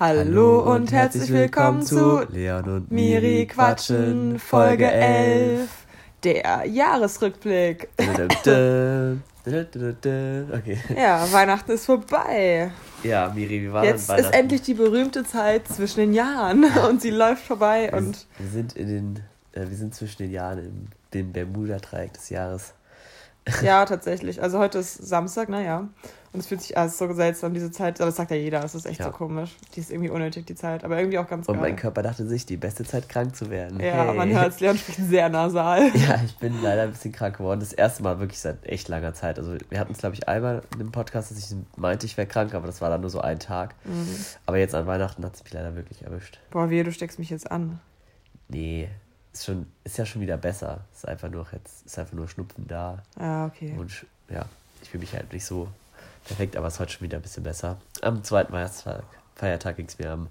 [0.00, 5.68] Hallo und herzlich willkommen zu Leon und Miri quatschen, Folge 11,
[6.24, 7.86] der Jahresrückblick.
[10.54, 10.78] okay.
[10.96, 12.72] Ja, Weihnachten ist vorbei.
[13.02, 14.30] Ja, Miri, wie war Jetzt Weihnachten?
[14.30, 18.48] ist endlich die berühmte Zeit zwischen den Jahren und sie läuft vorbei wir, und wir
[18.48, 19.16] sind in den,
[19.52, 22.72] äh, wir sind zwischen den Jahren im dem Bermuda-Dreieck des Jahres.
[23.62, 24.42] ja, tatsächlich.
[24.42, 25.88] Also heute ist Samstag, naja.
[26.32, 28.00] Und es fühlt sich ah, es ist so seltsam, diese Zeit.
[28.00, 29.06] Aber das sagt ja jeder, es ist echt Ja.
[29.06, 29.56] so komisch.
[29.74, 30.84] Die ist irgendwie unnötig, die Zeit.
[30.84, 31.62] Aber irgendwie auch ganz Und geil.
[31.70, 33.80] mein Körper dachte sich, die beste Zeit krank zu werden.
[33.80, 34.14] Ja, Hey.
[34.14, 35.90] man hört es, Leon spricht sehr nasal.
[35.96, 37.58] Ja, ich bin leider ein bisschen krank geworden.
[37.58, 39.40] Das erste Mal wirklich seit echt langer Zeit.
[39.40, 42.28] Also wir hatten es, glaube ich, einmal in einem Podcast, dass ich meinte, ich wäre
[42.28, 43.74] krank, aber das war dann nur so ein Tag.
[43.84, 44.06] Mhm.
[44.46, 46.38] Aber jetzt an Weihnachten hat es mich leider wirklich erwischt.
[46.50, 47.80] Boah, wehe, du steckst mich jetzt an.
[48.48, 48.88] Nee,
[49.32, 50.80] ist, schon, ist ja schon wieder besser.
[50.94, 53.02] Ist einfach nur jetzt, ist einfach nur Schnupfen da.
[53.18, 53.74] Ah, okay.
[53.78, 54.44] Und ja,
[54.82, 55.68] ich fühle mich halt nicht so
[56.24, 57.76] perfekt, aber es ist heute schon wieder ein bisschen besser.
[58.02, 59.04] Am zweiten Weihnachtstag,
[59.36, 60.28] Feiertag ging es mir am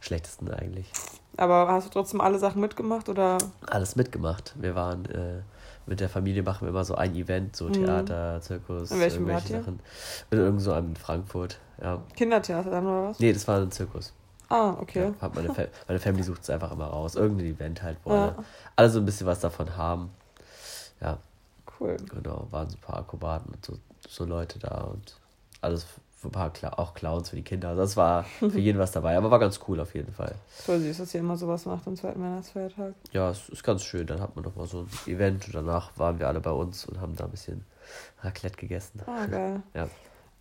[0.00, 0.90] schlechtesten eigentlich.
[1.36, 3.38] Aber hast du trotzdem alle Sachen mitgemacht oder?
[3.66, 4.54] Alles mitgemacht.
[4.56, 5.40] Wir waren äh,
[5.86, 7.72] mit der Familie machen wir immer so ein Event, so Mhm.
[7.74, 9.60] Theater, Zirkus, In welchem irgendwelche?
[9.60, 9.80] Sachen.
[10.30, 11.58] In irgend so einem in Frankfurt.
[11.82, 12.02] Ja.
[12.16, 13.18] Kindertheater dann oder was?
[13.18, 14.12] Nee, das war ein Zirkus.
[14.54, 15.12] Ah, okay.
[15.20, 17.16] Ja, meine, Fa meine Family sucht es einfach immer raus.
[17.16, 18.36] Irgendein Event halt, wo Ja.
[18.76, 20.10] alle, so ein bisschen was davon haben.
[21.00, 21.18] Ja,
[21.80, 21.96] Cool.
[22.08, 22.46] genau.
[22.52, 23.76] Waren so ein paar Akrobaten und so,
[24.08, 25.16] so Leute da und
[25.60, 25.84] alles
[26.16, 27.70] für ein paar Cla auch Clowns für die Kinder.
[27.70, 30.34] Also das war für jeden was dabei, aber war ganz cool auf jeden Fall.
[30.48, 32.94] Voll süß, dass ihr immer sowas macht am zweiten Weihnachtsfeiertag.
[33.12, 34.06] Ja, es ist ganz schön.
[34.06, 36.86] Dann hat man noch mal so ein Event und danach waren wir alle bei uns
[36.86, 37.64] und haben da ein bisschen
[38.22, 39.02] Raclette gegessen.
[39.06, 39.62] Ah, geil.
[39.74, 39.88] Ja.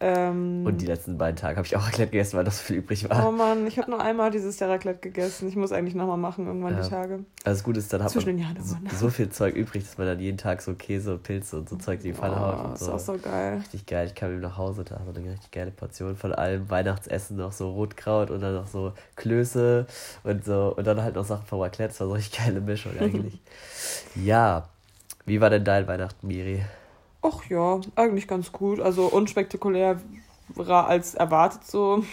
[0.05, 2.75] Ähm, Und die letzten beiden Tage habe ich auch Raclette gegessen, weil noch so viel
[2.75, 3.25] übrig war.
[3.25, 5.47] Oh Mann, ich habe nur einmal dieses Jahr Raclette gegessen.
[5.47, 6.81] Ich muss eigentlich nochmal machen, irgendwann Ja.
[6.83, 7.13] die Tage.
[7.45, 8.97] Also das Gute ist, dann hat Zwischen man Jahren so, irgendwann.
[8.97, 11.99] so viel Zeug übrig, dass man dann jeden Tag so Käse, Pilze und so Zeug
[11.99, 12.91] in die Pfanne haut Oh, und ist so.
[12.91, 13.59] auch so geil.
[13.59, 14.07] Richtig geil.
[14.07, 16.69] Ich kam eben nach Hause, da so eine richtig geile Portion von allem.
[16.69, 19.85] Weihnachtsessen noch so Rotkraut und dann noch so Klöße
[20.25, 20.73] und so.
[20.75, 21.91] Und dann halt noch Sachen vom Raclette.
[21.91, 23.39] Das war so eine richtig geile Mischung eigentlich.
[24.15, 24.67] ja.
[25.25, 26.61] Wie war denn dein Weihnachten, Miri?
[27.23, 28.79] Ach ja, eigentlich ganz gut.
[28.79, 29.99] Also unspektakulär
[30.67, 32.03] als erwartet so.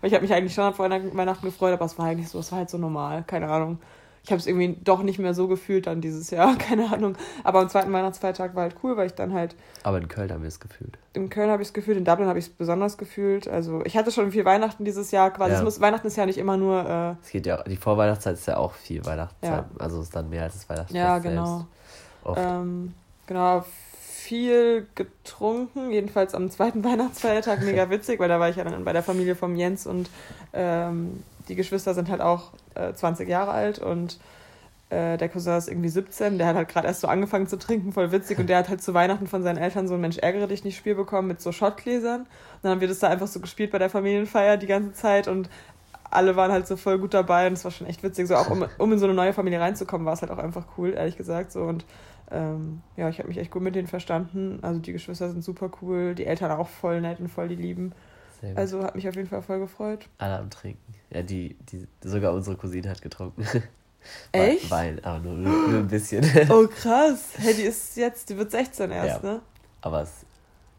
[0.00, 2.50] Weil ich habe mich eigentlich schon auf Weihnachten gefreut, aber es war eigentlich so, es
[2.50, 3.24] war halt so normal.
[3.26, 3.78] Keine Ahnung.
[4.24, 6.54] Ich habe es irgendwie doch nicht mehr so gefühlt dann dieses Jahr.
[6.58, 7.16] Keine Ahnung.
[7.44, 9.54] Aber am zweiten Weihnachtsfeiertag war halt cool, weil ich dann halt
[9.84, 10.98] Aber in Köln haben wir es gefühlt.
[11.14, 13.48] in Köln habe ich es gefühlt, in Dublin habe ich es besonders gefühlt.
[13.48, 15.52] Also ich hatte schon viel Weihnachten dieses Jahr quasi.
[15.52, 15.58] Ja.
[15.58, 18.46] Es muss, Weihnachten ist ja nicht immer nur, äh, Es geht ja, die Vorweihnachtszeit ist
[18.46, 19.50] ja auch viel Weihnachtszeit.
[19.50, 19.66] Ja.
[19.78, 21.66] Also ist dann mehr als das Weihnachtsfest ja genau.
[22.36, 22.92] Ähm,
[23.26, 23.64] genau,
[24.28, 28.92] viel getrunken, jedenfalls am zweiten Weihnachtsfeiertag, mega witzig, weil da war ich ja dann bei
[28.92, 30.10] der Familie vom Jens und
[30.52, 34.18] ähm, die Geschwister sind halt auch äh, 20 Jahre alt und
[34.90, 37.92] äh, der Cousin ist irgendwie 17, der hat halt gerade erst so angefangen zu trinken,
[37.92, 40.46] voll witzig und der hat halt zu Weihnachten von seinen Eltern so ein Mensch ärgere
[40.46, 42.26] dich nicht Spiel bekommen mit so Schottgläsern
[42.62, 45.48] dann haben wir das da einfach so gespielt bei der Familienfeier die ganze Zeit und
[46.10, 48.28] alle waren halt so voll gut dabei und es war schon echt witzig.
[48.28, 50.64] So auch um, um in so eine neue Familie reinzukommen, war es halt auch einfach
[50.76, 51.52] cool, ehrlich gesagt.
[51.52, 51.84] So und
[52.30, 54.58] ähm, ja, ich habe mich echt gut mit denen verstanden.
[54.62, 57.92] Also die Geschwister sind super cool, die Eltern auch voll nett und voll die lieben.
[58.54, 60.08] Also hat mich auf jeden Fall voll gefreut.
[60.18, 60.94] Alle am Trinken.
[61.10, 63.44] Ja, die, die, sogar unsere Cousine hat getrunken.
[64.32, 64.70] Echt?
[64.70, 66.24] Wein, aber nur, nur, ein bisschen.
[66.48, 67.30] Oh krass.
[67.36, 69.30] Hey, die ist jetzt, die wird 16 erst, Ja.
[69.30, 69.40] ne?
[69.80, 70.24] aber es.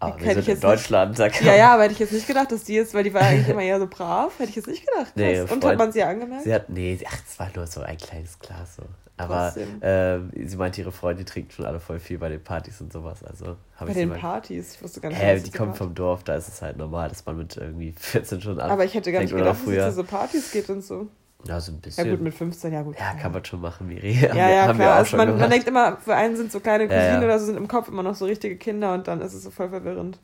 [0.02, 1.20] Aber Hätte wir ich sind in jetzt Deutschland.
[1.20, 3.14] Da kann Ja, ja, aber hätte ich jetzt nicht gedacht, dass die jetzt, weil die
[3.14, 5.12] war eigentlich immer eher so brav, hätte ich jetzt nicht gedacht.
[5.16, 6.46] Nee, und hat man sie angemerkt?
[6.46, 8.84] Sie hat, nee, ach, es war nur so ein kleines Glas so.
[9.19, 12.91] Aber ähm, sie meinte, ihre Freunde trinken schon alle voll viel bei den Partys und
[12.94, 13.24] sowas.
[13.24, 14.12] Also Bei den.
[14.12, 14.75] Partys.
[14.75, 17.09] Ich wusste gar nicht, Hä, was die kommen vom Dorf, da ist es halt normal,
[17.09, 18.72] dass man mit irgendwie 14 schon an.
[18.72, 21.07] Aber ich hätte gar nicht gedacht, dass es zu so Partys geht und so.
[21.46, 22.09] Ja, so ein Ja bisschen.
[22.12, 23.00] gut, mit 15, ja gut.
[23.00, 24.12] Ja, kann man schon machen, Miri.
[24.22, 24.96] Ja, ja, wir klar.
[24.96, 27.25] Also man, man denkt immer, für einen sind so kleine Ja, Cousinen ja.
[27.28, 29.50] oder so, sind im Kopf immer noch so richtige Kinder und dann ist es so
[29.51, 30.18] voll verwirrend.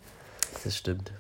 [0.64, 1.14] Das stimmt.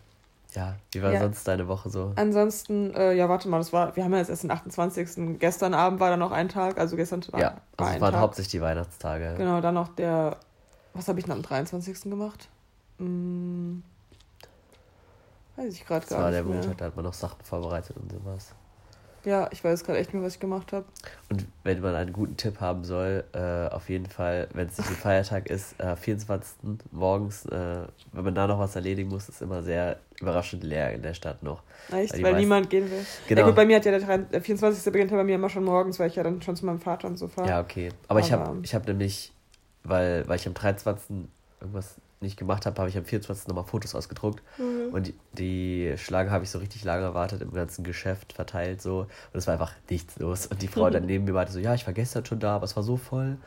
[0.56, 1.20] Ja, wie war Ja.
[1.20, 2.14] sonst deine Woche so?
[2.16, 5.38] Ansonsten, äh, ja, warte mal, das war, wir haben ja jetzt erst den 28.
[5.40, 8.14] Gestern Abend war dann noch ein Tag, also gestern war, Ja, war also es waren
[8.14, 8.22] Tag.
[8.22, 9.36] hauptsächlich die Weihnachtstage.
[9.38, 10.38] Genau, dann noch der,
[10.94, 12.10] was habe ich denn am 23.
[12.10, 12.48] gemacht?
[13.00, 13.84] Hm,
[15.58, 16.56] weiß ich gerade Das gar war nicht der mehr.
[16.56, 18.54] Montag, da hat man noch Sachen vorbereitet und sowas.
[19.25, 20.86] Ja, ich weiß gerade echt nicht, was ich gemacht habe.
[21.30, 24.88] Und wenn man einen guten Tipp haben soll, äh, auf jeden Fall, wenn es nicht
[24.89, 26.77] ein Feiertag ist, äh, 24.
[26.92, 31.01] morgens, äh, wenn man da noch was erledigen muss, ist immer sehr überraschend leer in
[31.01, 31.63] der Stadt noch.
[31.92, 33.06] Echt, Weil weil meisten- niemand gehen will.
[33.27, 33.42] Genau.
[33.42, 34.92] Ja gut, bei mir hat ja der, 3 der 24.
[34.94, 37.07] beginnt ja bei mir immer schon morgens, weil ich ja dann schon zu meinem Vater
[37.07, 37.48] und so fahre.
[37.50, 37.89] Ja, okay.
[38.07, 39.33] Aber, ich Aber- habe ich hab nämlich,
[39.83, 41.27] weil, weil ich am 23.
[41.60, 41.95] irgendwas
[42.25, 43.48] nicht gemacht habe, habe ich am 24.
[43.48, 44.44] nochmal Fotos ausgedruckt.
[44.57, 44.94] Mhm.
[44.94, 49.00] Und die, die Schlange habe ich so richtig lange erwartet, im ganzen Geschäft verteilt so.
[49.00, 50.48] Und es war einfach nichts los.
[50.48, 52.66] Und die Frau dann neben mir meinte so, ja, ich war gestern schon da, aber
[52.66, 53.38] es war so voll.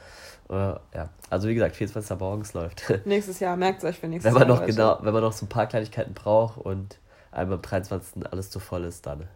[0.48, 2.18] Äh, ja, also wie gesagt, 24.
[2.18, 2.84] morgens läuft.
[3.04, 4.56] Nächstes Jahr, merkt euch für nächstes wenn man Jahr.
[4.56, 4.72] noch Leute.
[4.72, 6.98] genau, wenn man noch so ein paar Kleinigkeiten braucht und
[7.30, 8.26] einem am 23.
[8.32, 9.28] alles zu voll ist, dann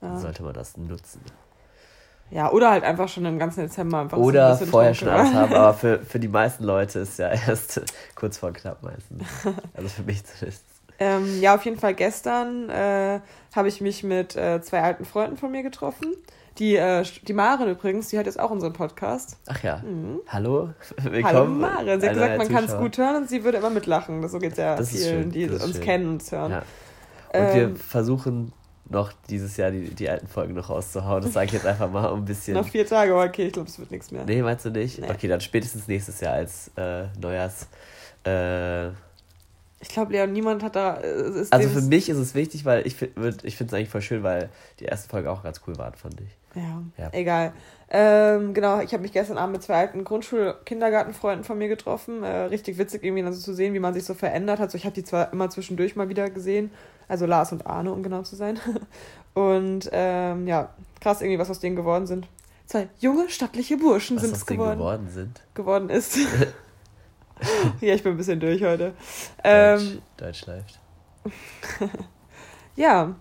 [0.00, 1.20] dann sollte man das nutzen.
[2.30, 5.34] Ja, oder halt einfach schon im ganzen Dezember einfach Oder so ein vorher schon alles
[5.34, 7.80] haben, aber für, für die meisten Leute ist ja erst
[8.14, 9.24] kurz vor knapp meistens.
[9.74, 10.64] Also für mich zumindest.
[11.00, 13.20] Ähm, ja, auf jeden Fall gestern äh,
[13.56, 16.14] habe ich mich mit äh, zwei alten Freunden von mir getroffen.
[16.58, 19.38] Die, äh, die Maren übrigens, die hat jetzt auch unseren Podcast.
[19.48, 19.78] Ach ja.
[19.78, 20.20] Mhm.
[20.28, 20.68] Hallo,
[21.02, 21.60] Hallo willkommen.
[21.60, 22.00] Maren.
[22.00, 24.20] Sie hat gesagt, man kann es gut hören und sie würde immer mitlachen.
[24.20, 25.80] Das, so geht es ja Das vielen, schön, die uns schön.
[25.80, 26.52] kennen und uns hören.
[26.52, 26.62] Ja.
[27.32, 28.52] Und wir Ähm, versuchen
[28.90, 31.22] noch dieses Jahr die, die alten Folgen noch rauszuhauen.
[31.22, 32.54] Das sage ich jetzt einfach mal, um ein bisschen.
[32.54, 34.24] noch vier Tage, aber okay, ich glaube, es wird nichts mehr.
[34.24, 34.98] Nee, meinst du nicht?
[35.00, 35.08] Nee.
[35.10, 37.68] Okay, dann spätestens nächstes Jahr als äh, Neujahrs.
[38.26, 38.88] Äh,
[39.82, 41.00] Ich glaube, Leon, niemand hat da.
[41.00, 44.02] äh, also für mich ist es wichtig, weil ich finde ich finde es eigentlich voll
[44.02, 46.28] schön, weil die erste Folge auch ganz cool war, fand ich.
[46.54, 47.08] Ja, Ja.
[47.12, 47.52] egal.
[47.92, 52.22] Ähm, genau, ich habe mich gestern Abend mit zwei alten Grundschul-Kindergartenfreunden von mir getroffen.
[52.22, 54.70] Äh, richtig witzig, irgendwie dann so zu sehen, wie man sich so verändert hat.
[54.70, 56.70] So, ich habe die zwar immer zwischendurch mal wieder gesehen.
[57.08, 58.58] Also Lars und Arne, um genau zu sein.
[59.34, 60.70] Und ähm, ja,
[61.00, 62.26] krass irgendwie, was aus denen geworden sind.
[62.66, 64.78] Zwei junge, stattliche Burschen Was sind aus es denen geworden.
[64.78, 65.42] geworden sind.
[65.54, 66.18] geworden ist.
[67.80, 68.92] ja, ich bin ein bisschen durch heute.
[69.44, 69.78] Ähm,
[70.16, 70.78] Deutsch, Deutsch läuft.
[72.76, 73.14] ja.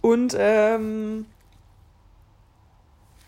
[0.00, 1.26] Und ähm,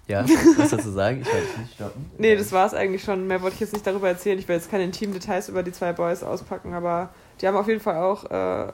[0.08, 0.25] Ja,
[0.56, 1.23] was dazu sagen?
[1.23, 2.11] Ich wollte dich nicht stoppen.
[2.19, 3.26] Nee, das war es eigentlich schon.
[3.26, 4.38] Mehr wollte ich jetzt nicht darüber erzählen.
[4.38, 7.11] Ich will jetzt keine intimen Details über die zwei Boys auspacken, aber
[7.41, 8.73] die haben auf jeden Fall auch äh,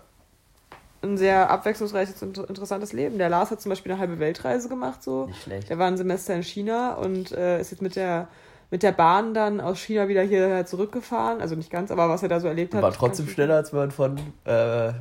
[1.03, 3.19] ein sehr abwechslungsreiches und interessantes Leben.
[3.19, 5.27] Der Lars hat zum Beispiel eine halbe Weltreise gemacht, so.
[5.27, 5.71] Nicht schlecht.
[5.71, 8.29] Der war ein Semester in China und äh, ist jetzt mit der,
[8.71, 11.41] mit der Bahn dann aus China wieder hierher zurückgefahren.
[11.41, 12.83] Also nicht ganz, aber was er da so erlebt hat.
[12.83, 14.93] War trotzdem schneller, als man von äh,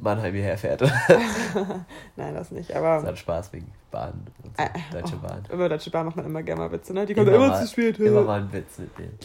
[0.00, 0.80] Mannheim hierher fährt.
[0.80, 0.90] Das
[2.16, 4.62] Nein, das nicht, aber hat Spaß wegen Bahn und so.
[4.62, 5.44] Äh, Deutsche oh, Bahn.
[5.52, 7.06] über Deutsche Bahn macht man immer gerne mal Witze, ne?
[7.06, 7.98] Die kommt Immer immer, zu spät.
[7.98, 9.18] Immer mal einen Witz mitnehmen.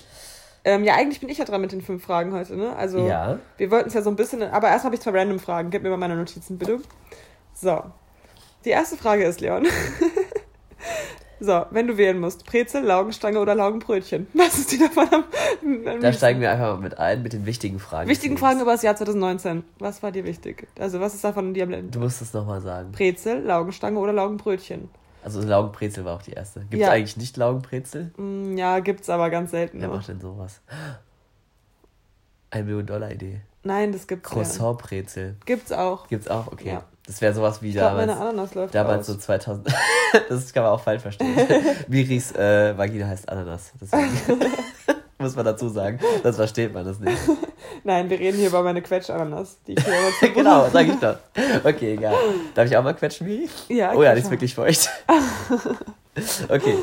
[0.66, 2.76] Ähm, ja, eigentlich bin ich ja dran mit den fünf Fragen heute, ne?
[2.76, 3.40] Also, Ja.
[3.58, 5.70] wir wollten es ja so ein bisschen, aber erst habe ich zwei random Fragen.
[5.70, 6.80] Gib mir mal meine Notizen, bitte.
[7.54, 7.84] So.
[8.64, 9.68] Die erste Frage ist, Leon.
[11.44, 14.28] so, wenn du wählen musst, Brezel, Laugenstange oder Laugenbrötchen.
[14.34, 17.46] Was ist dir davon am, am Da steigen wir einfach mal mit ein, mit den
[17.46, 18.10] wichtigen Fragen.
[18.10, 19.64] Wichtigen Fragen über das Jahr 2019.
[19.80, 20.68] Was war dir wichtig?
[20.80, 22.92] Also, was ist davon dir am Du musst es nochmal sagen.
[22.94, 24.90] Brezel, Laugenstange oder Laugenbrötchen?
[25.24, 26.62] Also Laugenbrezel war auch die erste.
[26.62, 26.92] Gibt es Ja.
[26.92, 28.12] eigentlich nicht Laugenbrezel?
[28.18, 29.80] Mm, ja, gibt's aber ganz selten.
[29.82, 29.96] Wer noch.
[29.96, 30.62] macht denn sowas?
[32.52, 33.42] Eine Million Dollar Idee.
[33.64, 34.36] Nein, das gibt's ja.
[34.36, 35.36] Croissant-Brezel.
[35.46, 36.08] Gibt's auch.
[36.08, 36.48] Gibt's auch?
[36.52, 36.70] Okay.
[36.70, 36.84] Ja.
[37.06, 38.30] Das wäre sowas wie Ich glaube, meine damals.
[38.30, 39.16] Ananas läuft Damals aus.
[39.16, 39.68] so 2000.
[40.30, 41.36] das kann man auch falsch verstehen.
[41.88, 43.74] Miris äh, Vagina heißt Ananas.
[45.18, 46.00] Muss man dazu sagen.
[46.24, 47.18] Das versteht man das nicht.
[47.84, 50.96] Nein, wir reden hier über meine Quetschananas, die ich hier immer zu genau, sag ich
[51.00, 51.18] doch.
[51.64, 52.16] Okay, egal.
[52.56, 53.50] Darf ich auch mal quetschen, Miri?
[53.70, 54.90] Ja, Oh ja, die ist wirklich feucht.
[56.50, 56.76] okay.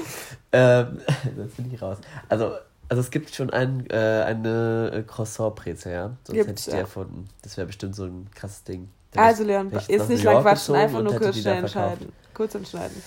[0.52, 1.00] Ähm,
[1.36, 1.98] das bin ich raus.
[2.28, 2.52] Also,
[2.88, 3.94] also es gibt schon ein, äh,
[4.26, 6.10] eine äh, Croissant-Brezel, ja?
[6.24, 6.78] Sonst Gibt's, hätte ich die ja.
[6.78, 7.28] erfunden.
[7.42, 8.88] Das wäre bestimmt so ein krasses Ding.
[9.12, 12.12] Da Also Leon, jetzt nicht lang quatschen, einfach nur kurz schnell entscheiden.
[12.34, 13.02] Kurz entscheiden.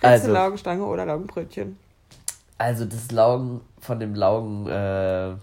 [0.00, 0.24] Also.
[0.24, 1.78] Also, Laugenstange oder Laugenbrötchen.
[2.58, 5.34] Also das Laugen von dem Laugen, äh,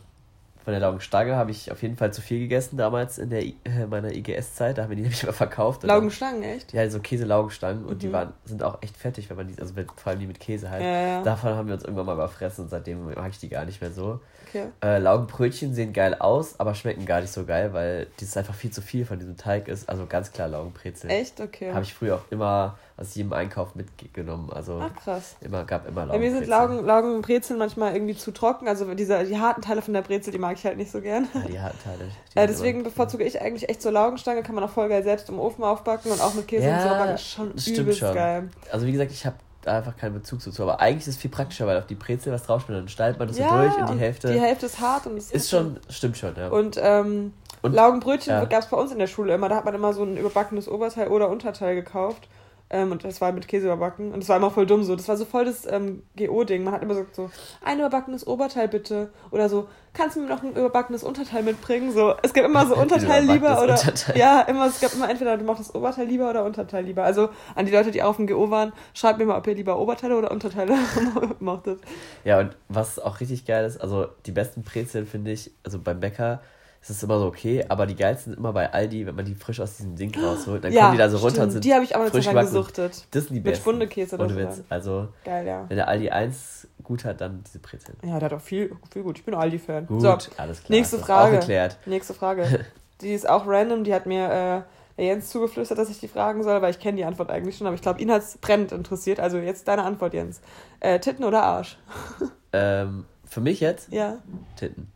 [0.63, 3.55] von der Laugenstange habe ich auf jeden Fall zu viel gegessen damals in der I
[3.63, 4.77] äh, meiner IGS-Zeit.
[4.77, 5.83] Da haben wir die nämlich immer verkauft.
[5.83, 6.73] Laugenstangen, echt?
[6.73, 8.11] Ja, so Käse-Laugenstangen und die Mhm.
[8.13, 10.69] waren, sind auch echt fettig, wenn man die, also mit, vor allem die mit Käse
[10.69, 10.83] halt.
[10.83, 11.23] Ja, ja.
[11.23, 13.91] Davon haben wir uns irgendwann mal überfressen und seitdem mag ich die gar nicht mehr
[13.91, 14.19] so.
[14.49, 14.65] Okay.
[14.83, 18.71] Äh, Laugenbrötchen sehen geil aus, aber schmecken gar nicht so geil, weil das einfach viel
[18.71, 19.87] zu viel von diesem Teig ist.
[19.89, 21.09] Also ganz klar Laugenbrezel.
[21.09, 21.39] Echt?
[21.39, 21.71] Okay.
[21.71, 24.49] Habe ich früher auch immer aus jedem Einkauf mitgenommen.
[24.54, 25.35] Also Ach, krass.
[25.42, 28.68] immer, gab immer Bei mir sind Laugen, Laugenbrezeln manchmal irgendwie zu trocken.
[28.68, 31.28] Also diese, die harten Teile von der Brezel, die mag ich halt nicht so gern.
[31.33, 31.97] Ja, die harten Teile.
[32.33, 34.44] die Äh, deswegen immer- bevorzuge ich eigentlich echt so Laugenstange.
[34.44, 36.81] Kann man auch voll geil selbst im Ofen aufbacken und auch mit Käse Ja, und
[36.83, 36.90] so.
[36.90, 38.14] Aber das ist schon übelst schon.
[38.14, 38.49] geil.
[38.71, 40.49] Also wie gesagt, ich habe da einfach keinen Bezug zu.
[40.64, 43.28] Aber eigentlich ist es viel praktischer, weil auf die Brezel was draufschmiert, dann schneidet man
[43.28, 46.18] das so durch und die Hälfte Die Hälfte ist hart und es ist schon, stimmt
[46.18, 46.47] schon, ja.
[46.49, 48.45] Und, ähm, Und- Laugenbrötchen ja.
[48.45, 49.49] gab es bei uns in der Schule immer.
[49.49, 52.28] Da hat man immer so ein überbackenes Oberteil oder Unterteil gekauft.
[52.71, 54.13] Ähm, und das war mit Käse überbacken.
[54.13, 54.95] Und das war immer voll dumm so.
[54.95, 56.63] Das war so voll das ähm, GO-Ding.
[56.63, 57.30] Man hat immer gesagt so,
[57.63, 59.09] ein überbackenes Oberteil bitte.
[59.31, 61.92] Oder so, kannst du mir noch ein überbackenes Unterteil mitbringen?
[61.92, 63.73] So, es gibt immer so Unterteil lieber oder.
[63.73, 64.18] Unterteil.
[64.18, 67.04] Ja, immer, es gab immer entweder du machst das Oberteil lieber oder Unterteil lieber.
[67.04, 69.56] Also an die Leute, die auch auf dem GO waren, schreibt mir mal, ob ihr
[69.56, 70.75] lieber Oberteile oder Unterteile
[71.40, 71.81] mochtet.
[72.23, 75.99] Ja, und was auch richtig geil ist, also die besten Brezeln finde ich, also beim
[75.99, 76.42] Bäcker
[76.81, 79.35] ist es immer so okay, aber die geilsten sind immer bei Aldi, wenn man die
[79.35, 81.83] frisch aus diesem Ding rausholt, dann kommen die da so runter und sind Die habe
[81.83, 83.06] ich auch eine Zeit lang gesuchtet.
[83.11, 83.61] Das sind die Mit besten.
[83.61, 84.57] Spundekäse Ohne drauf, Witz.
[84.57, 84.64] ja.
[84.69, 85.66] Also, Geil, ja.
[85.69, 87.97] wenn der Aldi 1 gut hat, dann diese Brezeln.
[88.04, 89.19] Ja, der hat auch viel, viel gut.
[89.19, 89.85] Ich bin Aldi-Fan.
[89.85, 90.78] Gut, So, alles klar.
[90.78, 91.35] nächste ist Frage.
[91.38, 91.78] Auch geklärt.
[91.85, 92.66] nächste Frage.
[93.02, 93.83] Die ist auch random.
[93.83, 94.66] Die hat mir
[94.97, 97.66] äh, Jens zugeflüstert, dass ich die fragen soll, weil ich kenne die Antwort eigentlich schon.
[97.66, 99.19] Aber ich glaube, ihn hat es brennend interessiert.
[99.19, 100.42] Also jetzt deine Antwort, Jens.
[100.80, 101.78] Äh, Titten oder Arsch?
[102.54, 104.18] Ähm, für mich jetzt Ja,
[104.57, 104.92] Titten.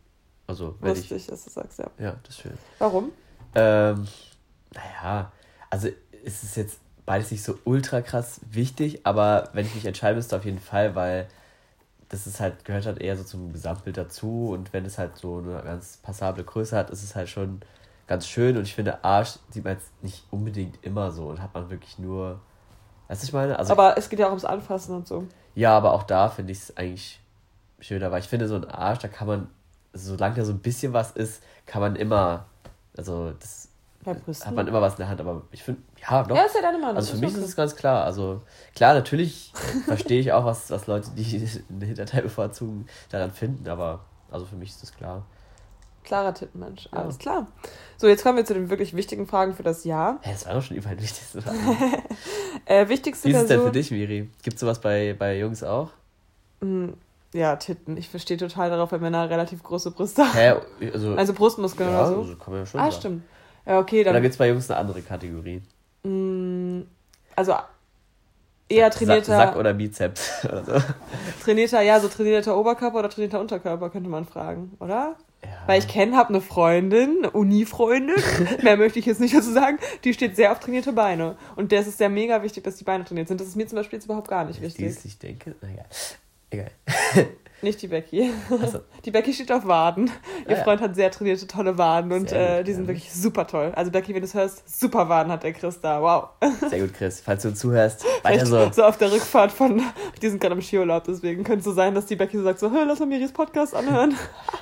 [0.46, 1.26] Also, wenn wusste ich.
[1.26, 1.90] dass du sagst, ja.
[1.98, 2.58] Ja, das ist schön.
[2.78, 3.12] Warum?
[3.54, 4.06] Ähm,
[4.74, 5.32] naja,
[5.70, 5.88] also
[6.24, 10.36] ist es jetzt beides nicht so ultra krass wichtig, aber wenn ich mich entscheiden müsste,
[10.36, 11.28] auf jeden Fall, weil
[12.08, 15.38] das ist halt, gehört halt eher so zum Gesamtbild dazu und wenn es halt so
[15.38, 17.60] eine ganz passable Größe hat, ist es halt schon
[18.06, 21.54] ganz schön und ich finde, Arsch sieht man jetzt nicht unbedingt immer so und hat
[21.54, 22.40] man wirklich nur.
[23.08, 23.58] Weißt du, ich meine?
[23.58, 25.26] Also, aber es geht ja auch ums Anfassen und so.
[25.54, 27.20] Ja, aber auch da finde ich es eigentlich
[27.80, 29.48] schöner, weil ich finde, so ein Arsch, da kann man,
[29.96, 32.46] solange da so ein bisschen was ist, kann man immer,
[32.96, 33.68] also das
[34.04, 36.36] hat man immer was in der Hand, aber ich finde, ja, doch.
[36.36, 36.96] Ja, ist ja deine Meinung.
[36.96, 37.40] Also für mich okay.
[37.40, 38.04] ist es ganz klar.
[38.04, 38.42] Also
[38.74, 39.52] klar, natürlich
[39.84, 41.24] verstehe ich auch, was, was Leute, die
[41.68, 45.26] den Hinterteil bevorzugen, daran finden, aber also für mich ist das klar.
[46.04, 47.00] Klarer Tittenmensch, ja.
[47.00, 47.48] alles klar.
[47.96, 50.20] So, jetzt kommen wir zu den wirklich wichtigen Fragen für das Jahr.
[50.24, 51.58] Ja, das war doch schon überall die wichtigste Frage.
[52.64, 54.30] äh, wichtigste Wie ist es denn für dich, Miri?
[54.42, 55.90] Gibt es sowas bei, bei Jungs auch?
[57.32, 57.96] Ja, Titten.
[57.96, 60.32] Ich verstehe total darauf, wenn Männer relativ große Brüste haben.
[60.80, 60.90] Hä?
[60.92, 62.20] Also, also Brustmuskeln ja, oder so.
[62.20, 62.96] Also kann man ja schon ah, sagen.
[62.96, 63.22] stimmt.
[63.66, 64.12] Ja, okay, dann.
[64.12, 65.60] Oder gibt es bei Jungs eine andere Kategorie?
[66.04, 66.82] Mm,
[67.34, 67.54] also
[68.68, 69.36] eher trainierter.
[69.36, 70.72] Sack oder Bizeps oder so.
[71.44, 75.16] Trainierter, ja, so trainierter Oberkörper oder trainierter Unterkörper könnte man fragen, oder?
[75.42, 75.50] Ja.
[75.66, 78.16] Weil ich kenne, habe eine Freundin, eine Uni-Freundin,
[78.62, 81.36] mehr möchte ich jetzt nicht dazu sagen, die steht sehr auf trainierte Beine.
[81.54, 83.40] Und der ist es sehr mega wichtig, dass die Beine trainiert sind.
[83.40, 84.96] Das ist mir zum Beispiel jetzt überhaupt gar nicht wichtig.
[85.04, 85.84] Ich denke, naja,
[86.50, 86.72] egal.
[87.66, 88.30] Nicht die Becky.
[88.48, 88.78] So.
[89.04, 90.08] Die Becky steht auf Waden.
[90.48, 90.86] Ihr ah, Freund ja.
[90.86, 93.72] hat sehr trainierte, tolle Waden und äh, die sind wirklich super toll.
[93.74, 96.00] Also Becky, wenn du es hörst, super Waden hat der Chris da.
[96.00, 96.28] Wow.
[96.70, 97.20] Sehr gut, Chris.
[97.20, 98.70] Falls du zuhörst, weiter so.
[98.70, 99.82] So auf der Rückfahrt von,
[100.22, 102.60] die sind gerade im Skiurlaub, deswegen könnte es so sein, dass die Becky so sagt,
[102.60, 104.14] so, lass mal Miris Podcast anhören.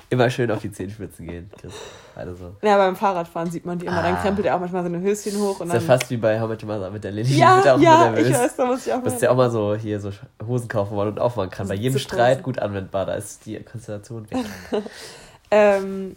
[0.08, 1.74] Immer schön auf die Zehenspitzen gehen, Chris.
[2.16, 2.54] Also.
[2.62, 3.98] Ja, beim Fahrradfahren sieht man die immer.
[3.98, 4.02] Ah.
[4.02, 5.60] Dann krempelt er auch manchmal seine Höschen hoch.
[5.60, 7.34] Und ist dann, ja fast wie bei How Much Mother mit der Lilly.
[7.34, 9.10] Ja, ja, ich weiß, da muss ich auch mal.
[9.10, 10.10] Du ja auch mal so hier so
[10.46, 11.66] Hosen kaufen wollen und aufmachen kann.
[11.66, 12.93] Bei jedem Streit gut anwendbar.
[12.94, 14.44] Da ist die Konstellation weg.
[15.50, 16.16] ähm,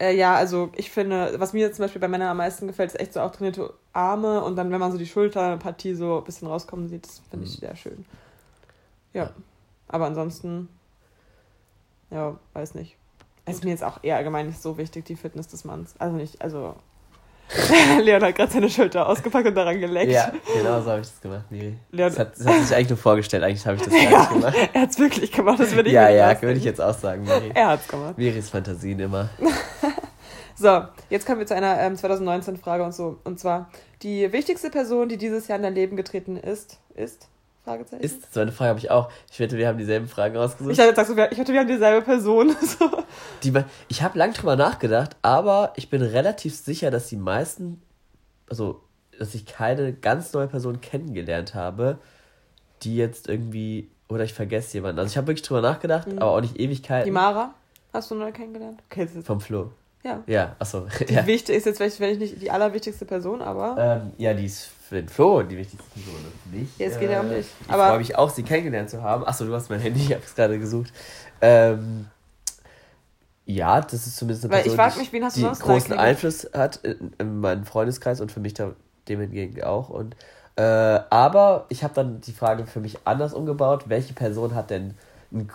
[0.00, 3.00] äh, ja, also ich finde, was mir zum Beispiel bei Männern am meisten gefällt, ist
[3.00, 6.48] echt so auch trainierte Arme und dann, wenn man so die Schulterpartie so ein bisschen
[6.48, 7.60] rauskommen sieht, das finde ich mhm.
[7.60, 8.04] sehr schön.
[9.12, 9.24] Ja.
[9.24, 9.30] ja.
[9.88, 10.68] Aber ansonsten,
[12.10, 12.96] ja, weiß nicht.
[13.46, 15.94] Ist mir jetzt auch eher allgemein nicht so wichtig, die Fitness des Manns.
[15.98, 16.76] Also nicht, also.
[18.02, 20.12] Leon hat gerade seine Schulter ausgepackt und daran geleckt.
[20.12, 21.76] Ja, genau so habe ich das gemacht, Miri.
[21.90, 24.18] Leon, das, hat, das hat sich eigentlich nur vorgestellt, eigentlich habe ich das gar ja,
[24.18, 24.56] nicht gemacht.
[24.74, 27.24] Er hat es wirklich gemacht, das würde ich Ja, ja, würde ich jetzt auch sagen,
[27.24, 27.50] Miri.
[27.54, 28.18] Er hat es gemacht.
[28.18, 29.30] Miris Fantasien immer.
[30.56, 33.18] so, jetzt kommen wir zu einer ähm, 2019-Frage und so.
[33.24, 33.70] Und zwar,
[34.02, 37.28] die wichtigste Person, die dieses Jahr in dein Leben getreten ist, ist?
[37.68, 38.02] Fragezeichen?
[38.02, 39.10] Ist so eine Frage habe ich auch.
[39.30, 40.72] Ich wette, wir haben dieselben Fragen rausgesucht.
[40.72, 42.56] Ich, hatte, ich wette, wir haben dieselbe Person.
[43.42, 43.52] die,
[43.88, 47.82] ich habe lang drüber nachgedacht, aber ich bin relativ sicher, dass die meisten,
[48.48, 48.82] also
[49.18, 51.98] dass ich keine ganz neue Person kennengelernt habe,
[52.82, 55.00] die jetzt irgendwie, oder ich vergesse jemanden.
[55.00, 56.18] Also ich habe wirklich drüber nachgedacht, mhm.
[56.18, 57.06] aber auch nicht Ewigkeiten.
[57.06, 57.54] Die Mara
[57.92, 58.80] hast du neu kennengelernt?
[58.88, 59.72] Okay, Vom Flo.
[60.02, 60.22] Ja.
[60.26, 60.86] Ja, achso.
[61.08, 61.26] Die ja.
[61.26, 63.76] wichtig ist jetzt vielleicht, wenn ich nicht die allerwichtigste Person, aber.
[63.78, 66.14] Ähm, ja, die ist für den Flo die wichtigste Person
[66.52, 66.68] mich.
[66.78, 67.46] Ja, es geht ja um dich.
[67.60, 69.26] Ich freue mich auch, sie kennengelernt zu haben.
[69.26, 70.92] Achso, du hast mein Handy, ich habe es gerade gesucht.
[71.40, 72.06] Ähm,
[73.44, 76.48] ja, das ist zumindest eine Person, Weil ich mich, wen hast die sonst großen Einfluss
[76.52, 78.72] hat in, in meinem Freundeskreis und für mich da
[79.08, 79.88] dem hingegen auch.
[79.88, 80.16] Und,
[80.56, 83.84] äh, aber ich habe dann die Frage für mich anders umgebaut.
[83.88, 84.94] Welche Person hat denn
[85.32, 85.50] einen,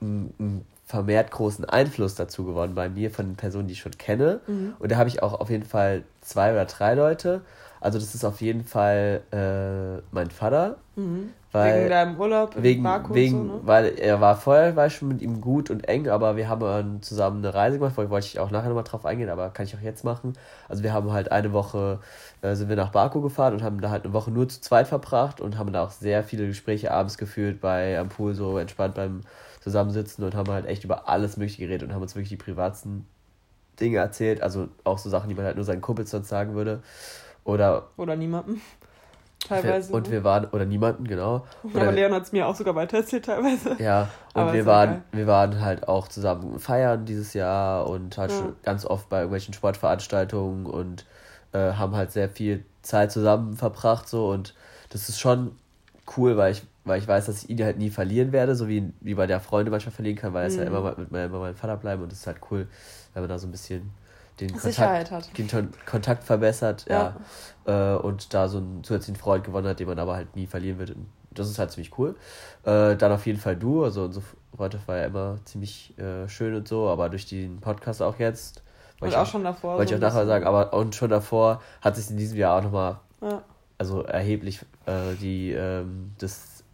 [0.00, 3.98] einen, einen vermehrt großen Einfluss dazu gewonnen bei mir von den Personen, die ich schon
[3.98, 4.40] kenne.
[4.46, 4.74] Mhm.
[4.78, 7.42] Und da habe ich auch auf jeden Fall zwei oder drei Leute.
[7.78, 10.78] Also das ist auf jeden Fall äh, mein Vater.
[10.96, 11.28] Mhm.
[11.52, 13.60] Weil, wegen deinem Urlaub wegen, wegen, so, ne?
[13.64, 17.02] Weil er war vorher war ich schon mit ihm gut und eng, aber wir haben
[17.02, 19.80] zusammen eine Reise gemacht, wollte ich auch nachher nochmal drauf eingehen, aber kann ich auch
[19.80, 20.34] jetzt machen.
[20.68, 22.00] Also wir haben halt eine Woche,
[22.40, 24.88] äh, sind wir nach Baku gefahren und haben da halt eine Woche nur zu zweit
[24.88, 28.94] verbracht und haben da auch sehr viele Gespräche abends geführt, bei am Pool so entspannt
[28.94, 29.20] beim
[29.60, 33.06] Zusammensitzen und haben halt echt über alles mögliche geredet und haben uns wirklich die privatsten
[33.80, 36.82] Dinge erzählt, also auch so Sachen, die man halt nur seinen Kumpels sonst sagen würde.
[37.44, 37.88] Oder.
[37.96, 38.60] Oder niemandem.
[39.46, 39.92] Teilweise.
[39.92, 41.46] Und wir waren, oder niemanden, genau.
[41.62, 43.76] Oder, aber Leon hat es mir auch sogar weitererzählt teilweise.
[43.78, 48.38] Ja, und wir waren, wir waren halt auch zusammen feiern dieses Jahr und halt ja.
[48.38, 51.06] schon ganz oft bei irgendwelchen Sportveranstaltungen und
[51.52, 54.54] äh, haben halt sehr viel Zeit zusammen verbracht so und
[54.90, 55.52] das ist schon
[56.16, 58.92] cool, weil ich, weil ich weiß, dass ich ihn halt nie verlieren werde, so wie,
[59.00, 60.58] wie bei der Freunde manchmal verlieren kann, weil er mhm.
[60.58, 62.68] ja immer mit meinem, meinem Vater bleiben und es ist halt cool,
[63.14, 63.90] wenn man da so ein bisschen
[64.40, 65.38] den Kontakt, hat.
[65.38, 67.16] den Kontakt verbessert, ja.
[67.66, 67.94] ja.
[67.96, 70.78] Äh, und da so einen zusätzlichen Freund gewonnen hat, den man aber halt nie verlieren
[70.78, 70.90] wird.
[70.90, 72.14] Und das ist halt ziemlich cool.
[72.64, 74.24] Äh, dann auf jeden Fall du, also unsere
[74.56, 78.62] Freundschaft war ja immer ziemlich äh, schön und so, aber durch den Podcast auch jetzt.
[79.00, 79.76] Und auch, auch, schon davor.
[79.76, 82.58] Wollte so ich auch nachher sagen, aber und schon davor hat sich in diesem Jahr
[82.58, 83.42] auch nochmal, ja.
[83.78, 86.64] Also erheblich äh, die, ähm, das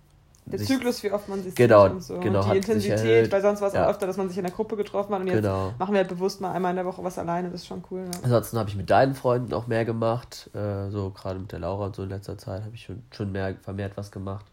[0.47, 2.19] Der Zyklus, wie oft man sich genau, sieht und so.
[2.19, 3.85] Genau, und die Intensität, weil sonst war es ja.
[3.85, 5.75] auch öfter, dass man sich in der Gruppe getroffen hat und jetzt Genau.
[5.79, 8.05] machen wir halt bewusst mal einmal in der Woche was alleine, das ist schon cool.
[8.05, 8.21] Ja.
[8.23, 10.51] Ansonsten habe ich mit deinen Freunden auch mehr gemacht.
[10.55, 13.33] Äh, so gerade mit der Laura und so in letzter Zeit habe ich schon, schon
[13.33, 14.47] mehr vermehrt was gemacht.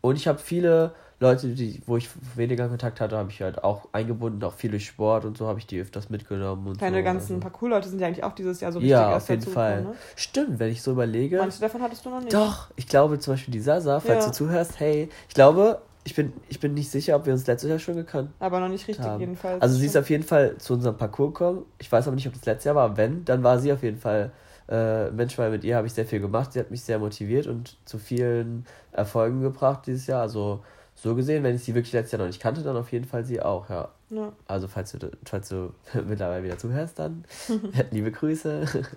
[0.00, 0.92] Und ich habe viele
[1.24, 4.86] Leute, die, wo ich weniger Kontakt hatte, habe ich halt auch eingebunden, auch viel durch
[4.86, 6.66] Sport und so habe ich die öfters mitgenommen.
[6.66, 7.04] Und Deine so.
[7.04, 9.70] ganzen also, Parkour-Leute sind ja eigentlich auch dieses Jahr so richtig Ja, auf jeden Fall.
[9.76, 9.98] dazugekommen, Ne?
[10.16, 11.38] Stimmt, wenn ich so überlege.
[11.38, 12.32] Manche davon hattest du noch nicht.
[12.34, 14.30] Doch, ich glaube zum Beispiel die Sasa, falls Ja.
[14.30, 17.70] du zuhörst, hey, ich glaube, ich bin, ich bin nicht sicher, ob wir uns letztes
[17.70, 19.20] Jahr schon gekannt Aber noch nicht richtig haben.
[19.20, 19.62] jedenfalls.
[19.62, 21.64] Also sie ist auf jeden Fall zu unserem Parcours gekommen.
[21.78, 22.96] Ich weiß aber nicht, ob das letztes Jahr war.
[22.96, 24.30] Wenn, dann war sie auf jeden Fall
[24.68, 26.52] äh, Mensch, weil mit ihr habe ich sehr viel gemacht.
[26.52, 30.20] Sie hat mich sehr motiviert und zu vielen Erfolgen gebracht dieses Jahr.
[30.22, 30.62] Also
[30.94, 33.24] so gesehen, wenn ich sie wirklich letztes Jahr noch nicht kannte, dann auf jeden Fall
[33.24, 33.88] sie auch, ja.
[34.10, 34.32] Ja.
[34.46, 35.72] Also falls du, falls du
[36.06, 37.24] mittlerweile wieder zuhörst, dann
[37.90, 38.66] liebe Grüße.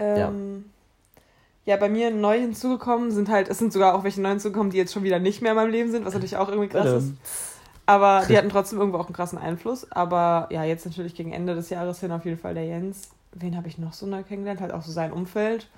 [0.00, 0.66] Ähm,
[1.64, 1.76] ja.
[1.76, 4.92] bei mir neu hinzugekommen sind halt, es sind sogar auch welche neu hinzugekommen, die jetzt
[4.92, 7.14] schon wieder nicht mehr in meinem Leben sind, was natürlich auch irgendwie krass ist.
[7.88, 9.90] Aber die hatten trotzdem irgendwo auch einen krassen Einfluss.
[9.90, 13.10] Aber ja, jetzt natürlich gegen Ende des Jahres hin auf jeden Fall der Jens.
[13.32, 14.60] Wen habe ich noch so neu kennengelernt?
[14.60, 15.68] Halt auch so sein Umfeld.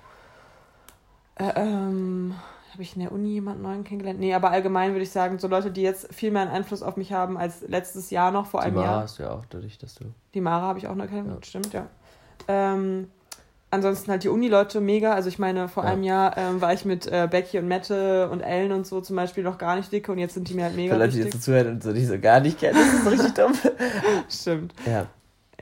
[1.35, 2.35] Äh, ähm,
[2.71, 4.19] habe ich in der Uni jemanden neuen kennengelernt?
[4.19, 6.97] Nee, aber allgemein würde ich sagen, so Leute, die jetzt viel mehr einen Einfluss auf
[6.97, 9.01] mich haben als letztes Jahr noch, vor Die einem Mara Jahr.
[9.03, 10.05] hast du ja auch dadurch, dass du.
[10.33, 11.49] Die Mara habe ich auch neu kennengelernt, Ja.
[11.49, 11.87] stimmt, ja.
[12.47, 13.09] Ähm,
[13.69, 15.13] ansonsten halt die Uni-Leute mega.
[15.13, 15.89] Also ich meine, vor Ja.
[15.91, 19.15] einem Jahr ähm, war ich mit äh, Becky und Mette und Ellen und so zum
[19.15, 21.23] Beispiel noch gar nicht dicke und jetzt sind die mir halt mega Für Leute, die
[21.23, 23.53] jetzt zuhören und so die so gar nicht kennen, das ist so richtig dumm.
[24.29, 24.73] Stimmt.
[24.85, 25.07] Ja.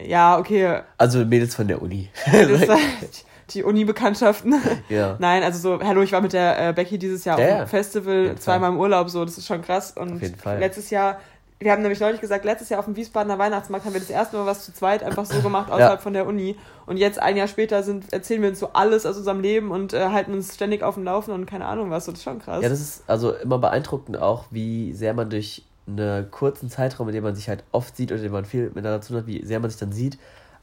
[0.01, 0.81] Ja, okay.
[0.97, 2.09] Also Mädels von der Uni.
[2.25, 2.33] Das
[2.69, 4.55] halt die Uni-Bekanntschaften.
[4.89, 5.15] ja.
[5.19, 7.57] Nein, also so, hallo, ich war mit der äh, Becky dieses Jahr Ja, auf ja.
[7.59, 9.91] dem Festival, zweimal im Urlaub, so, das ist schon krass.
[9.91, 10.59] Und Auf jeden Fall.
[10.59, 11.19] letztes Jahr,
[11.59, 14.37] wir haben nämlich neulich gesagt, letztes Jahr auf dem Wiesbadener Weihnachtsmarkt haben wir das erste
[14.37, 16.55] Mal was zu zweit einfach so gemacht außerhalb von der Uni.
[16.85, 19.93] Und jetzt ein Jahr später sind, erzählen wir uns so alles aus unserem Leben und
[19.93, 22.05] äh, halten uns ständig auf dem Laufen und keine Ahnung was.
[22.05, 22.63] So, das ist schon krass.
[22.63, 27.15] Ja, das ist also immer beeindruckend auch, wie sehr man durch einen kurzen Zeitraum, in
[27.15, 29.27] dem man sich halt oft sieht oder in dem man viel miteinander zu tun hat,
[29.27, 30.17] wie sehr man sich dann sieht.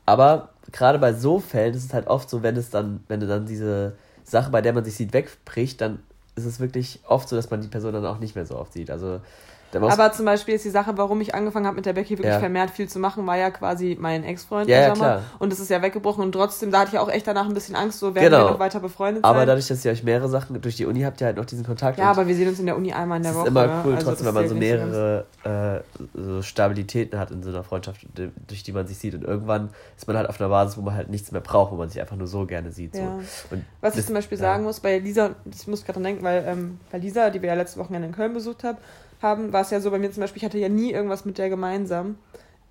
[0.07, 3.27] Aber gerade bei so Fällen ist es halt oft so, wenn es dann, wenn du
[3.27, 5.99] dann diese Sache, bei der man sich sieht, wegbricht, dann
[6.37, 8.73] ist es wirklich oft so, dass man die Person dann auch nicht mehr so oft
[8.73, 8.91] sieht.
[8.91, 9.21] Also
[9.75, 12.39] Aber zum Beispiel ist die Sache, warum ich angefangen habe mit der Becky wirklich Ja.
[12.41, 15.05] vermehrt viel zu machen, war ja quasi mein Ex-Freund Ja, im ja, Sommer.
[15.09, 15.23] klar.
[15.39, 17.55] Und das ist ja weggebrochen und trotzdem, da hatte ich ja auch echt danach ein
[17.55, 18.45] bisschen Angst, so werden Genau.
[18.47, 19.47] wir noch weiter befreundet aber sein.
[19.49, 21.99] dadurch, dass ihr euch mehrere Sachen durch die Uni habt, ihr halt noch diesen Kontakt.
[21.99, 23.45] ja, aber wir sehen uns in der Uni einmal in der es Woche.
[23.47, 23.83] ist immer ne?
[23.85, 25.81] cool, Also trotzdem, das wenn man so mehrere äh,
[26.15, 28.07] so Stabilitäten hat in so einer Freundschaft,
[28.47, 29.15] durch die man sich sieht.
[29.15, 31.77] Und irgendwann ist man halt auf einer Basis, wo man halt nichts mehr braucht, wo
[31.77, 32.95] man sich einfach nur so gerne sieht.
[32.95, 33.03] So.
[33.03, 33.09] Ja.
[33.51, 34.43] Und Was ich das- zum Beispiel ja.
[34.45, 37.49] sagen muss, bei Lisa, ich muss gerade dran denken, weil ähm, bei Lisa, die wir
[37.49, 38.79] ja letzte Woche in Köln besucht haben,
[39.23, 41.39] haben, war es ja so bei mir zum Beispiel, ich hatte ja nie irgendwas mit
[41.39, 42.19] der gemeinsam.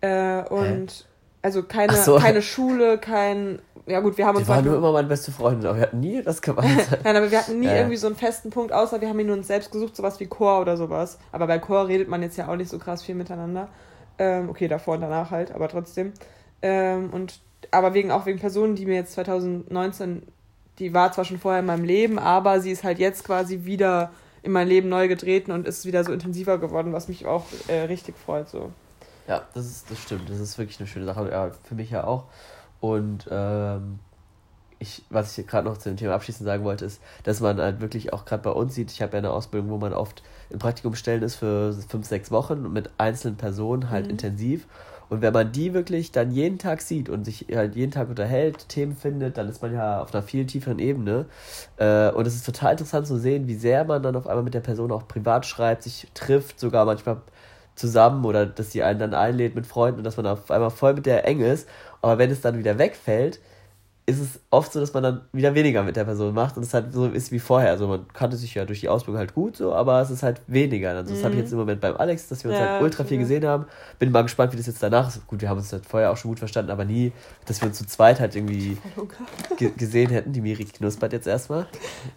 [0.01, 1.05] Äh, und
[1.41, 2.17] also keine, so.
[2.17, 3.59] keine Schule, kein.
[3.85, 5.83] Ja gut, wir haben uns Die waren halt nur immer meine beste Freundin, aber wir
[5.83, 6.99] hatten nie das gemeinsam.
[7.03, 7.75] Nein, aber wir hatten nie ja.
[7.75, 10.59] irgendwie so einen festen Punkt, außer wir haben ihn uns selbst gesucht, sowas wie Chor
[10.59, 11.19] oder sowas.
[11.31, 13.67] Aber bei Chor redet man jetzt ja auch nicht so krass viel miteinander.
[14.17, 16.13] Ähm, okay, davor und danach halt, aber trotzdem.
[16.63, 20.23] Ähm, und aber wegen auch wegen Personen, die mir jetzt 2019,
[20.79, 24.11] die war zwar schon vorher in meinem Leben, aber sie ist halt jetzt quasi wieder
[24.45, 27.81] in mein Leben neu getreten und ist wieder so intensiver geworden, was mich auch äh,
[27.81, 28.47] richtig freut.
[28.47, 28.71] So.
[29.27, 30.29] Ja, das, ist, das stimmt.
[30.29, 31.29] Das ist wirklich eine schöne Sache.
[31.31, 32.25] Ja, für mich ja auch.
[32.79, 33.99] Und ähm,
[34.77, 37.81] ich, was ich gerade noch zu dem Thema abschließend sagen wollte, ist, dass man halt
[37.81, 40.59] wirklich auch gerade bei uns sieht, ich habe ja eine Ausbildung, wo man oft im
[40.59, 44.11] Praktikumstellen ist für fünf, sechs Wochen mit einzelnen Personen halt Mhm.
[44.11, 44.67] intensiv.
[45.09, 48.69] Und wenn man die wirklich dann jeden Tag sieht und sich halt jeden Tag unterhält,
[48.69, 51.25] Themen findet, dann ist man ja auf einer viel tieferen Ebene.
[51.77, 54.53] Äh, und es ist total interessant zu sehen, wie sehr man dann auf einmal mit
[54.53, 57.21] der Person auch privat schreibt, sich trifft, sogar manchmal
[57.75, 60.93] zusammen oder dass sie einen dann einlädt mit Freunden und dass man auf einmal voll
[60.93, 61.67] mit der eng ist.
[62.01, 63.39] Aber wenn es dann wieder wegfällt,
[64.07, 66.75] ist es oft so, dass man dann wieder weniger mit der Person macht und es
[66.75, 67.71] halt so ist wie vorher.
[67.71, 70.41] Also man kannte sich ja durch die Ausbildung halt gut so, aber es ist halt
[70.45, 70.91] weniger.
[70.91, 73.03] Also das habe ich jetzt im Moment beim Alex, dass wir uns Ja, halt ultra
[73.03, 73.23] viel ja.
[73.23, 73.65] gesehen haben.
[73.97, 75.25] Bin mal gespannt, wie das jetzt danach ist.
[75.25, 77.13] Gut, wir haben uns halt vorher auch schon gut verstanden, aber nie,
[77.47, 78.77] dass wir uns zu zweit halt irgendwie
[79.57, 80.33] ge gesehen hätten.
[80.33, 81.65] Die Miri knuspert jetzt erstmal.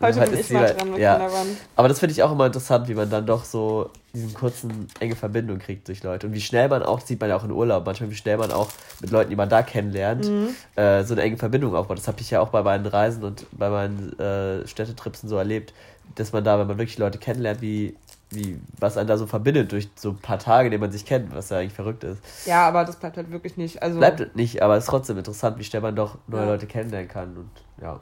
[0.02, 1.18] Heute Halt bin ist ich mal halt- dran mit ja.
[1.20, 1.56] Wand.
[1.74, 5.14] Aber das finde ich auch immer interessant, wie man dann doch so diesen kurzen, enge
[5.16, 6.26] Verbindung kriegt durch Leute.
[6.26, 8.50] Und wie schnell man auch, sieht man ja auch in Urlaub, manchmal wie schnell man
[8.52, 8.68] auch
[9.00, 10.48] mit Leuten, die man da kennenlernt, Mhm.
[10.76, 11.98] äh, so eine enge Verbindung aufbaut.
[11.98, 15.36] Das habe ich ja auch bei meinen Reisen und bei meinen äh, Städtetrips und so
[15.36, 15.74] erlebt,
[16.14, 17.96] dass man da, wenn man wirklich Leute kennenlernt, wie,
[18.30, 21.04] wie, was einen da so verbindet durch so ein paar Tage, in denen man sich
[21.04, 22.18] kennt, was ja eigentlich verrückt ist.
[22.46, 23.82] Ja, aber das bleibt halt wirklich nicht.
[23.82, 26.46] Also, Bleibt nicht, aber es ist trotzdem interessant, wie schnell man doch neue Ja.
[26.52, 27.50] Leute kennenlernen kann und
[27.82, 28.00] ja,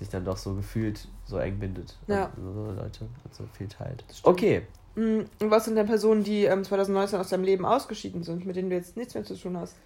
[0.00, 1.96] sich dann doch so gefühlt so eng bindet.
[2.08, 2.24] Ja.
[2.24, 4.04] an So Leute und so viel teilt.
[4.24, 4.62] Okay.
[4.96, 8.56] Mm, Und was sind denn Personen, die ähm, 2019 aus deinem Leben ausgeschieden sind, mit
[8.56, 9.76] denen du jetzt nichts mehr zu tun hast?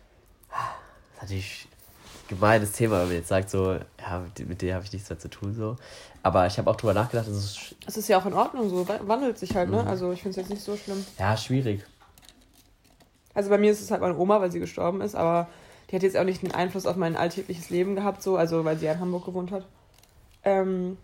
[0.49, 1.68] Das ist natürlich
[2.29, 5.29] gemeines Thema, wenn man jetzt sagt, so, ja, mit, dir habe ich nichts mehr zu
[5.29, 5.77] tun, so.
[6.23, 7.75] Aber ich habe auch drüber nachgedacht, es ist.
[7.87, 9.83] Es ist ja auch in Ordnung, so wandelt sich halt, ne?
[9.83, 9.88] Mhm.
[9.88, 11.05] Also ich finde es jetzt nicht so schlimm.
[11.18, 11.85] Ja, schwierig.
[13.35, 15.49] Also bei mir ist es halt meine Oma, weil sie gestorben ist, aber
[15.90, 18.79] die hat jetzt auch nicht einen Einfluss auf mein alltägliches Leben gehabt, so, also weil
[18.79, 19.66] sie ja in Hamburg gewohnt hat.
[20.44, 20.96] Ähm,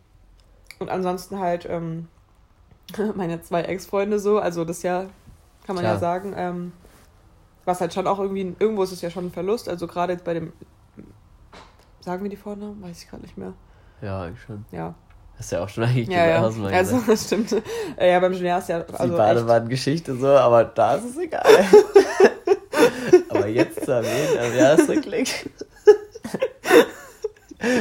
[0.79, 2.09] und ansonsten halt ähm,
[3.15, 5.07] meine zwei Ex-Freunde so, also das ja,
[5.67, 5.95] kann man Klar.
[5.95, 6.73] ja sagen, ähm,
[7.65, 10.25] was halt schon auch irgendwie, irgendwo ist es ja schon ein Verlust, also gerade jetzt
[10.25, 10.53] bei dem,
[12.01, 12.83] sagen wir die Vornamen?
[12.83, 13.53] Weiß ich gerade nicht mehr.
[14.01, 14.65] Ja, eigentlich schon.
[14.71, 14.95] Ja.
[15.39, 16.41] Hast ja auch schon eigentlich ja, ja.
[16.41, 17.55] Hausmann Also, das stimmt.
[18.01, 18.79] Ja, beim Junior ist ja.
[18.81, 21.43] Also die Badewannengeschichte so, aber da ist es egal.
[23.29, 25.51] aber jetzt zu erwähnen, am Jahresrückblick.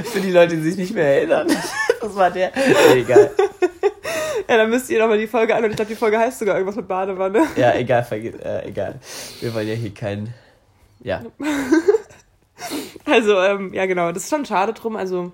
[0.05, 1.47] Für die Leute, die sich nicht mehr erinnern.
[2.01, 2.51] Das war der.
[2.55, 3.31] Nee, egal.
[4.49, 6.55] Ja, dann müsst ihr nochmal die Folge an und ich glaube, die Folge heißt sogar
[6.55, 7.45] irgendwas mit Badewanne.
[7.55, 8.99] Ja, egal, äh, egal.
[9.41, 10.33] Wir wollen ja hier keinen.
[11.01, 11.23] Ja.
[13.05, 14.95] Also, ähm, ja, genau, das ist schon schade drum.
[14.95, 15.31] Also,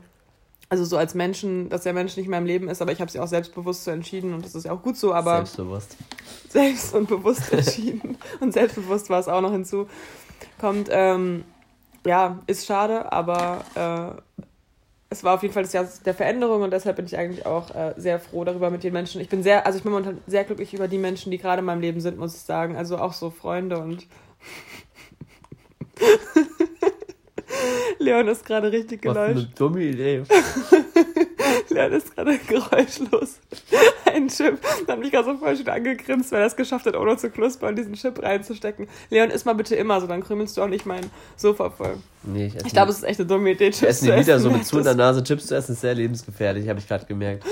[0.67, 3.09] also so als Menschen, dass der Mensch nicht mehr im Leben ist, aber ich habe
[3.09, 5.37] sie auch selbstbewusst so entschieden und das ist ja auch gut so, aber.
[5.37, 5.95] Selbstbewusst.
[6.49, 8.17] Selbst und bewusst entschieden.
[8.41, 9.87] und selbstbewusst war es auch noch hinzu.
[10.59, 11.45] Kommt, ähm,
[12.05, 14.41] ja, ist schade, aber äh,
[15.11, 17.75] es war auf jeden Fall das Jahr der Veränderung und deshalb bin ich eigentlich auch
[17.75, 19.19] äh, sehr froh darüber mit den Menschen.
[19.19, 21.65] Ich bin sehr, also ich bin momentan sehr glücklich über die Menschen, die gerade in
[21.65, 22.77] meinem Leben sind, muss ich sagen.
[22.77, 24.07] Also auch so Freunde und
[27.99, 29.35] Leon ist gerade richtig geläuscht.
[29.35, 30.23] Was eine dumme Idee.
[31.69, 33.39] Leon ist gerade geräuschlos.
[34.05, 34.59] Ein Chip.
[34.87, 37.29] Da habe ich gerade so voll schön angegrinst, weil er es geschafft hat, ohne zu
[37.29, 38.87] knuspern, diesen Chip reinzustecken.
[39.09, 41.05] Leon, iss mal bitte immer so, dann krümelst du auch nicht mein
[41.37, 41.97] Sofa voll.
[42.23, 44.25] Nee, ich, ich glaube, es ist echt eine dumme Idee, Chips essen zu essen.
[44.25, 46.87] wieder so mit zu in der Nase Chips zu essen, ist sehr lebensgefährlich, habe ich
[46.87, 47.43] gerade gemerkt.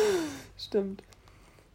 [0.58, 1.02] Stimmt.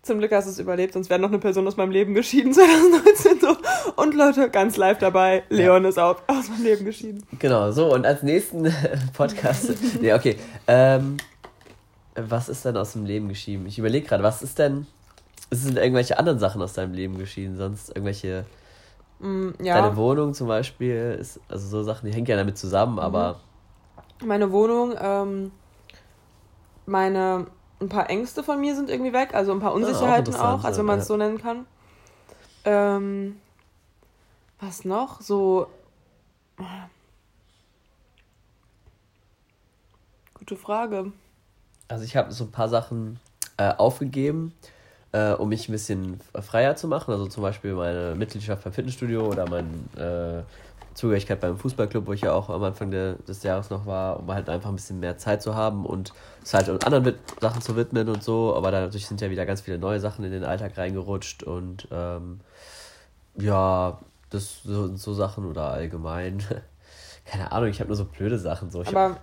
[0.05, 2.53] Zum Glück hast du es überlebt, sonst wäre noch eine Person aus meinem Leben geschieden
[2.53, 3.57] 2019 so.
[3.97, 5.89] Und Leute, ganz live dabei, Leon ja.
[5.89, 7.23] ist auch aus meinem Leben geschieden.
[7.39, 8.73] Genau, so und als nächsten
[9.15, 9.73] Podcast.
[10.03, 10.37] nee, okay.
[10.67, 11.17] Ähm,
[12.15, 13.67] was ist denn aus dem Leben geschieden?
[13.67, 14.87] Ich überlege gerade, was ist denn.
[15.51, 18.45] Es sind irgendwelche anderen Sachen aus deinem Leben geschieden, sonst irgendwelche.
[19.21, 19.81] Mm, ja.
[19.81, 23.41] Deine Wohnung zum Beispiel ist, also so Sachen, die hängen ja damit zusammen, aber.
[24.21, 24.29] Mhm.
[24.29, 25.51] Meine Wohnung, ähm,
[26.87, 27.47] meine
[27.81, 30.61] ein paar Ängste von mir sind irgendwie weg, also ein paar ah, Unsicherheiten ja, auch,
[30.61, 31.09] auch, also wenn man es ja.
[31.09, 31.67] so nennen kann.
[32.65, 33.41] Ähm,
[34.61, 35.21] was noch?
[35.21, 35.67] So.
[40.35, 41.13] Gute Frage.
[41.89, 43.19] Also ich habe so ein paar Sachen
[43.57, 44.53] äh, aufgegeben,
[45.13, 47.13] äh, um mich ein bisschen freier zu machen.
[47.13, 50.43] Also zum Beispiel meine Mitgliedschaft beim Fitnessstudio oder mein äh,
[50.95, 54.33] Zugehörigkeit beim Fußballclub, wo ich ja auch am Anfang de, des Jahres noch war, um
[54.33, 58.09] halt einfach ein bisschen mehr Zeit zu haben und es halt anderen Sachen zu widmen
[58.09, 58.55] und so.
[58.55, 62.41] Aber dadurch sind ja wieder ganz viele neue Sachen in den Alltag reingerutscht und ähm,
[63.37, 63.99] ja,
[64.31, 66.43] das sind so Sachen oder allgemein.
[67.25, 68.71] Keine Ahnung, ich habe nur so blöde Sachen.
[68.71, 68.83] So.
[68.83, 69.17] Ich aber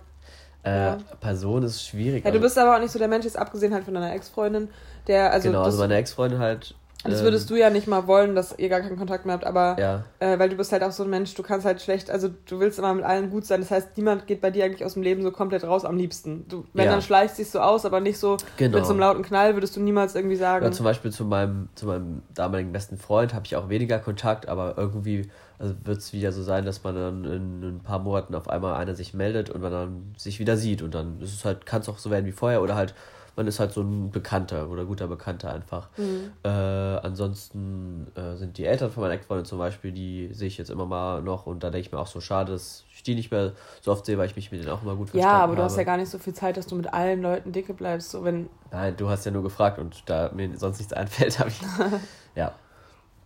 [0.64, 0.98] äh, ja.
[1.20, 2.24] Person ist schwierig.
[2.24, 4.68] Ja, du bist aber auch nicht so der Mensch, jetzt abgesehen halt von deiner Ex-Freundin,
[5.06, 5.48] der also.
[5.48, 8.68] Genau, also meine Ex-Freundin halt das ähm, würdest du ja nicht mal wollen, dass ihr
[8.68, 10.04] gar keinen Kontakt mehr habt, aber ja.
[10.20, 12.60] äh, weil du bist halt auch so ein Mensch, du kannst halt schlecht, also du
[12.60, 13.60] willst immer mit allen gut sein.
[13.60, 16.46] Das heißt, niemand geht bei dir eigentlich aus dem Leben so komplett raus am liebsten.
[16.48, 16.92] Du, wenn ja.
[16.92, 18.78] dann schleichst sich so aus, aber nicht so genau.
[18.78, 20.64] mit so einem lauten Knall, würdest du niemals irgendwie sagen.
[20.64, 24.48] Oder zum Beispiel zu meinem, zu meinem damaligen besten Freund habe ich auch weniger Kontakt,
[24.48, 25.28] aber irgendwie
[25.62, 28.48] also wird es wieder so sein, dass man dann in, in, ein paar Monaten auf
[28.48, 31.66] einmal einer sich meldet und man dann sich wieder sieht und dann ist es halt,
[31.66, 32.94] kann es auch so werden wie vorher oder halt
[33.36, 35.88] man ist halt so ein Bekannter oder guter Bekannter einfach.
[35.96, 36.32] Mhm.
[36.42, 40.70] Äh, ansonsten äh, sind die Eltern von meiner Ex-Freundin zum Beispiel, die sehe ich jetzt
[40.70, 43.30] immer mal noch und da denke ich mir auch so, schade, dass ich die nicht
[43.30, 45.38] mehr so oft sehe, weil ich mich mit denen auch immer gut verstanden habe.
[45.38, 45.70] Ja, aber du habe.
[45.70, 48.10] hast ja gar nicht so viel Zeit, dass du mit allen Leuten dicke bleibst.
[48.10, 51.48] So wenn Nein, du hast ja nur gefragt und da mir sonst nichts einfällt, habe
[51.48, 51.60] ich.
[52.34, 52.52] ja.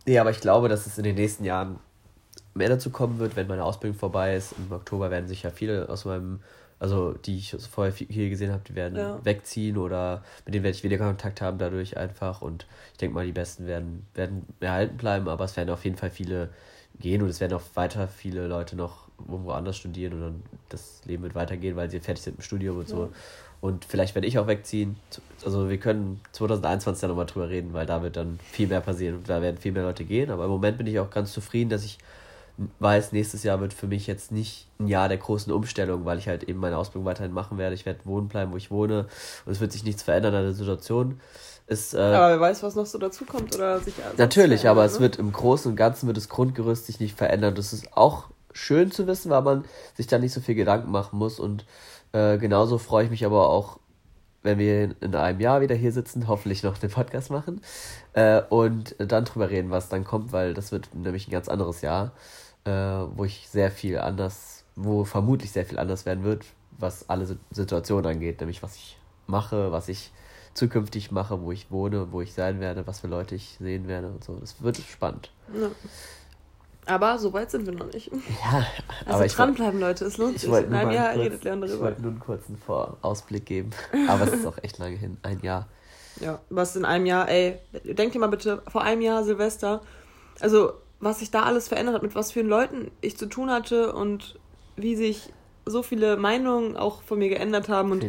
[0.07, 1.81] Nee, aber ich glaube, dass es in den nächsten Jahren
[2.57, 4.55] mehr dazu kommen wird, wenn meine Ausbildung vorbei ist.
[4.59, 6.41] Im Oktober werden sich ja viele aus meinem
[6.79, 9.25] also die ich vorher hier gesehen habe, die werden ja.
[9.25, 12.43] wegziehen oder mit denen werde ich weniger Kontakt haben dadurch einfach.
[12.43, 15.97] Und ich denke mal, die Besten werden, werden erhalten bleiben, aber es werden auf jeden
[15.97, 16.51] Fall viele
[17.01, 21.01] gehen und es werden auch weiter viele Leute noch irgendwo anders studieren und dann das
[21.07, 22.97] Leben wird weitergehen, weil sie fertig sind im Studium und ja.
[22.97, 23.13] so.
[23.63, 24.97] Und vielleicht werde ich auch wegziehen.
[25.43, 29.17] Also wir können 2021 dann nochmal drüber reden, weil da wird dann viel mehr passieren
[29.17, 30.31] und da werden viel mehr Leute gehen.
[30.31, 31.99] Aber im Moment bin ich auch ganz zufrieden, dass ich
[32.79, 36.29] weiß, nächstes Jahr wird für mich jetzt nicht ein Jahr der großen Umstellung, weil ich
[36.29, 37.75] halt eben meine Ausbildung weiterhin machen werde.
[37.75, 39.07] Ich werde wohnen bleiben, wo ich wohne
[39.45, 41.21] und es wird sich nichts verändern an der Situation.
[41.67, 44.87] Ist, äh, aber wer weiß, was noch so dazukommt oder sich Natürlich, aber ne?
[44.87, 47.57] es wird im Großen und Ganzen wird das Grundgerüst sich nicht verändern.
[47.57, 49.65] Das ist auch schön zu wissen, weil man
[49.95, 51.41] sich da nicht so viel Gedanken machen muss.
[51.41, 51.67] Und
[52.13, 53.81] äh, genauso freue ich mich aber auch,
[54.43, 57.61] wenn wir in einem Jahr wieder hier sitzen, hoffentlich noch den Podcast machen
[58.13, 61.81] äh, und dann drüber reden, was dann kommt, weil das wird nämlich ein ganz anderes
[61.81, 62.13] Jahr
[62.67, 66.45] äh, wo ich sehr viel anders wo vermutlich sehr viel anders werden wird,
[66.79, 70.13] was alle Situationen angeht, nämlich was ich mache, was ich
[70.55, 74.09] zukünftig mache, wo ich wohne, wo ich sein werde, was für Leute ich sehen werde
[74.09, 74.37] und so.
[74.37, 75.33] Das wird spannend.
[75.59, 75.71] Ja.
[76.89, 78.13] Aber so weit sind wir noch nicht.
[78.13, 78.65] Ja,
[79.07, 80.49] also aber dranbleiben, Leute, es lohnt sich.
[80.49, 81.75] In einem Jahr kurz, redet Leon darüber.
[81.75, 83.71] Ich wollte nur einen kurzen Vorausblick geben.
[84.09, 85.17] Aber es ist auch echt lange hin.
[85.23, 85.67] Ein Jahr.
[86.21, 89.83] Ja, was in einem Jahr, ey, denk dir mal bitte, vor einem Jahr Silvester,
[90.39, 93.93] also was sich da alles verändert hat, mit was für Leuten ich zu tun hatte
[93.93, 94.39] und
[94.77, 95.33] wie sich
[95.65, 98.07] so viele Meinungen auch von mir geändert haben und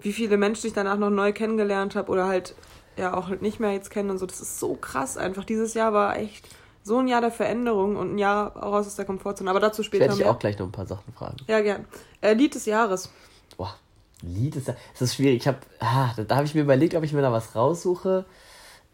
[0.00, 2.54] wie viele Menschen ich danach noch neu kennengelernt habe oder halt
[2.96, 4.26] ja auch halt nicht mehr jetzt kennen und so.
[4.26, 5.44] Das ist so krass einfach.
[5.44, 6.48] Dieses Jahr war echt
[6.84, 9.50] so ein Jahr der Veränderung und ein Jahr raus aus der Komfortzone.
[9.50, 10.04] Aber dazu später.
[10.04, 11.36] Ich werde dich auch gleich noch ein paar Sachen fragen.
[11.46, 11.86] Ja, gern.
[12.20, 13.10] Äh, Lied des Jahres.
[13.56, 13.74] Boah,
[14.22, 14.80] Lied des Jahres.
[14.92, 15.38] Das ist schwierig.
[15.38, 18.24] Ich hab, ah, da, da habe ich mir überlegt, ob ich mir da was raussuche.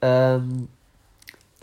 [0.00, 0.68] Ähm,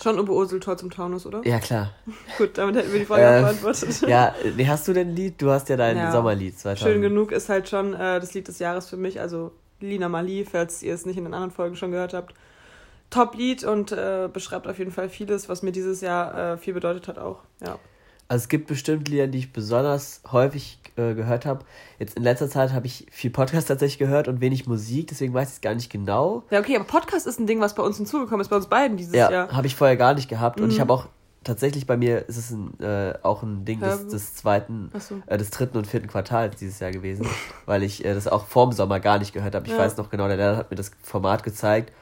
[0.01, 1.41] Schon Uwe Ursel Tor zum Taunus, oder?
[1.45, 1.91] Ja, klar.
[2.38, 4.01] Gut, damit hätten wir die Frage äh, beantwortet.
[4.01, 5.41] Ja, nee, hast du denn ein Lied?
[5.41, 6.12] Du hast ja dein ja.
[6.12, 6.79] Sommerlied 2000.
[6.79, 9.21] Schön genug ist halt schon äh, das Lied des Jahres für mich.
[9.21, 12.34] Also Lina Mali, falls ihr es nicht in den anderen Folgen schon gehört habt.
[13.10, 17.08] Top-Lied und äh, beschreibt auf jeden Fall vieles, was mir dieses Jahr äh, viel bedeutet
[17.08, 17.39] hat auch.
[17.62, 17.79] Ja.
[18.27, 21.63] Also es gibt bestimmt Lieder, die ich besonders häufig äh, gehört habe.
[21.99, 25.49] Jetzt in letzter Zeit habe ich viel Podcast tatsächlich gehört und wenig Musik, deswegen weiß
[25.49, 26.43] ich es gar nicht genau.
[26.49, 28.97] Ja, okay, aber Podcast ist ein Ding, was bei uns hinzugekommen ist, bei uns beiden
[28.97, 29.49] dieses ja, Jahr.
[29.49, 30.65] Ja, habe ich vorher gar nicht gehabt mhm.
[30.65, 30.81] und ich mhm.
[30.81, 31.07] habe auch
[31.43, 35.21] tatsächlich bei mir ist es ein, äh, auch ein Ding des, des zweiten, so.
[35.27, 37.27] äh, des dritten und vierten Quartals dieses Jahr gewesen,
[37.65, 39.65] weil ich äh, das auch vorm Sommer gar nicht gehört habe.
[39.67, 39.77] Ich ja.
[39.77, 41.93] weiß noch genau, der Lehrer hat mir das Format gezeigt,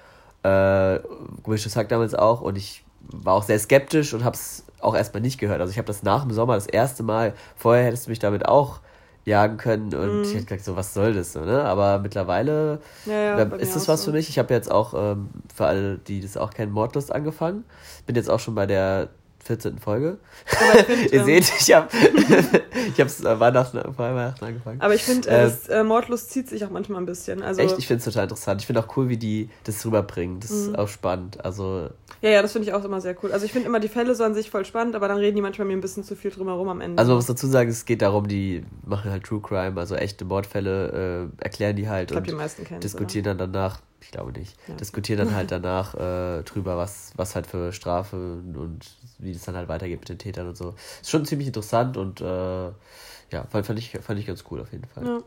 [0.44, 1.00] äh,
[1.44, 5.22] Gemischtes Hack damals auch und ich war auch sehr skeptisch und habe es auch erstmal
[5.22, 5.62] nicht gehört.
[5.62, 8.46] Also ich habe das nach dem Sommer das erste Mal, vorher hättest du mich damit
[8.46, 8.80] auch
[9.26, 10.24] jagen können und mm.
[10.24, 11.64] ich hätte gedacht, so was soll das so, ne?
[11.64, 14.12] Aber mittlerweile ja, ja, ist das was so.
[14.12, 14.28] für mich.
[14.28, 17.64] Ich habe jetzt auch, ähm, für alle, die das auch kennen, Mordlust angefangen.
[18.06, 19.10] Bin jetzt auch schon bei der
[19.44, 19.80] 14.
[19.80, 20.18] Folge.
[20.46, 21.88] Find, Ihr ähm, seht, ich habe
[22.94, 24.82] ich hab's äh, Weihnachten, vor Weihnachten angefangen.
[24.82, 27.44] Aber ich finde, äh, äh, Mordlust zieht sich auch manchmal ein bisschen.
[27.44, 28.62] Also, echt, ich finde es total interessant.
[28.62, 30.40] Ich finde auch cool, wie die das rüberbringen.
[30.40, 30.70] Das mhm.
[30.70, 31.44] ist auch spannend.
[31.44, 31.90] Also,
[32.22, 33.34] ja, ja, das finde ich auch immer sehr cool.
[33.34, 35.42] Also ich finde immer die Fälle so an sich voll spannend, aber dann reden die
[35.42, 36.98] manchmal mir ein bisschen zu viel drumherum am Ende.
[36.98, 40.24] Also man muss dazu sagen, es geht darum, die machen halt True Crime, also echte
[40.24, 43.36] Mordfälle, äh, erklären die halt ich glaub, und die meisten diskutieren oder?
[43.36, 44.56] dann danach ich glaube nicht.
[44.68, 44.76] Ja.
[44.76, 48.80] Diskutieren dann halt danach äh, drüber, was, was halt für Strafe und
[49.24, 50.74] wie es dann halt weitergeht mit den Tätern und so.
[51.02, 54.72] Ist schon ziemlich interessant und äh, ja, fand, fand, ich, fand ich ganz cool auf
[54.72, 55.06] jeden Fall.
[55.06, 55.20] Ja.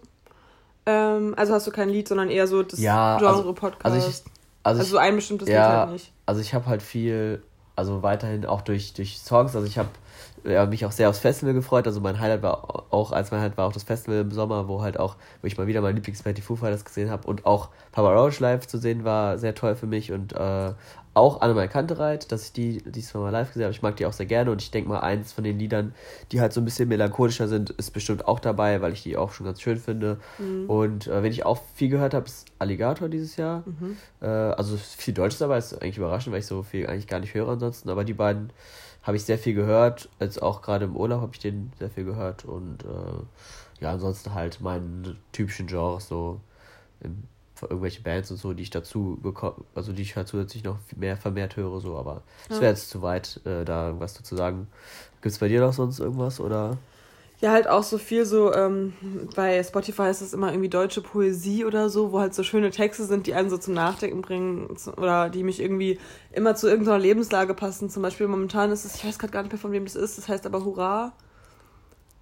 [0.87, 3.85] Ähm, also hast du kein Lied, sondern eher so das ja, Genre-Podcast.
[3.85, 4.33] Also, also, ich,
[4.63, 6.13] also, also so ein bestimmtes ja, Lied halt nicht.
[6.27, 7.43] Also ich habe halt viel,
[7.75, 9.89] also weiterhin auch durch, durch Songs, also ich habe
[10.47, 11.87] ja, mich auch sehr aufs Festival gefreut.
[11.87, 14.83] Also mein Highlight war auch, als mein Highlight war auch das Festival im Sommer, wo
[14.83, 17.71] halt auch, wo ich mal wieder mein Lieblingsband, die Foo Fighters gesehen habe und auch
[17.93, 20.73] Papa Roach live zu sehen war sehr toll für mich und äh,
[21.17, 23.73] auch Annemal Kantereit, dass ich die diesmal mal live gesehen habe.
[23.73, 25.95] Ich mag die auch sehr gerne und ich denke mal, eins von den Liedern,
[26.31, 29.33] die halt so ein bisschen melancholischer sind, ist bestimmt auch dabei, weil ich die auch
[29.33, 30.19] schon ganz schön finde.
[30.39, 30.69] Mhm.
[30.69, 33.65] Und äh, wenn ich auch viel gehört habe, ist Alligator dieses Jahr.
[33.65, 33.97] Mhm.
[34.21, 37.33] Äh, also viel Deutsches dabei, ist eigentlich überraschend, weil ich so viel eigentlich gar nicht
[37.33, 38.53] höre ansonsten, aber die beiden
[39.03, 40.11] habe ich sehr viel gehört.
[40.21, 42.45] Jetzt auch gerade im Urlaub habe ich den sehr viel gehört.
[42.45, 46.41] Und äh, ja, ansonsten halt meinen typischen Genres, so
[47.01, 47.23] im,
[47.63, 51.17] irgendwelche Bands und so, die ich dazu bekomme, also die ich halt zusätzlich noch mehr
[51.17, 52.63] vermehrt höre, so, aber es ja.
[52.63, 54.69] wäre jetzt zu weit, äh, da irgendwas dazu sagen.
[55.23, 56.79] Gibt es bei dir noch sonst irgendwas oder?
[57.41, 58.95] Ja, halt auch so viel so, ähm,
[59.35, 63.05] bei Spotify ist es immer irgendwie deutsche Poesie oder so, wo halt so schöne Texte
[63.05, 65.99] sind, die einen so zum Nachdenken bringen oder die mich irgendwie
[66.33, 67.91] immer zu irgendeiner Lebenslage passen.
[67.91, 70.17] Zum Beispiel momentan ist es, ich weiß gerade gar nicht mehr von wem das ist,
[70.17, 71.13] das heißt aber Hurra.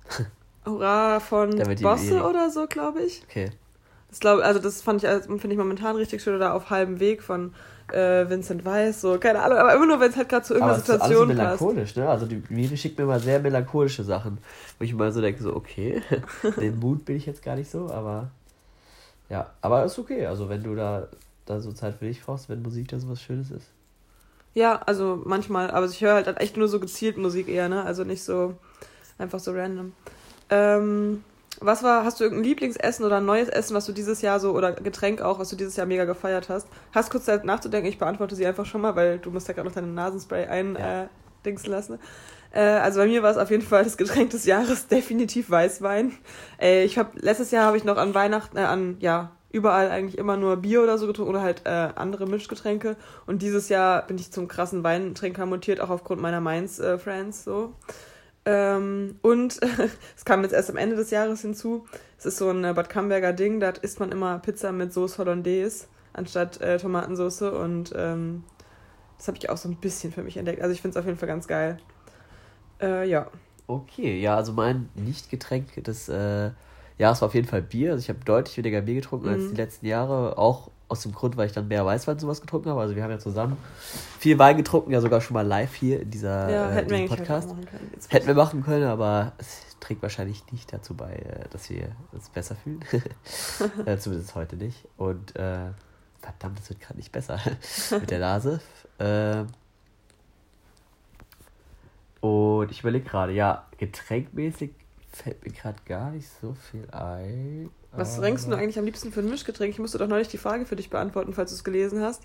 [0.66, 3.22] Hurra von Bosse oder so, glaube ich.
[3.28, 3.50] Okay.
[4.14, 7.00] Das glaub, also das fand ich, also, finde ich momentan richtig schön oder auf halbem
[7.00, 7.53] Weg von
[7.90, 10.79] äh, Vincent Weiss, so, keine Ahnung, aber immer nur, wenn es halt gerade zu irgendeiner
[10.79, 12.09] Situation ist alles so melancholisch, ne?
[12.09, 14.38] Also die Miri schickt mir mal sehr melancholische Sachen,
[14.79, 16.00] wo ich mal so denke, so, okay,
[16.61, 18.31] den Mut bin ich jetzt gar nicht so, aber
[19.29, 21.09] ja, aber ist okay, also wenn du da,
[21.44, 23.66] da so Zeit für dich brauchst, wenn Musik da so was Schönes ist.
[24.55, 27.83] Ja, also manchmal, aber ich höre halt echt nur so gezielt Musik eher, ne?
[27.83, 28.55] Also nicht so
[29.18, 29.92] einfach so random.
[30.50, 31.24] Ähm,
[31.60, 34.52] was war, hast du irgendein Lieblingsessen oder ein neues Essen, was du dieses Jahr so,
[34.52, 36.68] oder Getränk auch, was du dieses Jahr mega gefeiert hast?
[36.92, 39.68] Hast kurz Zeit nachzudenken, ich beantworte sie einfach schon mal, weil du musst ja gerade
[39.68, 41.08] noch deinen Nasenspray eindingsen ja.
[41.44, 41.98] äh, lassen.
[42.52, 46.12] Äh, also bei mir war es auf jeden Fall das Getränk des Jahres definitiv Weißwein.
[46.60, 50.18] Äh, ich habe letztes Jahr habe ich noch an Weihnachten, äh, an, ja, überall eigentlich
[50.18, 52.96] immer nur Bier oder so getrunken oder halt äh, andere Mischgetränke.
[53.26, 57.74] Und dieses Jahr bin ich zum krassen Weintrinker mutiert, auch aufgrund meiner Mainz-Friends, äh, so.
[58.46, 59.59] Ähm, und
[60.16, 61.87] es kam jetzt erst am Ende des Jahres hinzu.
[62.18, 65.18] Es ist so ein äh, Bad Camberger Ding, da isst man immer Pizza mit Sauce
[65.18, 68.44] Hollandaise anstatt äh, Tomatensauce und ähm,
[69.18, 70.61] das habe ich auch so ein bisschen für mich entdeckt.
[70.62, 71.78] Also ich finde es auf jeden Fall ganz geil.
[72.80, 73.26] Äh, ja.
[73.66, 76.50] Okay, ja, also mein Nicht-Getränk, das, äh,
[76.98, 77.92] ja, es war auf jeden Fall Bier.
[77.92, 79.50] Also ich habe deutlich weniger Bier getrunken als Mhm.
[79.50, 80.37] die letzten Jahre.
[80.38, 82.80] Auch aus dem Grund, weil ich dann mehr Weißwein sowas getrunken habe.
[82.80, 83.56] Also wir haben ja zusammen
[84.18, 87.08] viel Wein getrunken, ja sogar schon mal live hier in dieser Ja, äh, hätten wir
[87.08, 87.48] Podcast.
[87.48, 87.90] auch machen können.
[88.08, 92.28] Hätten wir machen können, aber es trägt wahrscheinlich nicht dazu bei, äh, dass wir uns
[92.28, 92.80] besser fühlen.
[93.86, 94.86] äh, zumindest heute nicht.
[94.96, 95.70] Und äh,
[96.20, 97.38] verdammt, es wird gerade nicht besser
[97.90, 98.60] mit der Nase.
[98.98, 99.44] Äh,
[102.20, 104.72] und ich überlege gerade, ja, getränkmäßig
[105.12, 107.70] fällt mir gerade gar nicht so viel ein.
[107.96, 109.72] Was trinkst du eigentlich am liebsten für ein Mischgetränk?
[109.72, 112.22] Ich musste doch neulich die Frage für dich beantworten, falls du es gelesen hast.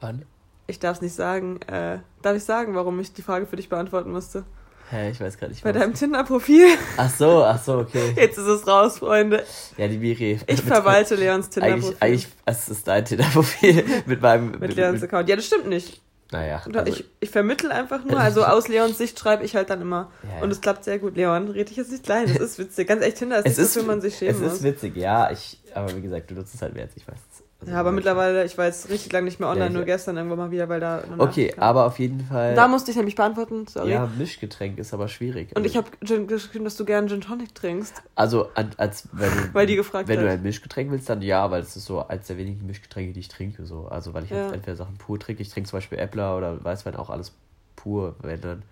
[0.00, 0.24] Wann?
[0.66, 1.60] Ich darf es nicht sagen.
[1.62, 4.44] Äh, darf ich sagen, warum ich die Frage für dich beantworten musste?
[4.90, 5.64] Hä, ich weiß gerade nicht.
[5.64, 6.66] Bei deinem Tinder-Profil.
[6.96, 8.12] Ach so, ach so, okay.
[8.16, 9.42] Jetzt ist es raus, Freunde.
[9.76, 10.38] Ja, die Miri.
[10.46, 11.96] Ich verwalte Leons Eigentlich, Tinder-Profil.
[12.00, 14.58] eigentlich, es ist dein Tinder-Profil mit meinem.
[14.58, 15.28] Mit Leons Account.
[15.28, 16.00] Ja, das stimmt nicht.
[16.32, 16.62] Naja.
[16.66, 18.18] Oder also- ich, ich vermittel einfach nur.
[18.24, 20.10] Also aus Leons Sicht schreibe ich halt dann immer.
[20.22, 20.42] Ja, ja.
[20.42, 21.16] Und es klappt sehr gut.
[21.16, 22.26] Leon, red dich jetzt nicht klein.
[22.26, 22.88] Das ist witzig.
[22.88, 24.52] Ganz echt, Tinder ist es nicht ist, so, für man sich schämen es muss.
[24.54, 25.30] ist witzig, ja.
[25.30, 27.18] Ich, aber wie gesagt, du nutzt es halt mehr als ich weiß.
[27.64, 30.16] Also, ja, aber mittlerweile, ich war jetzt richtig lange nicht mehr online, Ja, nur gestern
[30.16, 30.98] irgendwann mal wieder, weil da.
[30.98, 31.64] Okay, Nachricht kam.
[31.64, 32.54] aber auf jeden Fall.
[32.54, 33.90] Da musste ich nämlich beantworten, sorry.
[33.90, 35.50] ja, Mischgetränk ist aber schwierig.
[35.50, 38.02] Und Also, ich habe geschrieben, dass du gerne Gin Tonic trinkst.
[38.14, 40.38] Also, als wenn du, Weil die gefragt wenn du hat.
[40.38, 43.28] ein Mischgetränk willst, dann ja, weil es ist so eins der wenigen Mischgetränke, die ich
[43.28, 43.64] trinke.
[43.66, 43.86] So.
[43.88, 44.36] Also, weil ich Ja.
[44.44, 45.42] halt entweder Sachen pur trinke.
[45.42, 47.32] Ich trinke zum Beispiel Äppler oder Weißwein auch alles
[47.76, 48.62] pur, wenn dann.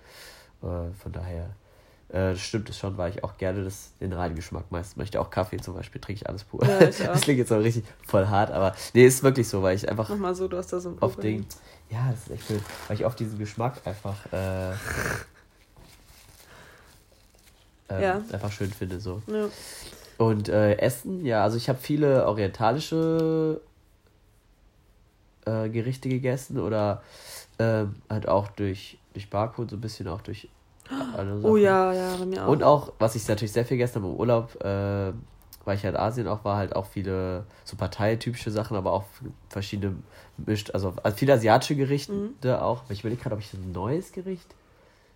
[0.62, 1.50] Äh, von daher
[2.12, 5.18] äh, stimmt es schon, weil ich auch gerne das, den reinen Geschmack meist möchte.
[5.20, 6.64] Auch Kaffee zum Beispiel trinke ich alles pur.
[6.66, 7.14] Ja, ich auch.
[7.14, 10.08] Das klingt jetzt aber richtig voll hart, aber nee, ist wirklich so, weil ich einfach
[10.08, 11.38] Nochmal so, du hast da so ein Problem.
[11.38, 11.46] Ding.
[11.90, 12.60] Ja, das ist echt schön.
[12.88, 14.72] Weil ich oft diesen Geschmack einfach, äh,
[17.88, 18.22] ähm, Ja.
[18.32, 19.00] einfach schön finde.
[19.00, 19.22] So.
[19.26, 19.48] Ja.
[20.18, 23.60] Und äh, Essen, ja, also ich habe viele orientalische
[25.46, 27.02] äh, Gerichte gegessen oder
[27.58, 30.48] ähm, halt auch durch, durch Barcode, so ein bisschen auch durch.
[31.42, 32.48] Oh ja, ja, bei mir auch.
[32.48, 35.12] Und auch, was ich natürlich sehr viel habe im Urlaub, äh,
[35.64, 39.04] weil ich halt Asien auch war, halt auch viele so parteitypische Sachen, aber auch
[39.48, 39.96] verschiedene
[40.36, 42.34] mischt, also, also viele asiatische Gerichte Mhm.
[42.62, 42.82] auch.
[42.88, 44.54] Ich überlege gerade, ob ich so ein neues Gericht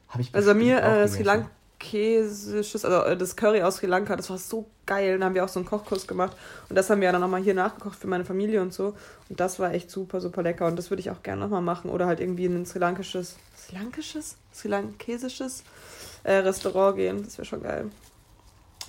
[0.08, 1.50] habe ich Also bei mir äh, Sri gegessen.
[1.78, 5.18] Lankesisches, also äh, das Curry aus Sri Lanka, das war so geil.
[5.18, 6.36] Da haben wir auch so einen Kochkurs gemacht.
[6.68, 8.94] Und das haben wir dann nochmal hier nachgekocht für meine Familie und so.
[9.28, 10.66] Und das war echt super, super lecker.
[10.66, 11.90] Und das würde ich auch gerne nochmal machen.
[11.90, 14.36] Oder halt irgendwie in ein sri lankisches, sri lankisches?
[14.52, 15.64] Sri lankesisches
[16.24, 17.22] äh, Restaurant gehen.
[17.24, 17.90] Das wäre schon geil.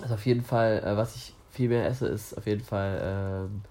[0.00, 3.62] Also auf jeden Fall, äh, was ich viel mehr esse, ist auf jeden Fall ähm,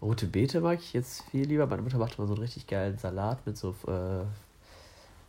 [0.00, 1.66] rote Beete mag ich jetzt viel lieber.
[1.66, 4.24] Meine Mutter macht immer so einen richtig geilen Salat mit so äh,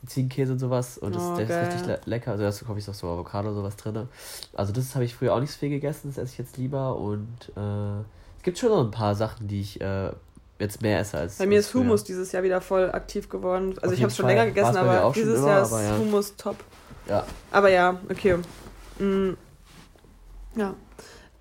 [0.08, 0.98] Ziegenkäse und sowas.
[0.98, 1.68] Und das, Oh, der geil.
[1.68, 2.32] ist richtig le lecker.
[2.32, 4.08] Also da ist, glaube ich, auch so Avocado und sowas drin.
[4.54, 6.98] Also das habe ich früher auch nicht so viel gegessen, das esse ich jetzt lieber.
[6.98, 8.00] Und äh,
[8.38, 10.12] es gibt schon noch ein paar Sachen, die ich äh,
[10.60, 11.82] jetzt mehr esse als Bei mir als ist früher.
[11.82, 13.76] Hummus dieses Jahr wieder voll aktiv geworden.
[13.82, 15.98] Also Auf ich habe es schon länger gegessen, aber dieses immer, Jahr ist ja.
[15.98, 16.58] Hummus top.
[17.08, 17.26] Ja.
[17.52, 18.38] Aber ja, okay.
[19.00, 19.34] Mm.
[20.56, 20.74] Ja.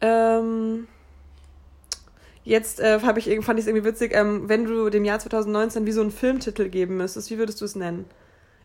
[0.00, 0.88] Ähm,
[2.42, 5.92] jetzt äh, ich, fand ich es irgendwie witzig, ähm, wenn du dem Jahr 2019 wie
[5.92, 8.04] so einen Filmtitel geben müsstest, wie würdest du es nennen?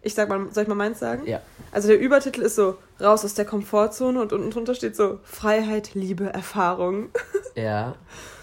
[0.01, 1.25] Ich sag mal, soll ich mal meins sagen?
[1.27, 1.41] Ja.
[1.71, 5.93] Also der Übertitel ist so, raus aus der Komfortzone und unten drunter steht so, Freiheit,
[5.93, 7.09] Liebe, Erfahrung.
[7.55, 7.95] Ja,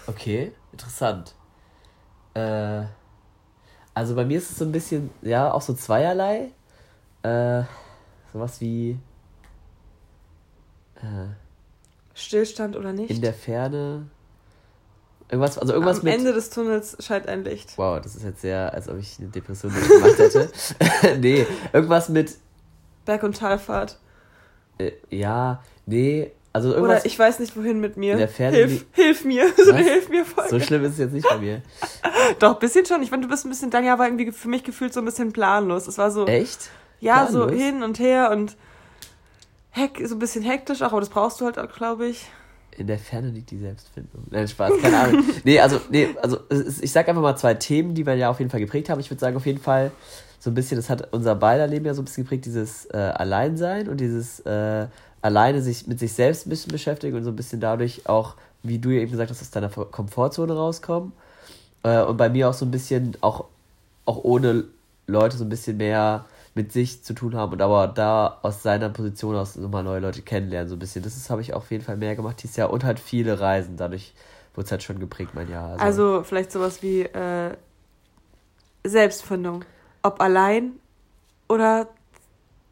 [0.05, 1.33] okay, interessant.
[2.35, 2.83] Äh,
[3.95, 6.51] also bei mir ist es so ein bisschen, ja, auch so zweierlei.
[7.23, 7.63] Äh,
[8.31, 8.99] sowas wie
[10.97, 11.29] äh,
[12.13, 13.09] Stillstand oder nicht?
[13.09, 14.07] in der Ferne.
[15.29, 16.13] Irgendwas, also irgendwas Am mit.
[16.13, 17.77] Ende des Tunnels scheint ein Licht.
[17.77, 20.49] Wow, das ist jetzt sehr, als ob ich eine Depression gemacht hätte.
[21.19, 22.35] nee, irgendwas mit.
[23.05, 23.97] Berg- und Talfahrt.
[24.77, 27.01] Äh, ja, nee, also irgendwas.
[27.01, 28.13] Oder ich weiß nicht, wohin mit mir.
[28.13, 29.45] In der Ferne hilf, hilf mir.
[29.63, 29.83] So eine?
[29.83, 30.49] Hilf mir Folge.
[30.49, 31.61] so schlimm ist es jetzt nicht bei mir.
[32.39, 33.03] Doch, ein bisschen schon.
[33.03, 35.33] Ich finde, du bist ein bisschen, Jahr war irgendwie für mich gefühlt so ein bisschen
[35.33, 35.87] planlos.
[35.87, 36.69] Es war so, Echt?
[36.99, 37.61] ja, so Planlos?
[37.61, 38.55] hin und her und
[39.69, 42.25] heck, so ein bisschen hektisch auch, aber das brauchst du halt auch, glaube ich.
[42.77, 44.23] In der Ferne liegt die Selbstfindung.
[44.29, 45.23] Nein, Spaß, keine Ahnung.
[45.43, 48.51] nee, also, nee, also ich sag einfach mal zwei Themen, die wir ja auf jeden
[48.51, 48.99] Fall geprägt haben.
[48.99, 49.91] Ich würde sagen, auf jeden Fall
[50.39, 52.97] so ein bisschen, das hat unser beider Leben ja so ein bisschen geprägt, dieses äh,
[52.97, 54.87] Alleinsein und dieses äh,
[55.21, 58.77] alleine sich mit sich selbst ein bisschen beschäftigen und so ein bisschen dadurch auch, wie
[58.77, 61.13] du ja eben gesagt hast, aus deiner Komfortzone rauskommen.
[61.83, 63.45] Äh, und bei mir auch so ein bisschen, auch,
[64.05, 64.65] auch ohne
[65.07, 66.25] Leute so ein bisschen mehr
[66.57, 70.21] mit sich zu tun haben und aber da aus seiner Position aus nochmal neue Leute
[70.21, 71.03] kennenlernen, so ein bisschen.
[71.03, 73.77] Das habe ich auf jeden Fall mehr gemacht dieses Jahr und halt viele Reisen.
[73.77, 74.13] Dadurch
[74.53, 75.79] wurde es halt schon geprägt, mein Jahr.
[75.79, 77.55] Also, vielleicht sowas wie äh,
[78.83, 79.63] Selbstfindung.
[80.03, 80.73] Ob allein
[81.47, 81.87] oder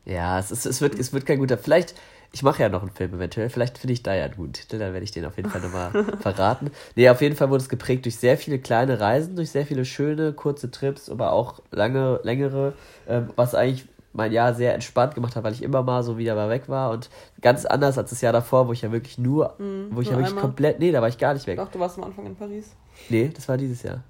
[0.05, 1.57] ja, es, ist, es, wird, es wird kein guter.
[1.57, 1.95] Vielleicht,
[2.35, 4.77] ich mache ja noch einen Film eventuell, vielleicht finde ich da ja einen guten Titel,
[4.77, 6.69] dann werde ich den auf jeden Fall nochmal verraten.
[6.97, 9.85] Nee, auf jeden Fall wurde es geprägt durch sehr viele kleine Reisen, durch sehr viele
[9.85, 12.73] schöne, kurze Trips, aber auch lange, längere,
[13.07, 16.35] ähm, was eigentlich mein Jahr sehr entspannt gemacht habe, weil ich immer mal so wieder
[16.35, 17.09] mal weg war und
[17.39, 20.15] ganz anders als das Jahr davor, wo ich ja wirklich nur, mhm, wo ich ja
[20.15, 20.41] wirklich einmal.
[20.41, 21.55] komplett, nee, da war ich gar nicht weg.
[21.55, 22.75] Doch, du warst am Anfang in Paris.
[23.07, 24.03] Nee, das war dieses Jahr.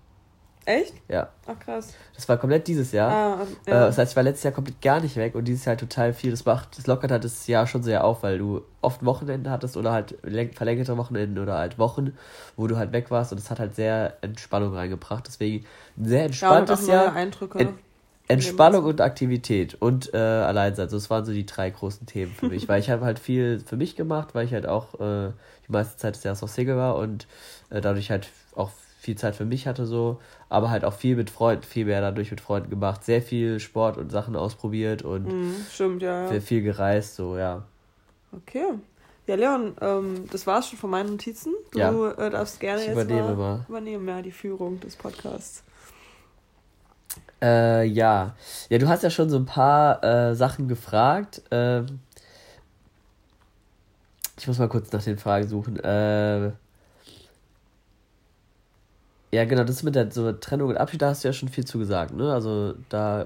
[0.65, 0.93] Echt?
[1.07, 1.29] Ja.
[1.45, 1.93] Ach krass.
[2.15, 3.11] Das war komplett dieses Jahr.
[3.11, 3.83] Ah, ja.
[3.83, 6.11] äh, das heißt, ich war letztes Jahr komplett gar nicht weg und dieses Jahr total
[6.13, 6.31] viel.
[6.31, 9.77] Das macht, das lockert halt das Jahr schon sehr auf, weil du oft Wochenende hattest
[9.77, 10.15] oder halt
[10.53, 12.17] verlängerte Wochenenden oder halt Wochen,
[12.55, 15.27] wo du halt weg warst und es hat halt sehr Entspannung reingebracht.
[15.27, 15.65] Deswegen
[15.97, 17.13] ein sehr entspanntes ja, Jahr.
[17.13, 17.59] Eindrücke.
[17.59, 17.73] Ent
[18.27, 20.89] Entspannung und Aktivität und äh, Alleinsein.
[20.89, 23.59] So, das waren so die drei großen Themen für mich, weil ich habe halt viel
[23.59, 25.31] für mich gemacht, weil ich halt auch äh,
[25.67, 27.27] die meiste Zeit des Jahres auch Single war und
[27.69, 28.71] äh, dadurch halt auch
[29.05, 32.31] viel Zeit für mich hatte so, aber halt auch viel mit Freunden, viel mehr dadurch
[32.31, 36.41] mit Freunden gemacht, sehr viel Sport und Sachen ausprobiert und mm, stimmt, ja, ja.
[36.41, 37.63] viel gereist, so, ja.
[38.31, 38.73] Okay.
[39.27, 41.53] Ja, Leon, ähm, das war's schon von meinen Notizen.
[41.71, 42.11] Du ja.
[42.11, 45.63] äh, darfst gerne ich jetzt übernehme mal, mal übernehmen, ja, die Führung des Podcasts.
[47.41, 48.35] Äh, ja.
[48.69, 51.41] Ja, du hast ja schon so ein paar äh, Sachen gefragt.
[51.51, 51.99] Ähm,
[54.37, 55.79] ich muss mal kurz nach den Fragen suchen.
[55.79, 56.51] Äh,
[59.35, 61.65] ja, genau, das mit der so Trennung und Abschied, da hast du ja schon viel
[61.65, 62.33] zu gesagt, ne?
[62.33, 63.25] Also da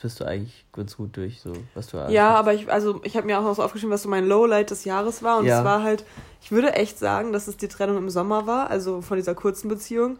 [0.00, 3.26] bist du eigentlich ganz gut durch, so was du Ja, aber ich, also ich habe
[3.26, 5.38] mir auch noch so aufgeschrieben, was so mein Lowlight des Jahres war.
[5.38, 6.04] Und es war halt,
[6.40, 9.68] ich würde echt sagen, dass es die Trennung im Sommer war, also von dieser kurzen
[9.68, 10.18] Beziehung.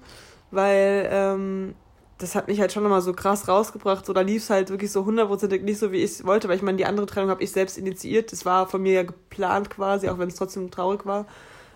[0.51, 1.74] Weil, ähm,
[2.18, 4.05] das hat mich halt schon nochmal so krass rausgebracht.
[4.05, 6.57] So, da lief es halt wirklich so hundertprozentig nicht so, wie ich es wollte, weil
[6.57, 8.32] ich meine, die andere Trennung habe ich selbst initiiert.
[8.32, 11.26] Das war von mir ja geplant quasi, auch wenn es trotzdem traurig war.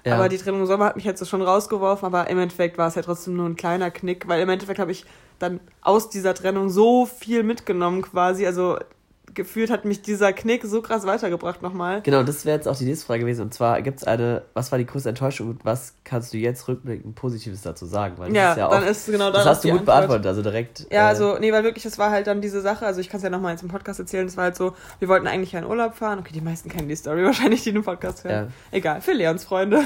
[0.04, 0.16] Ja.
[0.16, 2.88] Aber die Trennung im Sommer hat mich jetzt so schon rausgeworfen, aber im Endeffekt war
[2.88, 5.06] es ja trotzdem nur ein kleiner Knick, weil im Endeffekt habe ich
[5.38, 8.46] dann aus dieser Trennung so viel mitgenommen quasi.
[8.46, 8.78] Also
[9.34, 12.02] gefühlt hat mich dieser Knick so krass weitergebracht nochmal.
[12.02, 13.42] Genau, das wäre jetzt auch die nächste Frage gewesen.
[13.42, 16.66] Und zwar gibt es eine, was war die größte Enttäuschung und was kannst du jetzt
[16.68, 18.14] rückblickend Positives dazu sagen?
[18.18, 19.44] Weil das ja, ist ja auch, dann ist genau das.
[19.44, 19.96] Das hast du gut Antwort.
[19.96, 20.86] beantwortet, also direkt.
[20.90, 23.18] Ja, äh, also, nee, weil wirklich, das war halt dann diese Sache, also ich kann
[23.18, 25.64] es ja nochmal jetzt im Podcast erzählen, das war halt so, wir wollten eigentlich in
[25.64, 26.18] Urlaub fahren.
[26.18, 28.52] Okay, die meisten kennen die Story wahrscheinlich, die den Podcast hören.
[28.70, 28.76] Ja.
[28.78, 29.82] Egal, für Leons Freunde.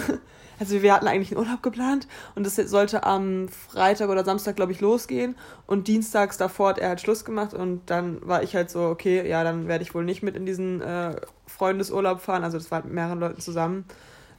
[0.59, 4.73] Also wir hatten eigentlich einen Urlaub geplant und es sollte am Freitag oder Samstag, glaube
[4.73, 5.37] ich, losgehen.
[5.67, 9.29] Und dienstags davor hat er halt Schluss gemacht und dann war ich halt so, okay,
[9.29, 12.45] ja, dann werde ich wohl nicht mit in diesen äh, Freundesurlaub fahren.
[12.45, 13.85] Also das war mit mehreren Leuten zusammen.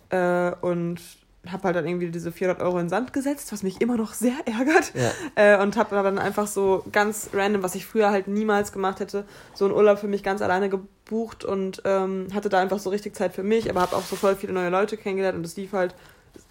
[0.10, 1.00] Äh, und
[1.48, 4.14] habe halt dann irgendwie diese 400 Euro in den Sand gesetzt, was mich immer noch
[4.14, 4.94] sehr ärgert.
[4.94, 5.12] Ja.
[5.36, 9.26] Äh, und habe dann einfach so ganz random, was ich früher halt niemals gemacht hätte,
[9.54, 13.16] so einen Urlaub für mich ganz alleine gebucht und ähm, hatte da einfach so richtig
[13.16, 15.72] Zeit für mich, aber habe auch so voll viele neue Leute kennengelernt und das lief
[15.72, 15.96] halt,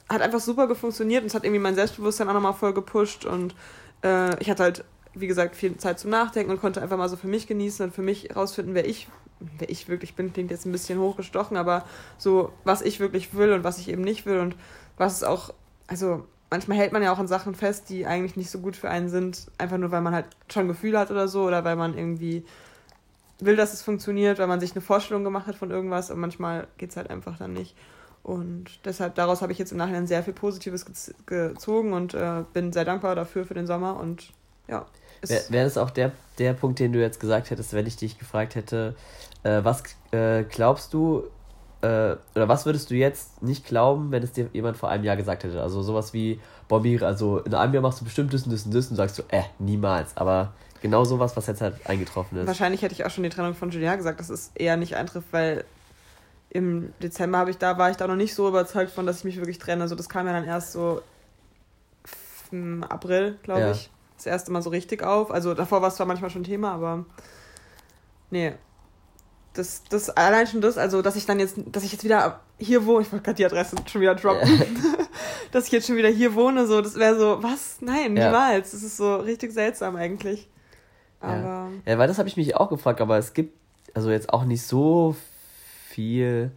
[0.09, 3.55] hat einfach super gefunktioniert und es hat irgendwie mein Selbstbewusstsein auch nochmal voll gepusht und
[4.03, 4.85] äh, ich hatte halt,
[5.15, 7.95] wie gesagt, viel Zeit zum Nachdenken und konnte einfach mal so für mich genießen und
[7.95, 9.09] für mich rausfinden, wer ich
[9.59, 11.85] wer ich wirklich bin, klingt jetzt ein bisschen hochgestochen, aber
[12.17, 14.57] so, was ich wirklich will und was ich eben nicht will und
[14.97, 15.55] was es auch,
[15.87, 18.91] also manchmal hält man ja auch an Sachen fest, die eigentlich nicht so gut für
[18.91, 21.97] einen sind, einfach nur weil man halt schon Gefühle hat oder so oder weil man
[21.97, 22.45] irgendwie
[23.41, 26.67] will, dass es funktioniert, weil man sich eine Vorstellung gemacht hat von irgendwas und manchmal
[26.77, 27.77] geht es halt einfach dann nicht.
[28.25, 30.85] Und deshalb, daraus habe ich jetzt im Nachhinein sehr viel Positives
[31.25, 34.33] gezogen und äh, bin sehr dankbar dafür für den Sommer und
[34.69, 34.87] ja.
[35.27, 38.19] Wäre wär das auch der, der Punkt, den du jetzt gesagt hättest, wenn ich dich
[38.19, 38.95] gefragt hätte,
[39.43, 41.25] äh, was äh, glaubst du,
[41.83, 45.17] äh, oder was würdest du jetzt nicht glauben, wenn es dir jemand vor einem Jahr
[45.17, 45.61] gesagt hätte?
[45.61, 48.75] Also sowas wie, Bobby, also in einem Jahr machst du bestimmt das und das und
[48.75, 50.17] das und sagst du, äh, niemals.
[50.17, 50.53] Aber
[50.83, 52.47] genau sowas, was jetzt halt eingetroffen ist.
[52.47, 55.29] Wahrscheinlich hätte ich auch schon die Trennung von Julien gesagt, dass es eher nicht eintrifft,
[55.33, 55.65] weil
[56.51, 59.25] im Dezember habe ich da, war ich da noch nicht so überzeugt von, dass ich
[59.25, 59.83] mich wirklich trenne.
[59.83, 61.03] Also das kam ja dann erst so
[62.51, 63.71] im April, glaube ja.
[63.73, 65.31] ich, das erste Mal so richtig auf.
[65.31, 67.07] Also davor war es zwar manchmal schon Thema, aber
[68.31, 68.53] nee,
[69.55, 72.87] das, das allein schon das, also dass ich dann jetzt, dass ich jetzt wieder hier
[72.87, 74.65] wohne, ich wollte gerade die Adresse schon wieder droppen, ja.
[75.53, 77.79] dass ich jetzt schon wieder hier wohne, so, das wäre so, was?
[77.81, 78.27] Nein, ja.
[78.27, 78.73] niemals.
[78.73, 80.49] Das ist so richtig seltsam eigentlich.
[81.21, 81.37] Aber.
[81.37, 83.57] Ja, ja weil das habe ich mich auch gefragt, aber es gibt
[83.95, 85.17] also jetzt auch nicht so
[85.89, 86.53] viel,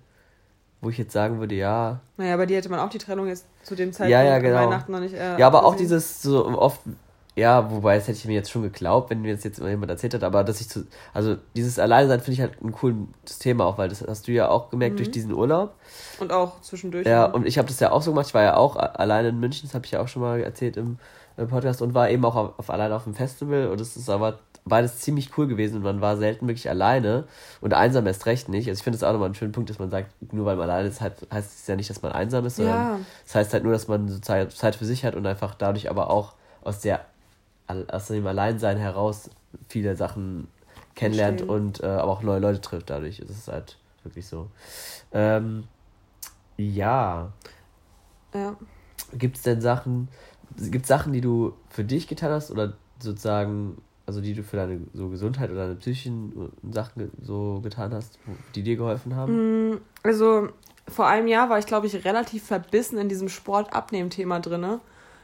[0.81, 2.01] wo ich jetzt sagen würde, ja.
[2.17, 4.57] Naja, bei dir hätte man auch die Trennung jetzt zu dem Zeitpunkt ja, ja, genau.
[4.57, 5.15] Weihnachten noch nicht.
[5.15, 6.81] Äh, ja, aber auch dieses so oft
[7.41, 10.13] ja, wobei, das hätte ich mir jetzt schon geglaubt, wenn mir das jetzt jemand erzählt
[10.13, 13.79] hat, aber dass ich zu, also dieses Alleinsein finde ich halt ein cooles Thema auch,
[13.79, 14.97] weil das hast du ja auch gemerkt mhm.
[14.97, 15.73] durch diesen Urlaub.
[16.19, 17.07] Und auch zwischendurch.
[17.07, 19.39] Ja, und ich habe das ja auch so gemacht, ich war ja auch alleine in
[19.39, 20.99] München, das habe ich ja auch schon mal erzählt im,
[21.35, 24.09] im Podcast und war eben auch auf, auf alleine auf dem Festival und es ist
[24.11, 27.23] aber beides ziemlich cool gewesen und man war selten wirklich alleine
[27.59, 28.69] und einsam erst recht nicht.
[28.69, 30.69] Also ich finde es auch nochmal einen schönen Punkt, dass man sagt, nur weil man
[30.69, 32.99] alleine ist, heißt es ja nicht, dass man einsam ist, sondern ja.
[33.25, 35.89] das heißt halt nur, dass man so Zeit, Zeit für sich hat und einfach dadurch
[35.89, 37.01] aber auch aus der
[37.89, 39.29] aus dem Alleinsein heraus
[39.67, 40.47] viele Sachen
[40.95, 41.65] kennenlernt Verstehen.
[41.65, 43.19] und äh, aber auch neue Leute trifft dadurch.
[43.19, 44.49] ist Es halt wirklich so.
[45.11, 45.65] Ähm,
[46.57, 47.31] ja.
[48.33, 48.55] Ja.
[49.13, 50.07] Gibt es denn Sachen,
[50.57, 54.81] gibt Sachen, die du für dich getan hast oder sozusagen also die du für deine
[54.93, 58.19] so Gesundheit oder deine psychischen Sachen so getan hast,
[58.55, 59.71] die dir geholfen haben?
[59.71, 60.49] Mm, also
[60.87, 64.79] vor einem Jahr war ich, glaube ich, relativ verbissen in diesem Sport-Abnehmen-Thema drin.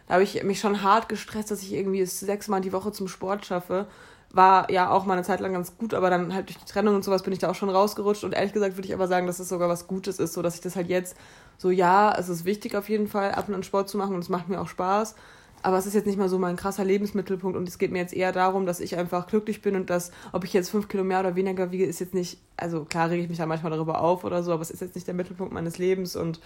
[0.08, 3.46] Da habe ich mich schon hart gestresst, dass ich irgendwie sechsmal die Woche zum Sport
[3.46, 3.88] schaffe.
[4.32, 6.96] War ja auch mal eine Zeit lang ganz gut, aber dann halt durch die Trennung
[6.96, 8.24] und sowas bin ich da auch schon rausgerutscht.
[8.24, 10.56] Und ehrlich gesagt würde ich aber sagen, dass es sogar was Gutes ist, so dass
[10.56, 11.16] ich das halt jetzt
[11.58, 14.22] so, ja, es ist wichtig auf jeden Fall, ab und an Sport zu machen und
[14.22, 15.16] es macht mir auch Spaß.
[15.64, 18.14] Aber es ist jetzt nicht mal so mein krasser Lebensmittelpunkt und es geht mir jetzt
[18.14, 21.20] eher darum, dass ich einfach glücklich bin und dass, ob ich jetzt fünf Kilo mehr
[21.20, 24.24] oder weniger wiege, ist jetzt nicht, also klar rege ich mich da manchmal darüber auf
[24.24, 26.40] oder so, aber es ist jetzt nicht der Mittelpunkt meines Lebens und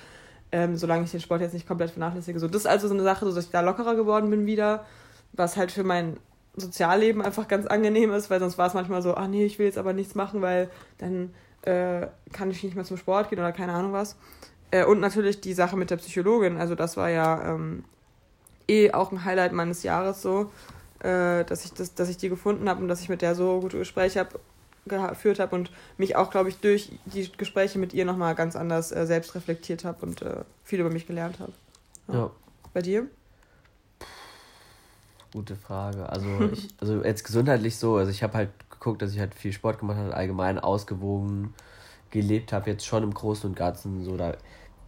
[0.52, 2.40] ähm, solange ich den Sport jetzt nicht komplett vernachlässige.
[2.40, 4.86] So, das ist also so eine Sache, so dass ich da lockerer geworden bin wieder,
[5.34, 6.18] was halt für mein
[6.56, 9.66] Sozialleben einfach ganz angenehm ist, weil sonst war es manchmal so, ach nee, ich will
[9.66, 13.54] jetzt aber nichts machen, weil dann äh, kann ich nicht mehr zum Sport gehen oder
[13.54, 14.18] keine Ahnung was.
[14.72, 17.86] Äh, und natürlich die Sache mit der Psychologin, also das war ja ähm,
[18.68, 20.52] eh auch ein Highlight meines Jahres so,
[21.00, 23.62] äh, dass ich das, dass ich die gefunden habe und dass ich mit der so
[23.62, 24.40] gute Gespräche hab,
[24.86, 28.92] geführt habe und mich auch, glaube ich, durch die Gespräche mit ihr nochmal ganz anders
[28.92, 31.54] äh, selbst reflektiert habe und äh, viel über mich gelernt habe.
[32.08, 32.14] Ja.
[32.14, 32.32] ja.
[32.74, 33.08] Bei dir?
[35.34, 36.10] Gute Frage.
[36.10, 39.54] Also, ich, also jetzt gesundheitlich so, also ich habe halt geguckt, dass ich halt viel
[39.54, 41.54] Sport gemacht habe, allgemein ausgewogen
[42.10, 44.36] gelebt habe, jetzt schon im Großen und Ganzen so, da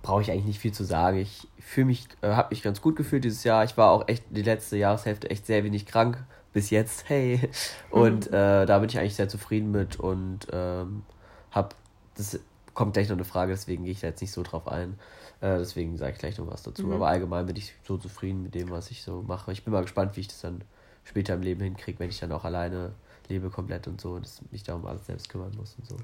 [0.02, 1.18] brauche ich eigentlich nicht viel zu sagen.
[1.18, 3.64] Ich fühle mich, äh, habe mich ganz gut gefühlt dieses Jahr.
[3.64, 6.18] Ich war auch echt die letzte Jahreshälfte echt sehr wenig krank
[6.54, 7.10] bis jetzt.
[7.10, 7.50] Hey
[7.90, 8.36] und mhm.
[8.36, 11.04] äh, da bin ich eigentlich sehr zufrieden mit und ähm,
[11.52, 11.70] habe
[12.16, 12.40] das
[12.74, 14.98] kommt gleich noch eine Frage, deswegen gehe ich da jetzt nicht so drauf ein.
[15.42, 16.88] Äh, deswegen sage ich gleich noch was dazu.
[16.88, 16.94] Mhm.
[16.94, 19.52] Aber allgemein bin ich so zufrieden mit dem, was ich so mache.
[19.52, 20.64] Ich bin mal gespannt, wie ich das dann
[21.04, 22.94] später im Leben hinkriege, wenn ich dann auch alleine
[23.30, 25.98] lebe komplett und so und mich da um alles selbst kümmern muss und so.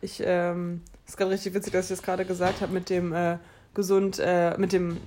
[0.00, 3.38] Ich, ähm, ist gerade richtig witzig, dass ich das gerade gesagt habe mit dem äh,
[3.74, 4.98] gesund, äh, mit dem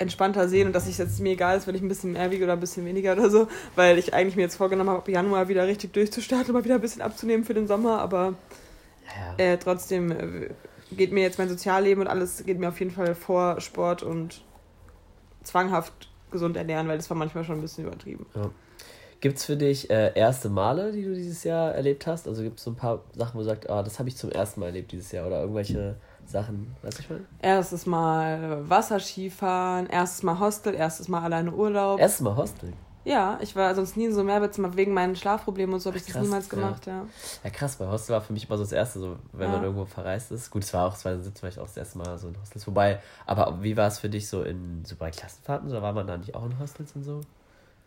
[0.00, 2.44] entspannter sehen und dass es jetzt mir egal ist, wenn ich ein bisschen mehr wiege
[2.44, 5.48] oder ein bisschen weniger oder so, weil ich eigentlich mir jetzt vorgenommen habe, ab Januar
[5.48, 8.34] wieder richtig durchzustarten, mal wieder ein bisschen abzunehmen für den Sommer, aber
[9.38, 9.44] ja.
[9.44, 10.50] äh, trotzdem äh,
[10.90, 14.42] geht mir jetzt mein Sozialleben und alles geht mir auf jeden Fall vor Sport und
[15.42, 18.24] zwanghaft gesund ernähren, weil das war manchmal schon ein bisschen übertrieben.
[18.34, 18.50] Ja.
[19.20, 22.26] Gibt es für dich äh, erste Male, die du dieses Jahr erlebt hast?
[22.26, 24.30] Also gibt es so ein paar Sachen, wo du sagst, ah, das habe ich zum
[24.32, 25.96] ersten Mal erlebt dieses Jahr oder irgendwelche
[26.30, 27.26] Sachen, weißt du schon?
[27.40, 32.00] Erstes Mal Wasserskifahren, erstes Mal Hostel, erstes Mal alleine Urlaub.
[32.00, 32.72] Erstes Mal Hostel?
[33.02, 35.96] Ja, ich war sonst nie in so einem Mehrbettzimmer wegen meinen Schlafproblemen und so habe
[35.96, 36.98] ich krass, das niemals gemacht, ja.
[36.98, 37.06] ja.
[37.44, 37.50] ja.
[37.50, 39.56] krass, weil Hostel war für mich immer so das Erste, so wenn ja.
[39.56, 40.50] man irgendwo verreist ist.
[40.50, 42.60] Gut, es war auch 2017 vielleicht auch das erste Mal so ein Hostel.
[42.66, 46.06] Wobei, aber wie war es für dich so in so bei Klassenfahrten oder war man
[46.06, 47.22] da nicht auch in Hostels und so?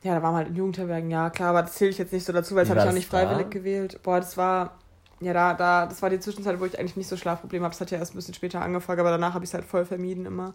[0.01, 2.33] Ja, da waren halt in Jugendherbergen, ja, klar, aber das zähle ich jetzt nicht so
[2.33, 3.49] dazu, weil das habe ich auch nicht freiwillig da?
[3.49, 3.99] gewählt.
[4.03, 4.79] Boah, das war,
[5.24, 7.74] ja, da, da, das war die Zwischenzeit, wo ich eigentlich nicht so Schlafprobleme habe.
[7.74, 9.86] Das hat ja erst ein bisschen später angefangen, aber danach habe ich es halt voll
[9.86, 10.53] vermieden immer.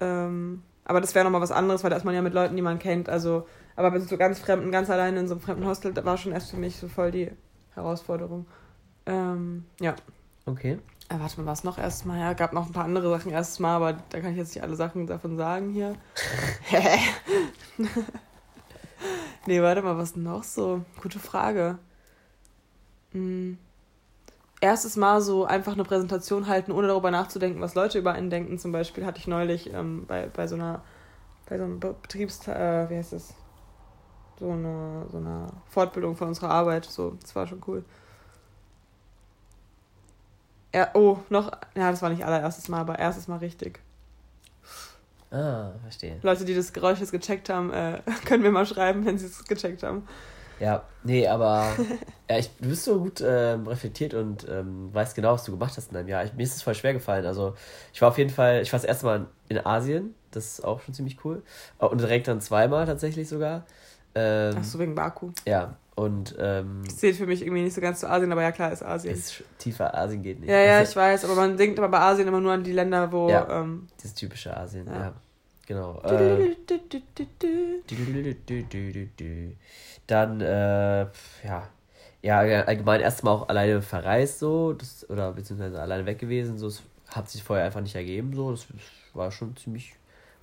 [0.00, 2.62] Ähm, aber das wäre nochmal was anderes, weil da ist man ja mit Leuten, die
[2.62, 3.08] man kennt.
[3.08, 6.16] Also, aber mit so ganz Fremden, ganz alleine in so einem fremden Hostel, da war
[6.16, 7.30] schon erst für mich so voll die
[7.74, 8.46] Herausforderung.
[9.06, 9.94] Ähm, ja.
[10.46, 10.78] Okay.
[11.08, 12.18] Äh, warte mal, was noch erstmal?
[12.18, 14.76] Ja, gab noch ein paar andere Sachen erstmal, aber da kann ich jetzt nicht alle
[14.76, 15.94] Sachen davon sagen hier.
[19.46, 20.84] Nee, warte mal, was noch so?
[21.02, 21.78] Gute Frage.
[23.12, 23.58] Hm.
[24.60, 28.58] Erstes Mal so einfach eine Präsentation halten, ohne darüber nachzudenken, was Leute über einen denken.
[28.58, 30.82] Zum Beispiel hatte ich neulich ähm, bei, bei so einer,
[31.48, 33.34] bei so einem Betriebs, äh, wie heißt das?
[34.38, 36.84] So eine, so eine Fortbildung von unserer Arbeit.
[36.84, 37.84] So, das war schon cool.
[40.74, 43.80] Ja, oh, noch, ja, das war nicht allererstes Mal, aber erstes Mal richtig.
[45.30, 46.18] Ah, verstehe.
[46.22, 49.44] Leute, die das Geräusch jetzt gecheckt haben, äh, können mir mal schreiben, wenn sie es
[49.44, 50.06] gecheckt haben.
[50.60, 51.72] Ja, nee, aber
[52.30, 55.74] ja, ich, du bist so gut ähm, reflektiert und ähm, weißt genau, was du gemacht
[55.76, 56.24] hast in deinem Jahr.
[56.24, 57.24] Ich, mir ist es voll schwer gefallen.
[57.24, 57.54] Also,
[57.92, 60.80] ich war auf jeden Fall, ich war das erste Mal in Asien, das ist auch
[60.80, 61.42] schon ziemlich cool.
[61.78, 63.64] Und direkt dann zweimal tatsächlich sogar.
[64.14, 65.30] Ähm, Ach so, wegen Baku.
[65.46, 66.36] Ja, und.
[66.38, 68.82] Ähm, das zählt für mich irgendwie nicht so ganz zu Asien, aber ja, klar, ist
[68.82, 69.14] Asien.
[69.14, 70.50] Ist tiefer Asien geht nicht.
[70.50, 72.72] Ja, ja, also, ich weiß, aber man denkt aber bei Asien immer nur an die
[72.72, 73.30] Länder, wo.
[73.30, 74.94] Ja, ähm, das typische Asien, ja.
[74.94, 75.14] ja.
[75.70, 76.00] Genau.
[76.02, 76.56] Äh,
[80.08, 81.06] dann, äh,
[81.44, 81.68] ja.
[82.22, 86.82] Ja, allgemein erstmal auch alleine verreist, so, das, oder beziehungsweise alleine weg gewesen, so, das
[87.06, 88.66] hat sich vorher einfach nicht ergeben, so, das
[89.14, 89.94] war schon ziemlich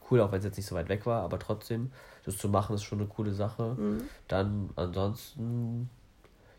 [0.10, 1.92] cool, auch wenn es jetzt nicht so weit weg war, aber trotzdem,
[2.24, 3.76] das zu machen, ist schon eine coole Sache.
[3.78, 4.04] Mhm.
[4.30, 5.90] Dann ansonsten,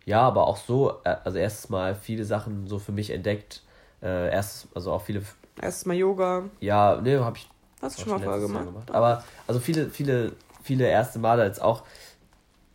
[0.05, 3.63] ja, aber auch so, äh, also erstes Mal viele Sachen so für mich entdeckt.
[4.03, 5.23] Äh, erst, also auch viele.
[5.61, 6.45] Erstes Mal Yoga.
[6.61, 7.49] Ja, ne, hab ich.
[7.81, 8.67] Hast du schon mal vorher gemacht?
[8.67, 8.91] gemacht.
[8.91, 11.85] Aber, also viele, viele, viele erste Male jetzt auch.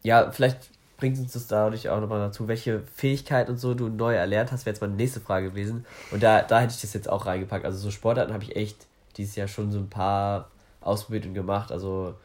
[0.02, 4.16] Ja, vielleicht bringt uns das dadurch auch nochmal dazu, welche Fähigkeit und so du neu
[4.16, 5.86] erlernt hast, wäre jetzt meine nächste Frage gewesen.
[6.12, 7.66] Und da, da hätte ich das jetzt auch reingepackt.
[7.66, 8.88] Also so Sportarten habe ich echt
[9.18, 10.50] dieses Jahr schon so ein paar
[10.82, 11.72] ausprobiert und gemacht.
[11.72, 12.16] Also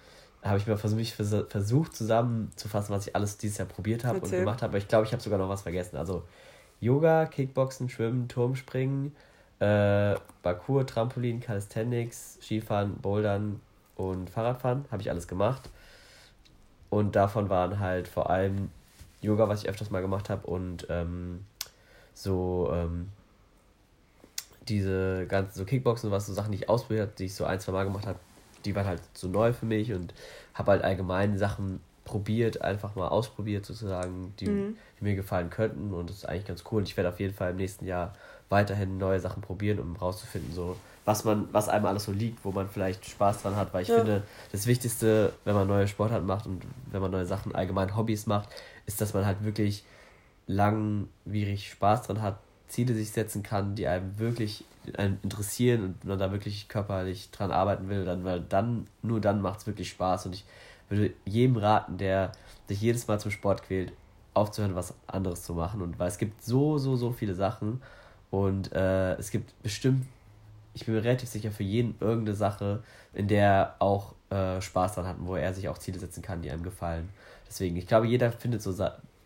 [0.42, 4.62] habe ich mal versucht, versucht zusammenzufassen, was ich alles dieses Jahr probiert habe und gemacht
[4.62, 4.70] habe.
[4.70, 5.96] Aber ich glaube, ich habe sogar noch was vergessen.
[5.96, 6.22] Also
[6.80, 9.14] Yoga, Kickboxen, Schwimmen, Turmspringen,
[9.60, 13.60] äh, Parkour, Trampolin, Calisthenics, Skifahren, Bouldern
[13.96, 15.68] und Fahrradfahren habe ich alles gemacht.
[16.90, 18.70] Und davon waren halt vor allem
[19.20, 21.44] Yoga, was ich öfters mal gemacht habe, und ähm,
[22.14, 23.08] so ähm,
[24.68, 27.60] diese ganzen so Kickboxen, was so Sachen, die ich ausprobiert habe, die ich so ein,
[27.60, 28.18] zwei Mal gemacht habe,
[28.64, 30.14] die waren halt so neu für mich und
[30.54, 34.76] habe halt allgemein Sachen probiert, einfach mal ausprobiert sozusagen, die, mhm.
[34.98, 36.78] die mir gefallen könnten und das ist eigentlich ganz cool.
[36.78, 38.14] Und ich werde auf jeden Fall im nächsten Jahr
[38.48, 40.76] weiterhin neue Sachen probieren, um rauszufinden, so
[41.08, 43.88] was man, was einem alles so liegt, wo man vielleicht Spaß dran hat, weil ich
[43.88, 43.96] ja.
[43.96, 48.26] finde, das Wichtigste, wenn man neue Sportarten macht und wenn man neue Sachen, allgemein Hobbys
[48.26, 48.50] macht,
[48.84, 49.84] ist, dass man halt wirklich
[50.46, 52.38] langwierig Spaß dran hat,
[52.68, 54.66] Ziele sich setzen kann, die einem wirklich
[54.98, 59.40] einen interessieren und man da wirklich körperlich dran arbeiten will, dann, weil dann, nur dann
[59.40, 60.26] macht es wirklich Spaß.
[60.26, 60.44] Und ich
[60.90, 62.32] würde jedem raten, der
[62.68, 63.92] sich jedes Mal zum Sport quält,
[64.34, 65.80] aufzuhören, was anderes zu machen.
[65.80, 67.80] Und weil es gibt so, so, so viele Sachen
[68.30, 70.06] und äh, es gibt bestimmt,
[70.74, 72.82] ich bin mir relativ sicher, für jeden irgendeine Sache,
[73.14, 76.22] in der er auch äh, Spaß dran hat und wo er sich auch Ziele setzen
[76.22, 77.08] kann, die einem gefallen.
[77.48, 78.72] Deswegen, ich glaube, jeder findet so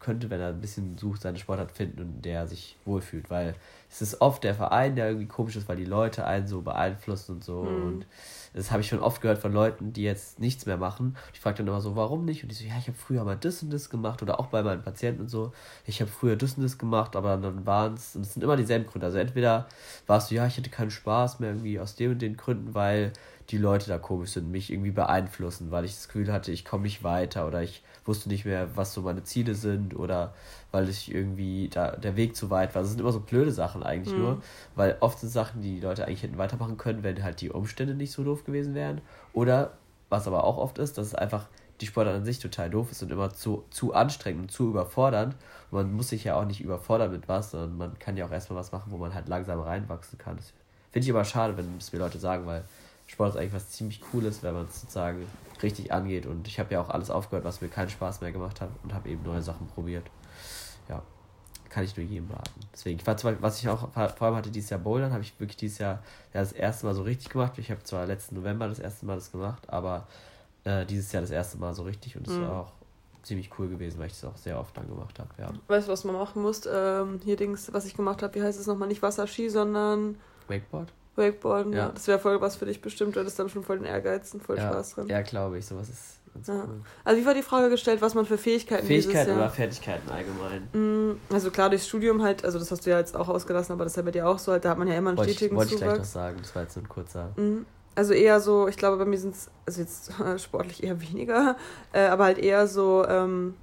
[0.03, 3.30] könnte, wenn er ein bisschen sucht, seine Sportart finden und der sich wohlfühlt.
[3.30, 3.55] Weil
[3.90, 7.36] es ist oft der Verein, der irgendwie komisch ist, weil die Leute einen so beeinflussen
[7.36, 7.62] und so.
[7.62, 7.86] Mhm.
[7.86, 8.07] Und
[8.53, 11.16] das habe ich schon oft gehört von Leuten, die jetzt nichts mehr machen.
[11.32, 12.42] Ich frage dann immer so, warum nicht?
[12.42, 14.22] Und die so, ja, ich habe früher mal das und das gemacht.
[14.22, 15.53] Oder auch bei meinen Patienten und so,
[15.86, 18.57] ich habe früher das und das gemacht, aber dann waren es, und es sind immer
[18.57, 19.07] dieselben Gründe.
[19.07, 19.68] Also entweder
[20.07, 23.12] warst du, ja, ich hatte keinen Spaß mehr irgendwie aus dem und den Gründen, weil
[23.53, 26.84] die Leute da komisch sind, mich irgendwie beeinflussen, weil ich das Gefühl hatte, ich komme
[26.84, 30.32] nicht weiter oder ich wusste nicht mehr, was so meine Ziele sind oder
[30.70, 32.80] weil ich irgendwie da der Weg zu weit war.
[32.80, 34.22] Das sind immer so blöde Sachen eigentlich mhm.
[34.22, 34.42] nur,
[34.74, 37.94] weil oft sind Sachen, die die Leute eigentlich hätten weitermachen können, wenn halt die Umstände
[37.94, 39.03] nicht so doof gewesen wären.
[39.34, 39.74] Oder,
[40.09, 41.46] was aber auch oft ist, dass es einfach
[41.82, 45.36] die Sportart an sich total doof ist und immer zu, zu anstrengend und zu überfordernd.
[45.70, 48.30] Und man muss sich ja auch nicht überfordern mit was, sondern man kann ja auch
[48.30, 50.36] erstmal was machen, wo man halt langsam reinwachsen kann.
[50.36, 50.53] Das
[50.90, 52.64] finde ich aber schade, wenn es mir Leute sagen, weil
[53.12, 55.26] Sport ist eigentlich was ziemlich Cooles, wenn man es sozusagen
[55.62, 56.24] richtig angeht.
[56.24, 58.94] Und ich habe ja auch alles aufgehört, was mir keinen Spaß mehr gemacht hat und
[58.94, 60.06] habe eben neue Sachen probiert.
[60.88, 61.02] Ja,
[61.68, 62.60] kann ich nur jedem raten.
[62.72, 65.38] Deswegen, ich war zwar, was ich auch vor allem hatte dieses Jahr Bouldern, habe ich
[65.38, 66.02] wirklich dieses Jahr
[66.32, 67.52] ja, das erste Mal so richtig gemacht.
[67.58, 70.06] Ich habe zwar letzten November das erste Mal das gemacht, aber
[70.64, 72.48] äh, dieses Jahr das erste Mal so richtig und es mhm.
[72.48, 72.72] war auch
[73.22, 75.28] ziemlich cool gewesen, weil ich das auch sehr oft dann gemacht habe.
[75.38, 75.50] Ja.
[75.68, 76.62] Weißt du, was man machen muss?
[76.66, 78.88] Ähm, hier Dings, was ich gemacht habe, wie heißt es nochmal?
[78.88, 80.16] Nicht Wasserski, sondern.
[80.48, 80.92] Wakeboard?
[81.16, 81.90] Wakeboarden, ja.
[81.90, 84.42] Das wäre voll was für dich bestimmt, du hättest dann schon voll den Ehrgeiz und
[84.42, 84.70] voll ja.
[84.70, 85.08] Spaß drin.
[85.08, 86.54] Ja, glaube ich, sowas ist ganz ja.
[86.54, 86.80] cool.
[87.04, 90.68] Also wie war die Frage gestellt, was man für Fähigkeiten Fähigkeiten oder Fertigkeiten allgemein?
[90.72, 93.84] Mm, also klar, durchs Studium halt, also das hast du ja jetzt auch ausgelassen, aber
[93.84, 95.32] das ist ja bei dir auch so, halt, da hat man ja immer einen wollte
[95.32, 97.32] stetigen ich, Wollte ich gleich noch sagen, das war jetzt so ein kurzer...
[97.36, 97.66] Mhm.
[97.94, 101.56] Also eher so, ich glaube, bei mir sind es, also jetzt sportlich eher weniger,
[101.92, 103.06] äh, aber halt eher so...
[103.06, 103.54] Ähm,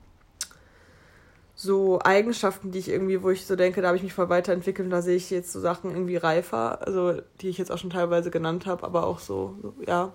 [1.62, 4.86] so Eigenschaften, die ich irgendwie, wo ich so denke, da habe ich mich voll weiterentwickelt
[4.86, 7.90] und da sehe ich jetzt so Sachen irgendwie reifer, also die ich jetzt auch schon
[7.90, 10.14] teilweise genannt habe, aber auch so, so ja.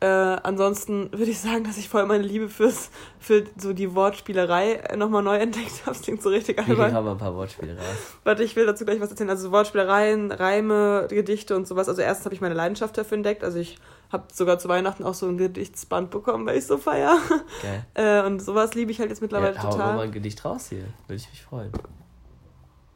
[0.00, 4.96] Äh, ansonsten würde ich sagen, dass ich voll meine Liebe fürs, für so die Wortspielerei
[4.96, 5.90] nochmal neu entdeckt habe.
[5.90, 6.90] Das klingt so richtig albern.
[6.90, 8.16] Wir haben ein paar Wortspiele raus.
[8.24, 9.28] Warte, ich will dazu gleich was erzählen.
[9.28, 11.86] Also Wortspielereien, Reime, Gedichte und sowas.
[11.88, 13.44] Also erstens habe ich meine Leidenschaft dafür entdeckt.
[13.44, 13.76] Also ich
[14.10, 17.18] habe sogar zu Weihnachten auch so ein Gedichtsband bekommen, weil ich so feier.
[17.58, 17.80] Okay.
[17.94, 19.92] Äh, und sowas liebe ich halt jetzt mittlerweile ja, total.
[19.92, 20.84] Hau mal ein Gedicht raus hier.
[21.06, 21.72] Würde ich mich freuen.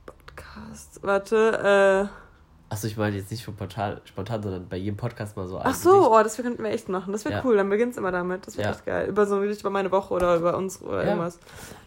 [0.06, 1.00] Podcast.
[1.02, 2.23] Warte, äh.
[2.70, 6.10] Achso, ich meine jetzt nicht spontan, spontan, sondern bei jedem Podcast mal so Ach so,
[6.10, 7.12] oh, das könnten wir echt machen.
[7.12, 7.42] Das wäre ja.
[7.44, 8.46] cool, dann beginnt es immer damit.
[8.46, 8.74] Das wäre ja.
[8.74, 9.08] echt geil.
[9.08, 11.10] Über so ein Gedicht über meine Woche oder über uns oder ja.
[11.10, 11.38] irgendwas.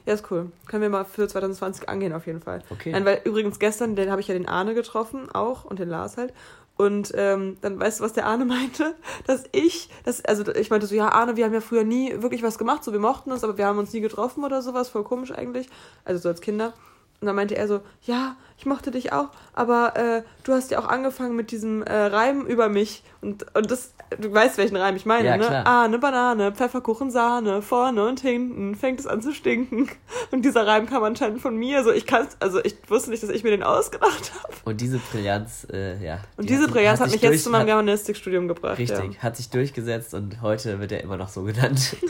[0.06, 0.52] Ja, ist cool.
[0.68, 2.62] Können wir mal für 2020 angehen auf jeden Fall.
[2.70, 2.92] Okay.
[2.92, 6.16] Nein, weil übrigens gestern, den habe ich ja den Arne getroffen, auch, und den Lars
[6.16, 6.32] halt.
[6.78, 8.96] Und ähm, dann weißt du, was der Arne meinte?
[9.26, 12.44] Dass ich, das, also ich meinte so, ja, Arne, wir haben ja früher nie wirklich
[12.44, 15.04] was gemacht, so wir mochten uns, aber wir haben uns nie getroffen oder sowas, voll
[15.04, 15.68] komisch eigentlich.
[16.06, 16.74] Also so als Kinder.
[17.20, 20.78] Und dann meinte er so, ja, ich mochte dich auch, aber äh, du hast ja
[20.78, 23.04] auch angefangen mit diesem äh, Reim über mich.
[23.22, 25.66] Und, und das, du weißt, welchen Reim ich meine, ja, ne?
[25.66, 29.90] Ah, eine Banane, Pfefferkuchen, Sahne, vorne und hinten fängt es an zu stinken.
[30.32, 31.78] Und dieser Reim kam anscheinend von mir.
[31.78, 34.54] Also ich kann also ich wusste nicht, dass ich mir den ausgedacht habe.
[34.66, 36.20] Und diese Brillanz, äh, ja.
[36.36, 38.78] Und die diese Brillanz hat, hat mich jetzt zu meinem Germanistikstudium gebracht.
[38.78, 39.20] Richtig, ja.
[39.22, 41.96] hat sich durchgesetzt und heute wird er immer noch so genannt.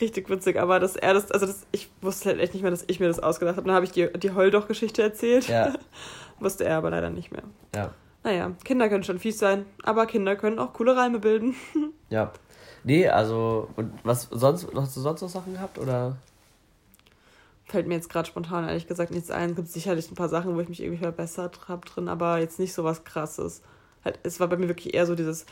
[0.00, 2.84] richtig witzig, aber dass er das, also das, ich wusste halt echt nicht mehr, dass
[2.86, 3.66] ich mir das ausgedacht habe.
[3.66, 5.48] Dann habe ich die, die Heuldoch-Geschichte erzählt.
[5.48, 5.74] Ja.
[6.40, 7.42] wusste er aber leider nicht mehr.
[7.74, 7.94] Ja.
[8.22, 11.54] Naja, Kinder können schon fies sein, aber Kinder können auch coole Reime bilden.
[12.10, 12.32] ja.
[12.84, 16.16] Nee, also, und was sonst, hast du sonst noch Sachen gehabt oder?
[17.66, 19.50] Fällt mir jetzt gerade spontan ehrlich gesagt nichts ein.
[19.50, 22.58] Es gibt sicherlich ein paar Sachen, wo ich mich irgendwie verbessert habe drin, aber jetzt
[22.58, 23.62] nicht so was krasses.
[24.04, 25.46] Halt, es war bei mir wirklich eher so dieses,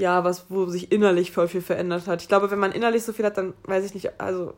[0.00, 2.22] ja, was, wo sich innerlich voll viel verändert hat.
[2.22, 4.54] Ich glaube, wenn man innerlich so viel hat, dann weiß ich nicht, also,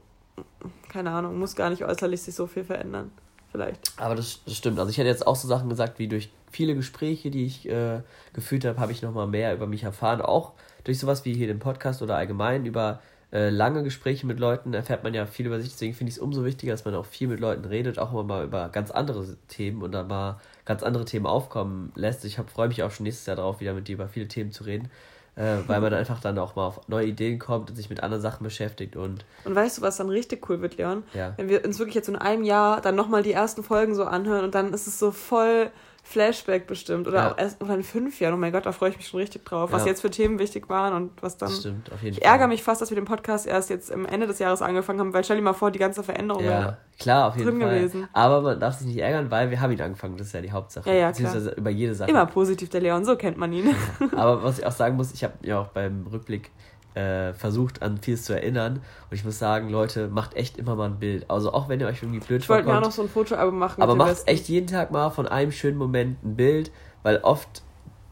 [0.89, 3.11] keine Ahnung, muss gar nicht äußerlich sich so viel verändern.
[3.51, 3.81] Vielleicht.
[3.99, 4.79] Aber das, das stimmt.
[4.79, 8.01] Also ich hätte jetzt auch so Sachen gesagt, wie durch viele Gespräche, die ich äh,
[8.33, 10.23] geführt habe, habe ich nochmal mehr über mich erfahren.
[10.23, 10.53] Auch
[10.85, 15.05] durch sowas wie hier den Podcast oder allgemein über äh, lange Gespräche mit Leuten erfährt
[15.05, 15.71] man ja viel über sich.
[15.71, 18.23] Deswegen finde ich es umso wichtiger, dass man auch viel mit Leuten redet, auch immer
[18.23, 22.25] mal über ganz andere Themen und dann mal ganz andere Themen aufkommen lässt.
[22.25, 24.65] Ich freue mich auch schon nächstes Jahr darauf, wieder mit dir über viele Themen zu
[24.65, 24.89] reden
[25.37, 28.21] äh, weil man einfach dann auch mal auf neue Ideen kommt und sich mit anderen
[28.21, 28.97] Sachen beschäftigt.
[28.97, 31.05] Und, und weißt du, was dann richtig cool wird, Leon?
[31.15, 31.33] Ja.
[31.37, 34.45] Wenn wir uns wirklich jetzt in einem Jahr dann nochmal die ersten Folgen so anhören
[34.45, 35.71] und dann ist es so voll
[36.05, 37.31] Flashback bestimmt oder ja.
[37.31, 38.35] auch erst oder in fünf Jahren.
[38.35, 39.77] Oh mein Gott, da freue ich mich schon richtig drauf, ja.
[39.77, 41.51] was jetzt für Themen wichtig waren und was dann.
[41.51, 42.33] Stimmt, auf jeden ich Fall.
[42.33, 45.15] ärgere mich fast, dass wir den Podcast erst jetzt am Ende des Jahres angefangen haben,
[45.15, 47.79] weil stell dir mal vor, die ganze Veränderung ja, klar, auf jeden Fall.
[47.79, 48.09] Gewesen.
[48.13, 50.51] Aber man darf sich nicht ärgern, weil wir haben ihn angefangen, das ist ja die
[50.51, 50.91] Hauptsache.
[50.91, 51.59] Ja, ja, Beziehungsweise klar.
[51.59, 52.11] über jede Sache.
[52.11, 53.75] Immer positiv, der Leon, so kennt man ihn.
[54.17, 56.51] Aber was ich auch sagen muss, ich habe ja auch beim Rückblick
[56.95, 58.75] äh, versucht, an vieles zu erinnern.
[59.11, 61.31] Und ich muss sagen, Leute, macht echt immer mal ein Bild.
[61.31, 63.59] Also auch wenn ihr euch irgendwie blöd Ich wollte mir auch noch so ein Fotoalbum
[63.59, 63.83] machen.
[63.83, 66.71] Aber macht echt jeden Tag mal von einem schönen Moment ein Bild,
[67.03, 67.63] weil oft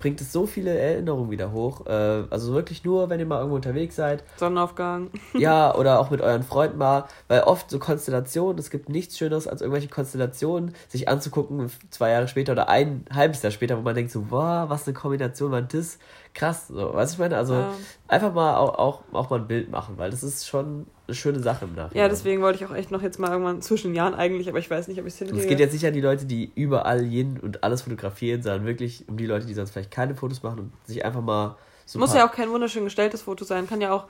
[0.00, 1.86] bringt es so viele Erinnerungen wieder hoch.
[1.86, 4.24] Äh, also wirklich nur, wenn ihr mal irgendwo unterwegs seid.
[4.36, 5.10] Sonnenaufgang.
[5.38, 9.46] Ja, oder auch mit euren Freunden mal, weil oft so Konstellationen, es gibt nichts Schöneres
[9.46, 13.94] als irgendwelche Konstellationen, sich anzugucken, zwei Jahre später oder ein halbes Jahr später, wo man
[13.94, 15.98] denkt so, wow, was eine Kombination war das
[16.34, 16.68] krass.
[16.68, 17.36] So, was ich meine?
[17.36, 17.72] Also ja.
[18.08, 21.40] einfach mal auch, auch, auch mal ein Bild machen, weil das ist schon eine schöne
[21.40, 22.04] Sache im Nachhinein.
[22.04, 24.70] Ja, deswegen wollte ich auch echt noch jetzt mal irgendwann zwischen Jahren eigentlich, aber ich
[24.70, 25.42] weiß nicht, ob ich es hinkriege.
[25.42, 29.04] Es geht jetzt nicht an die Leute, die überall jeden und alles fotografieren, sondern wirklich
[29.08, 31.98] um die Leute, die sonst vielleicht keine Fotos machen und sich einfach mal so.
[31.98, 34.04] Muss ja auch kein wunderschön gestelltes Foto sein, kann ja auch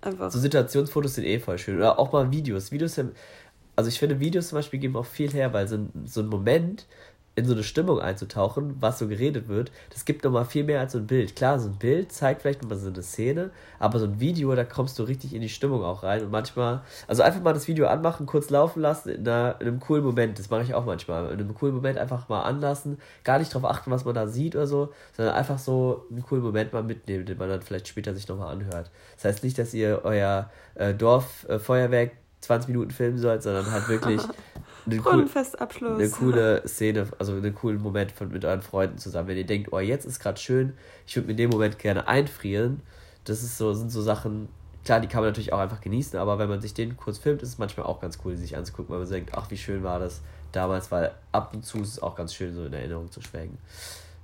[0.00, 0.30] einfach.
[0.30, 1.76] So Situationsfotos sind eh voll schön.
[1.76, 2.72] Oder auch mal Videos.
[2.72, 2.98] Videos
[3.76, 6.26] also ich finde, Videos zum Beispiel geben auch viel her, weil so ein, so ein
[6.26, 6.86] Moment,
[7.36, 10.92] in so eine Stimmung einzutauchen, was so geredet wird, das gibt nochmal viel mehr als
[10.92, 11.36] so ein Bild.
[11.36, 14.64] Klar, so ein Bild zeigt vielleicht nochmal so eine Szene, aber so ein Video, da
[14.64, 17.86] kommst du richtig in die Stimmung auch rein und manchmal, also einfach mal das Video
[17.86, 21.26] anmachen, kurz laufen lassen in, einer, in einem coolen Moment, das mache ich auch manchmal,
[21.32, 24.56] in einem coolen Moment einfach mal anlassen, gar nicht darauf achten, was man da sieht
[24.56, 28.14] oder so, sondern einfach so einen coolen Moment mal mitnehmen, den man dann vielleicht später
[28.14, 28.90] sich nochmal anhört.
[29.14, 33.88] Das heißt nicht, dass ihr euer äh, Dorffeuerwerk äh, 20 Minuten filmen sollt, sondern halt
[33.88, 34.20] wirklich
[34.86, 35.28] eine, cool,
[35.94, 39.28] eine coole Szene, also einen coolen Moment von, mit euren Freunden zusammen.
[39.28, 40.74] Wenn ihr denkt, oh, jetzt ist gerade schön,
[41.06, 42.80] ich würde mir in dem Moment gerne einfrieren.
[43.24, 44.48] Das ist so, sind so Sachen,
[44.84, 47.42] klar, die kann man natürlich auch einfach genießen, aber wenn man sich den kurz filmt,
[47.42, 49.98] ist es manchmal auch ganz cool, sich anzugucken, weil man denkt, ach, wie schön war
[49.98, 50.20] das
[50.52, 53.58] damals, weil ab und zu ist es auch ganz schön, so in Erinnerung zu schwelgen.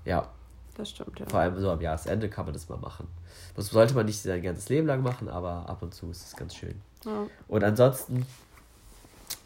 [0.05, 0.29] Ja.
[0.77, 1.27] Das stimmt, ja.
[1.27, 3.09] Vor allem so am Jahresende kann man das mal machen.
[3.55, 6.37] Das sollte man nicht sein ganzes Leben lang machen, aber ab und zu ist es
[6.37, 6.75] ganz schön.
[7.07, 7.27] Ja.
[7.49, 8.27] Und ansonsten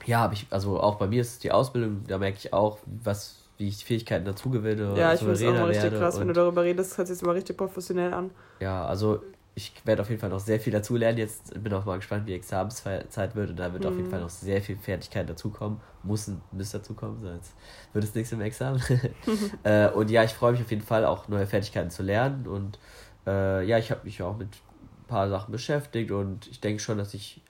[0.06, 3.36] ja, habe ich, also auch bei mir ist die Ausbildung, da merke ich auch, was,
[3.58, 4.94] wie ich Fähigkeiten dazu gewinne.
[4.96, 7.26] Ja, ich finde es auch mal richtig krass, wenn du darüber redest, hört sich das
[7.26, 8.30] mal richtig professionell an.
[8.60, 9.22] Ja, also
[9.54, 11.18] ich werde auf jeden Fall noch sehr viel dazu lernen.
[11.18, 13.88] Jetzt bin auch mal gespannt, wie Examenszeit wird und da wird mhm.
[13.88, 14.10] auf jeden mhm.
[14.10, 15.80] Fall noch sehr viel Fertigkeit dazukommen.
[16.02, 17.54] Muss, muss dazukommen, sonst
[17.92, 18.80] wird es nichts im Examen.
[19.64, 22.78] äh, und ja, ich freue mich auf jeden Fall auch neue Fertigkeiten zu lernen und
[23.26, 26.98] äh, ja, ich habe mich auch mit ein paar Sachen beschäftigt und ich denke schon,
[26.98, 27.42] dass ich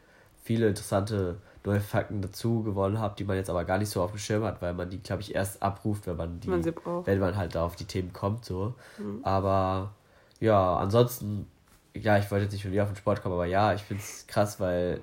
[0.43, 4.13] viele interessante neue Fakten dazu gewonnen habe, die man jetzt aber gar nicht so auf
[4.13, 6.65] dem Schirm hat, weil man die, glaube ich, erst abruft, wenn man die, man
[7.05, 8.75] wenn man halt da auf die Themen kommt, so.
[8.99, 9.21] Mhm.
[9.23, 9.93] Aber
[10.41, 11.47] ja, ansonsten,
[11.95, 14.03] ja, ich wollte jetzt nicht von dir auf den Sport kommen, aber ja, ich finde
[14.03, 15.01] es krass, weil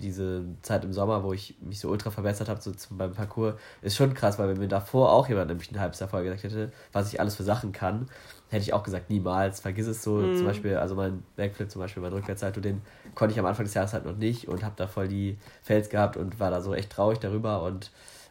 [0.00, 3.54] diese Zeit im Sommer, wo ich mich so ultra verbessert habe, so zum, beim Parcours,
[3.82, 6.44] ist schon krass, weil wenn mir davor auch jemand nämlich ein halbes Jahr vorher gesagt
[6.44, 8.08] hätte, was ich alles für Sachen kann,
[8.52, 10.16] hätte ich auch gesagt, niemals, vergiss es so.
[10.16, 10.36] Mhm.
[10.36, 12.82] Zum Beispiel, also mein Backflip, zum Beispiel mein Rückwärtssalto, den
[13.14, 15.88] konnte ich am Anfang des Jahres halt noch nicht und habe da voll die Fails
[15.88, 17.90] gehabt und war da so echt traurig darüber und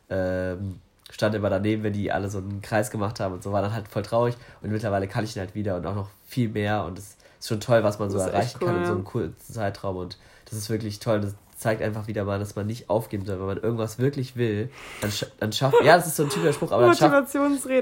[0.09, 3.63] ähm, stand immer daneben, wenn die alle so einen Kreis gemacht haben und so, war
[3.63, 6.49] dann halt voll traurig und mittlerweile kann ich ihn halt wieder und auch noch viel
[6.49, 9.03] mehr und es ist schon toll, was man so erreichen cool, kann in so einem
[9.03, 11.21] kurzen Zeitraum und das ist wirklich toll.
[11.21, 13.39] Das zeigt einfach wieder mal, dass man nicht aufgeben soll.
[13.39, 16.53] Wenn man irgendwas wirklich will, dann, sch dann schafft Ja, das ist so ein typischer
[16.53, 17.35] Spruch, aber dann schafft,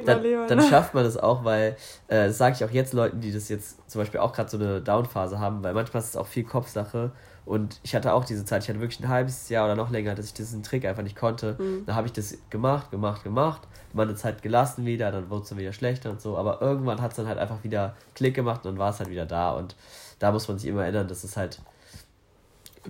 [0.05, 0.47] dann, Leon.
[0.49, 1.77] dann schafft man das auch, weil
[2.09, 4.57] äh, das sage ich auch jetzt Leuten, die das jetzt zum Beispiel auch gerade so
[4.57, 7.11] eine Downphase haben, weil manchmal ist es auch viel Kopfsache.
[7.45, 10.13] Und ich hatte auch diese Zeit, ich hatte wirklich ein halbes Jahr oder noch länger,
[10.13, 11.55] dass ich diesen Trick einfach nicht konnte.
[11.57, 11.85] Mhm.
[11.85, 13.61] Dann habe ich das gemacht, gemacht, gemacht,
[13.93, 16.37] mal eine Zeit gelassen wieder, dann wurde es dann wieder schlechter und so.
[16.37, 19.09] Aber irgendwann hat es dann halt einfach wieder Klick gemacht und dann war es halt
[19.09, 19.51] wieder da.
[19.51, 19.75] Und
[20.19, 21.61] da muss man sich immer erinnern, dass es halt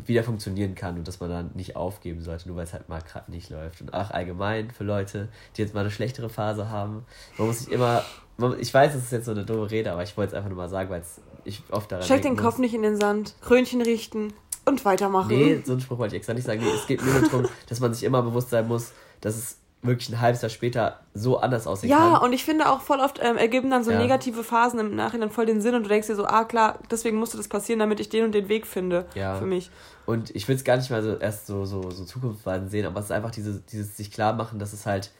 [0.05, 3.01] wieder funktionieren kann und dass man dann nicht aufgeben sollte, nur weil es halt mal
[3.01, 3.81] gerade nicht läuft.
[3.81, 7.05] Und auch allgemein für Leute, die jetzt mal eine schlechtere Phase haben,
[7.37, 8.03] man muss sich immer,
[8.37, 10.49] man, ich weiß, das ist jetzt so eine dumme Rede, aber ich wollte es einfach
[10.49, 11.03] nur mal sagen, weil
[11.43, 14.33] ich oft daran Steck den Kopf nicht in den Sand, Krönchen richten
[14.65, 15.29] und weitermachen.
[15.29, 16.61] Nee, so einen Spruch wollte ich extra nicht sagen.
[16.61, 20.09] Nee, es geht nur darum, dass man sich immer bewusst sein muss, dass es wirklich
[20.09, 22.11] ein halbes Jahr später so anders aussehen ja, kann.
[22.13, 23.97] Ja, und ich finde auch voll oft ähm, ergeben dann so Ja.
[23.97, 27.17] negative Phasen im Nachhinein voll den Sinn und du denkst dir so, ah klar, deswegen
[27.17, 29.35] musste das passieren, damit ich den und den Weg finde Ja.
[29.35, 29.71] für mich.
[30.05, 32.99] Und ich will es gar nicht mal so erst so, so, so zukunftsweisend sehen, aber
[32.99, 35.11] es ist einfach diese, dieses sich klar machen, dass es halt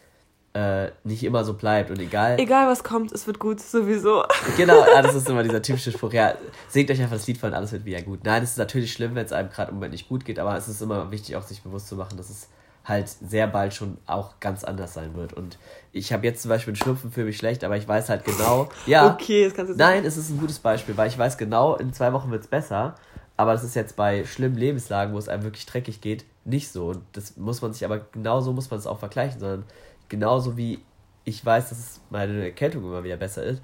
[0.53, 2.37] äh, nicht immer so bleibt und egal.
[2.39, 4.23] Egal was kommt, es wird gut, sowieso.
[4.57, 6.11] Genau, ja, das ist immer dieser typische Spruch.
[6.11, 6.33] Ja,
[6.67, 8.21] singt euch einfach das Lied von alles wird wieder gut.
[8.23, 10.57] Nein, es ist natürlich schlimm, wenn es einem gerade im Moment nicht gut geht, aber
[10.57, 12.49] es ist immer wichtig, auch sich bewusst zu machen, dass es
[12.89, 15.33] halt sehr bald schon auch ganz anders sein wird.
[15.33, 15.57] Und
[15.93, 18.69] ich habe jetzt zum Beispiel einen Schnupfen für mich schlecht, aber ich weiß halt genau,
[18.85, 19.13] ja.
[19.13, 21.93] Okay, das kannst du Nein, es ist ein gutes Beispiel, weil ich weiß genau, in
[21.93, 22.95] zwei Wochen wird es besser.
[23.37, 26.89] Aber das ist jetzt bei schlimmen Lebenslagen, wo es einem wirklich dreckig geht, nicht so.
[26.89, 29.63] Und das muss man sich aber genauso muss man es auch vergleichen, sondern
[30.09, 30.79] genauso wie
[31.23, 33.61] ich weiß, dass meine Erkältung immer wieder besser ist,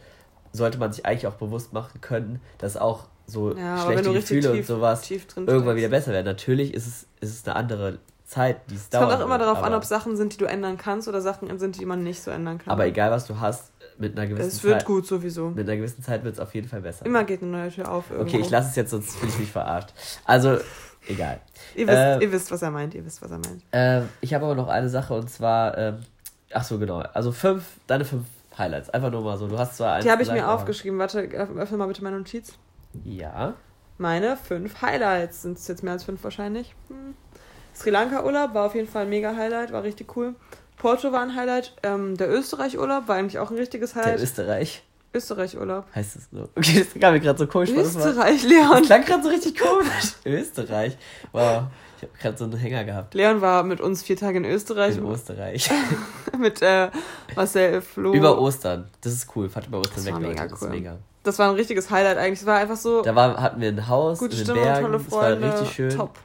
[0.53, 4.57] sollte man sich eigentlich auch bewusst machen können, dass auch so Ja, schlechte Gefühle und
[4.57, 6.25] tief- sowas tief drin irgendwann wieder besser werden.
[6.27, 9.09] Natürlich ist es, ist es eine andere Zeit, die es Es dauert.
[9.09, 11.57] kommt auch immer darauf an, ob es Sachen sind, die du ändern kannst oder Sachen
[11.59, 12.71] sind, die man nicht so ändern kann.
[12.71, 15.49] aber egal, was du hast, mit einer gewissen es wird Zeit, gut sowieso.
[15.49, 17.05] mit einer gewissen Zeit wird es auf jeden Fall besser.
[17.05, 18.09] Immer geht eine neue Tür auf.
[18.11, 18.29] Irgendwo.
[18.35, 19.93] Okay, ich lasse es jetzt, sonst fühle ich mich verarscht.
[20.25, 20.57] Also,
[21.07, 21.39] egal.
[21.75, 22.93] Ihr wisst, Äh, ihr wisst, was er meint.
[22.95, 23.63] Ihr wisst, was er meint.
[23.71, 25.97] Ähm, ich habe aber noch eine Sache und zwar, ähm,
[26.53, 26.99] ach so, genau.
[27.13, 28.25] Also fünf, deine fünf
[28.57, 28.89] Highlights.
[28.89, 29.47] Einfach nur mal so.
[29.47, 30.97] Du hast zwar eins Die habe ich mir aufgeschrieben.
[30.99, 32.53] Warte, öffne mal bitte meine Notiz.
[33.03, 33.53] Ja.
[33.97, 35.43] Meine fünf Highlights.
[35.43, 36.75] Sind es jetzt mehr als fünf wahrscheinlich?
[36.89, 37.15] Hm.
[37.75, 40.33] Sri Lanka-Urlaub war auf jeden Fall ein mega Highlight, war richtig cool.
[40.77, 41.73] Porto war ein Highlight.
[41.83, 44.21] Ähm, der Österreich-Urlaub war eigentlich auch ein richtiges Der Highlight.
[44.21, 44.83] Österreich.
[45.13, 45.85] Österreich-Urlaub.
[45.95, 46.49] Heißt es so?
[46.57, 47.81] Okay, das kam mir gerade so komisch vor.
[47.83, 48.81] Das war- Österreich, Das Leon.
[48.83, 50.13] klang gerade so richtig komisch.
[50.25, 50.97] Österreich.
[51.31, 51.63] Wow.
[51.97, 53.13] Ich habe gerade so einen Hänger gehabt.
[53.13, 54.97] Leon war mit uns vier Tage in Österreich.
[54.97, 55.69] In Österreich.
[56.37, 56.89] mit äh,
[57.35, 58.13] Marcel, Flo.
[58.13, 58.89] Über Ostern.
[59.01, 59.47] Das ist cool.
[59.47, 60.33] Fahrt über Ostern Das weg, war Leute.
[60.33, 60.67] mega Das cool.
[60.67, 60.97] ist mega.
[61.23, 62.41] Das war ein richtiges Highlight eigentlich.
[62.41, 64.85] Es war einfach so Da war, hatten wir ein Haus gute in den Stimmung, Bergen.
[64.85, 65.51] tolle Das war Freunde.
[65.53, 65.89] richtig schön.
[65.91, 66.19] Top.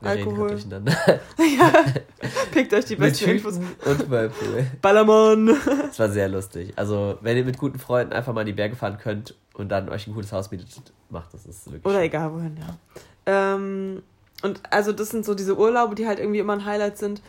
[0.00, 0.48] Wir Alkohol.
[0.50, 0.92] durcheinander.
[2.52, 3.56] Pickt euch die besten Infos.
[3.56, 4.66] Und Whirlpool.
[4.80, 5.56] Ballermann.
[5.90, 6.72] Es war sehr lustig.
[6.76, 9.88] Also, wenn ihr mit guten Freunden einfach mal in die Berge fahren könnt und dann
[9.88, 10.68] euch ein gutes Haus mietet,
[11.10, 11.44] macht das.
[11.44, 12.04] Das ist wirklich Oder schön.
[12.04, 12.76] egal wohin, ja.
[13.26, 14.02] Ähm,
[14.42, 17.20] und also das sind so diese Urlaube, die halt irgendwie immer ein Highlight sind.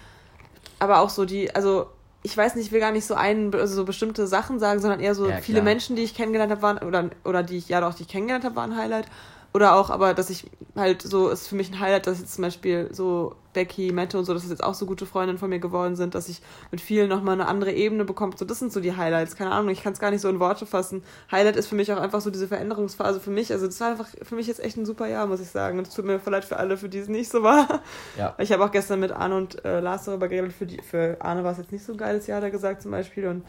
[0.77, 1.87] Aber auch so die, also
[2.21, 4.99] ich weiß nicht, ich will gar nicht so ein, also so bestimmte Sachen sagen, sondern
[4.99, 5.61] eher so Ja, viele.
[5.63, 8.45] Menschen, die ich kennengelernt habe, waren, oder, oder die ich, ja doch, die ich kennengelernt
[8.45, 9.07] habe, waren ein Highlight.
[9.53, 10.45] Oder auch, aber dass ich
[10.75, 14.25] halt so, ist für mich ein Highlight, dass jetzt zum Beispiel so Becky, Mette und
[14.25, 16.81] so, dass das jetzt auch so gute Freundinnen von mir geworden sind, dass ich mit
[16.81, 18.33] vielen nochmal eine andere Ebene bekomme.
[18.37, 19.35] So, das sind so die Highlights.
[19.35, 21.03] Keine Ahnung, ich kann es gar nicht so in Worte fassen.
[21.31, 23.51] Highlight ist für mich auch einfach so diese Veränderungsphase für mich.
[23.51, 25.79] Also, das war einfach für mich jetzt echt ein super Jahr, muss ich sagen.
[25.79, 27.81] Und es tut mir voll leid für alle, für die es nicht so war.
[28.17, 28.35] Ja.
[28.37, 30.53] Ich habe auch gestern mit Arne und äh, Lars darüber geredet.
[30.53, 32.91] Für, die, für Arne war es jetzt nicht so ein geiles Jahr, er gesagt zum
[32.91, 33.27] Beispiel.
[33.27, 33.43] Und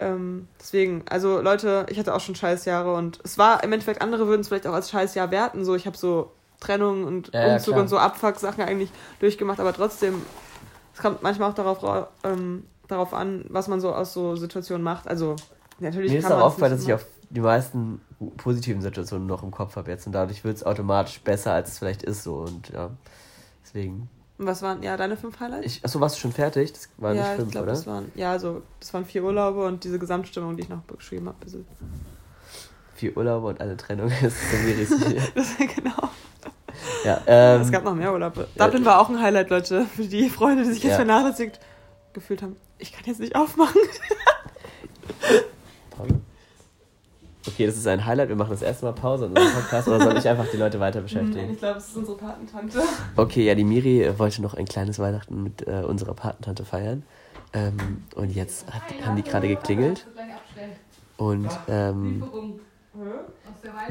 [0.00, 4.02] ähm, deswegen, also Leute, ich hatte auch schon scheiß Jahre und es war im Endeffekt,
[4.02, 5.64] andere würden es vielleicht auch als scheiß Jahr werten.
[5.64, 7.80] So, ich habe so Trennung und Ja, ja, Umzug klar.
[7.82, 8.90] und so Abfuck-Sachen eigentlich
[9.20, 10.22] durchgemacht, aber trotzdem,
[10.94, 14.82] es kommt manchmal auch darauf, ra- ähm, darauf an, was man so aus so Situationen
[14.82, 15.06] macht.
[15.08, 15.36] Also,
[15.78, 18.00] natürlich Mir ist auch aufgefallen, dass ich auf die meisten
[18.38, 21.78] positiven Situationen noch im Kopf habe jetzt und dadurch wird es automatisch besser, als es
[21.78, 22.90] vielleicht ist so und ja.
[23.62, 24.08] Deswegen.
[24.38, 25.66] Und Was waren, ja, deine fünf Highlights?
[25.66, 26.72] Ich, achso, warst du schon fertig?
[26.72, 27.72] Das waren ja, nicht ich fünf, glaube, oder?
[27.72, 31.26] das waren, ja, also, das waren vier Urlaube und diese Gesamtstimmung, die ich noch beschrieben
[31.26, 31.38] habe.
[32.94, 34.88] Vier Urlaube und eine Trennung ist so schwierig.
[35.34, 36.08] das, genau.
[37.04, 38.46] ja, ähm, es gab noch mehr Urlaube.
[38.56, 40.96] Dublin war auch ein Highlight, Leute, für die Freunde, die sich jetzt Ja.
[40.96, 41.58] vernachlässigt
[42.12, 42.56] gefühlt haben.
[42.78, 43.80] Ich kann jetzt nicht aufmachen.
[47.46, 48.28] Okay, das ist ein Highlight.
[48.28, 50.80] Wir machen das erste Mal Pause in unserem Podcast oder soll ich einfach die Leute
[50.80, 51.52] weiter beschäftigen?
[51.52, 52.80] ich glaube, es ist unsere Patentante.
[53.16, 57.04] Okay, ja, die Miri wollte noch ein kleines Weihnachten mit äh, unserer Patentante feiern.
[57.52, 60.06] Ähm, und jetzt hat, haben die gerade geklingelt.
[61.16, 62.22] Und ähm,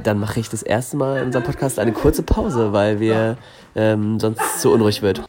[0.04, 3.38] dann mache ich das erste Mal in unserem Podcast eine kurze Pause, weil wir
[3.76, 5.22] ähm, sonst zu unruhig wird.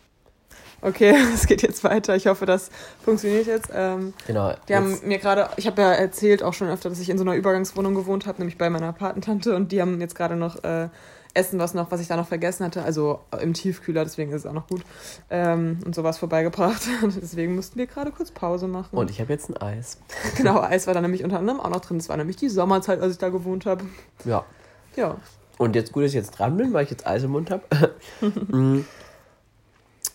[0.80, 2.14] Okay, es geht jetzt weiter.
[2.16, 2.70] Ich hoffe, das
[3.04, 3.70] funktioniert jetzt.
[3.74, 4.54] Ähm, Genau.
[4.68, 7.18] die haben jetzt- mir gerade, ich habe ja erzählt auch schon öfter, dass ich in
[7.18, 9.54] so einer Übergangswohnung gewohnt habe, nämlich bei meiner Patentante.
[9.56, 10.88] Und die haben jetzt gerade noch äh,
[11.34, 14.46] Essen, was noch, was ich da noch vergessen hatte, also im Tiefkühler, deswegen ist es
[14.46, 14.82] auch noch gut.
[15.30, 16.82] Ähm, und sowas vorbeigebracht.
[17.02, 18.96] Und deswegen mussten wir gerade kurz Pause machen.
[18.96, 19.98] und ich habe jetzt ein Eis.
[20.36, 21.98] genau, Eis war da nämlich unter anderem auch noch drin.
[21.98, 23.84] Es war nämlich die Sommerzeit, als ich da gewohnt habe.
[24.24, 24.44] Ja.
[24.96, 25.16] Ja.
[25.58, 27.62] Und jetzt gut, dass ich jetzt dran bin, weil ich jetzt Eis im Mund habe.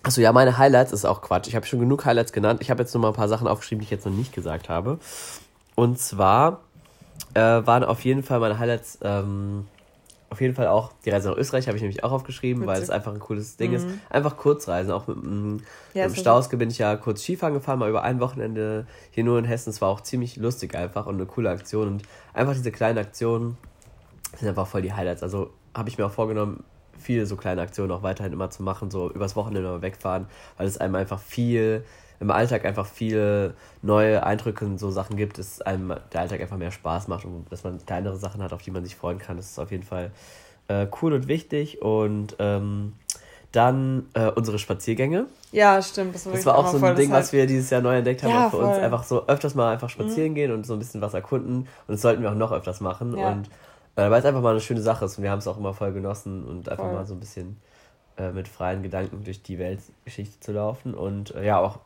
[0.03, 1.47] Achso, ja, meine Highlights ist auch Quatsch.
[1.47, 2.61] Ich habe schon genug Highlights genannt.
[2.61, 4.67] Ich habe jetzt noch mal ein paar Sachen aufgeschrieben, die ich jetzt noch nicht gesagt
[4.67, 4.99] habe.
[5.75, 6.59] Und zwar
[7.33, 9.65] äh, waren auf jeden Fall meine Highlights, ähm,
[10.29, 12.83] auf jeden Fall auch die Reise nach Österreich, habe ich nämlich auch aufgeschrieben, weil es
[12.83, 12.95] Witzig.
[12.95, 13.85] einfach ein cooles Ding ist.
[14.09, 15.61] Einfach Kurzreisen, auch mit, Ja, mit ist
[15.93, 19.37] dem ja Stauske bin ich ja kurz Skifahren gefahren, mal über ein Wochenende hier nur
[19.39, 19.69] in Hessen.
[19.69, 21.87] Es war auch ziemlich lustig einfach und eine coole Aktion.
[21.87, 23.57] Und einfach diese kleinen Aktionen
[24.37, 25.23] sind einfach voll die Highlights.
[25.23, 26.63] Also habe ich mir auch vorgenommen,
[26.99, 30.27] viele so kleine Aktionen auch weiterhin immer zu machen, so übers Wochenende mal wegfahren,
[30.57, 31.83] weil es einem einfach viel,
[32.19, 36.57] im Alltag einfach viele neue Eindrücke und so Sachen gibt, dass einem der Alltag einfach
[36.57, 39.37] mehr Spaß macht und dass man kleinere Sachen hat, auf die man sich freuen kann.
[39.37, 40.11] Das ist auf jeden Fall
[40.67, 41.81] äh, cool und wichtig.
[41.81, 42.93] Und ähm,
[43.51, 45.27] dann äh, unsere Spaziergänge.
[45.51, 46.15] Ja, stimmt.
[46.15, 48.31] Das war, das war auch so ein Ding, was wir dieses Jahr neu entdeckt haben.
[48.31, 48.65] Ja, für voll.
[48.65, 50.35] uns einfach so öfters mal einfach spazieren Mhm.
[50.35, 51.57] gehen und so ein bisschen was erkunden.
[51.57, 53.15] Und das sollten wir auch noch öfters machen.
[53.15, 53.29] Ja.
[53.29, 53.49] Und
[53.95, 55.93] weil es einfach mal eine schöne Sache ist und wir haben es auch immer voll
[55.93, 56.93] genossen und einfach Voll.
[56.93, 57.57] mal so ein bisschen
[58.17, 60.93] äh, mit freien Gedanken durch die Weltgeschichte zu laufen.
[60.93, 61.79] Und äh, ja, auch,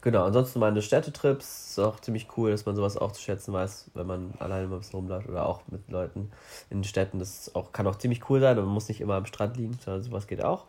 [0.00, 3.90] genau, ansonsten meine Städtetrips ist auch ziemlich cool, dass man sowas auch zu schätzen weiß,
[3.94, 6.30] wenn man alleine mal ein bisschen rumläuft oder auch mit Leuten
[6.70, 7.18] in den Städten.
[7.18, 9.78] Das auch, kann auch ziemlich cool sein und man muss nicht immer am Strand liegen,
[9.84, 10.64] sondern sowas geht auch.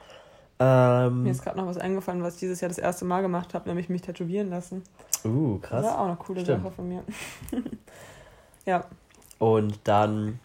[0.60, 3.54] Ähm, Mir ist gerade noch was eingefallen, was ich dieses Jahr das erste Mal gemacht
[3.54, 4.84] habe, nämlich mich tätowieren lassen.
[5.24, 5.84] uh, krass.
[5.84, 6.64] Das war auch eine coole Stimmt.
[6.64, 7.04] Sache von mir.
[8.66, 8.86] ja.
[9.40, 10.40] Und dann,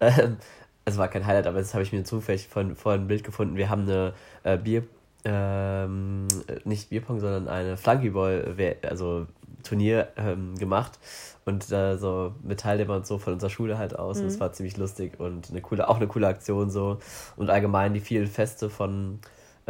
[0.00, 0.36] ähm,
[0.84, 3.56] es war kein Highlight, aber das habe ich mir zufällig von, vorhin ein Bild gefunden.
[3.56, 4.84] Wir haben eine äh, Bier,
[5.24, 6.26] ähm,
[6.64, 9.26] nicht Bierpong, sondern eine Flunkyball, also
[9.62, 10.98] Turnier ähm, gemacht
[11.44, 14.22] und äh, so mit Teilnehmern und so von unserer Schule halt aus.
[14.22, 14.40] Und es Mhm.
[14.40, 16.98] war ziemlich lustig und eine coole, auch eine coole Aktion so.
[17.36, 19.18] Und allgemein die vielen Feste von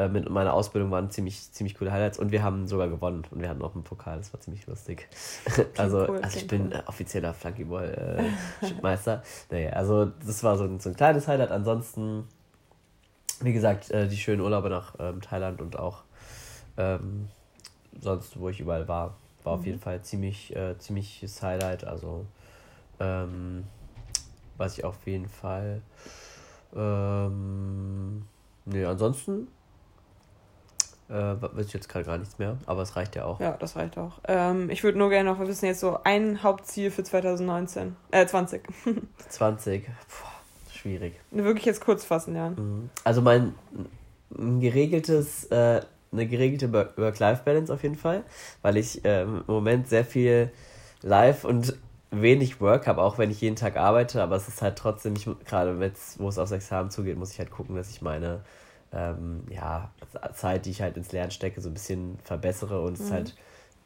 [0.00, 3.40] äh, mit meiner Ausbildung waren ziemlich, ziemlich coole Highlights und wir haben sogar gewonnen und
[3.42, 5.08] wir hatten auch einen Pokal, das war ziemlich lustig.
[5.76, 6.72] also, cool, also ich bin cool.
[6.74, 9.22] äh, offizieller Flunkyball-Meister.
[9.50, 11.50] naja, also das war so ein, so ein kleines Highlight.
[11.50, 12.24] Ansonsten,
[13.40, 16.02] wie gesagt, äh, die schönen Urlaube nach ähm, Thailand und auch
[16.76, 17.28] ähm,
[18.00, 19.66] sonst, wo ich überall war, war auf Mhm.
[19.66, 21.84] jeden Fall ziemlich, äh, ziemliches Highlight.
[21.84, 22.24] Also,
[23.00, 23.64] ähm,
[24.56, 25.82] was ich auf jeden Fall.
[26.74, 28.22] Ähm,
[28.64, 29.48] nee, ansonsten
[31.10, 33.40] äh, weiß ich jetzt gerade gar nichts mehr, aber es reicht ja auch.
[33.40, 34.20] Ja, das reicht auch.
[34.28, 37.96] Ähm, ich würde nur gerne noch wissen, jetzt so ein Hauptziel für 2019.
[38.12, 38.62] Äh, 20.
[39.28, 41.14] 20, Puh, schwierig.
[41.30, 42.50] Wirklich jetzt kurz fassen, ja.
[42.50, 42.90] Mhm.
[43.04, 43.54] Also mein
[44.38, 45.80] ein geregeltes, äh,
[46.12, 48.22] eine geregelte Work- Work-Life-Balance auf jeden Fall,
[48.62, 50.50] weil ich ähm, im Moment sehr viel
[51.02, 51.76] Live und
[52.12, 55.28] wenig Work habe, auch wenn ich jeden Tag arbeite, aber es ist halt trotzdem, ich,
[55.46, 58.40] gerade jetzt, wo es aufs Examen zugeht, muss ich halt gucken, dass ich meine
[58.92, 59.90] ähm, ja,
[60.34, 63.14] Zeit, die ich halt ins Lernen stecke, so ein bisschen verbessere und es Mhm.
[63.14, 63.34] halt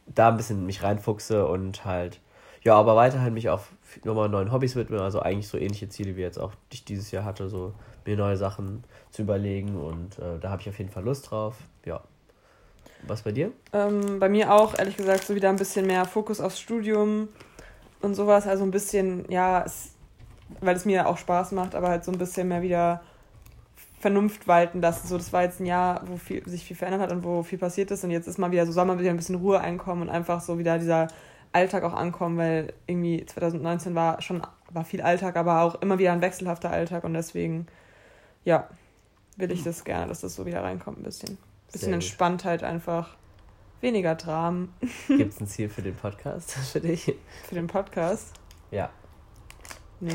[0.07, 2.21] da ein bisschen mich reinfuchse und halt,
[2.63, 3.63] ja, aber weiterhin mich auch
[4.05, 7.25] nochmal neuen Hobbys widme, also eigentlich so ähnliche Ziele wie jetzt auch ich dieses Jahr
[7.25, 7.73] hatte, so
[8.05, 11.57] mir neue Sachen zu überlegen und äh, da habe ich auf jeden Fall Lust drauf.
[11.85, 12.03] Ja.
[13.07, 13.53] Was bei dir?
[13.73, 17.29] Ähm, bei mir auch, ehrlich gesagt, so wieder ein bisschen mehr Fokus aufs Studium
[18.01, 18.47] und sowas.
[18.47, 19.93] Also ein bisschen, ja, es,
[20.61, 23.03] weil es mir auch Spaß macht, aber halt so ein bisschen mehr wieder
[24.05, 25.09] Vernunft walten lassen.
[25.09, 27.59] So, das war jetzt ein Jahr, wo viel, sich viel verändert hat und wo viel
[27.59, 28.05] passiert ist.
[28.05, 30.43] Und jetzt ist mal wieder so, soll mal wieder ein bisschen Ruhe einkommen und einfach
[30.43, 31.09] so wieder dieser
[31.53, 36.13] Alltag auch ankommen, weil irgendwie 2019 war schon war viel Alltag, aber auch immer wieder
[36.13, 37.03] ein wechselhafter Alltag.
[37.05, 37.67] Und deswegen,
[38.45, 38.69] ja,
[39.39, 41.39] will ich das gerne, dass das so wieder reinkommt ein bisschen.
[41.73, 41.95] Bisschen Sehr gut.
[41.95, 43.17] Entspanntheit einfach.
[43.81, 44.75] Weniger Dramen
[45.09, 47.15] Gibt es ein Ziel für den Podcast für dich?
[47.49, 48.35] für den Podcast.
[48.71, 48.91] Ja,
[50.01, 50.13] Nee.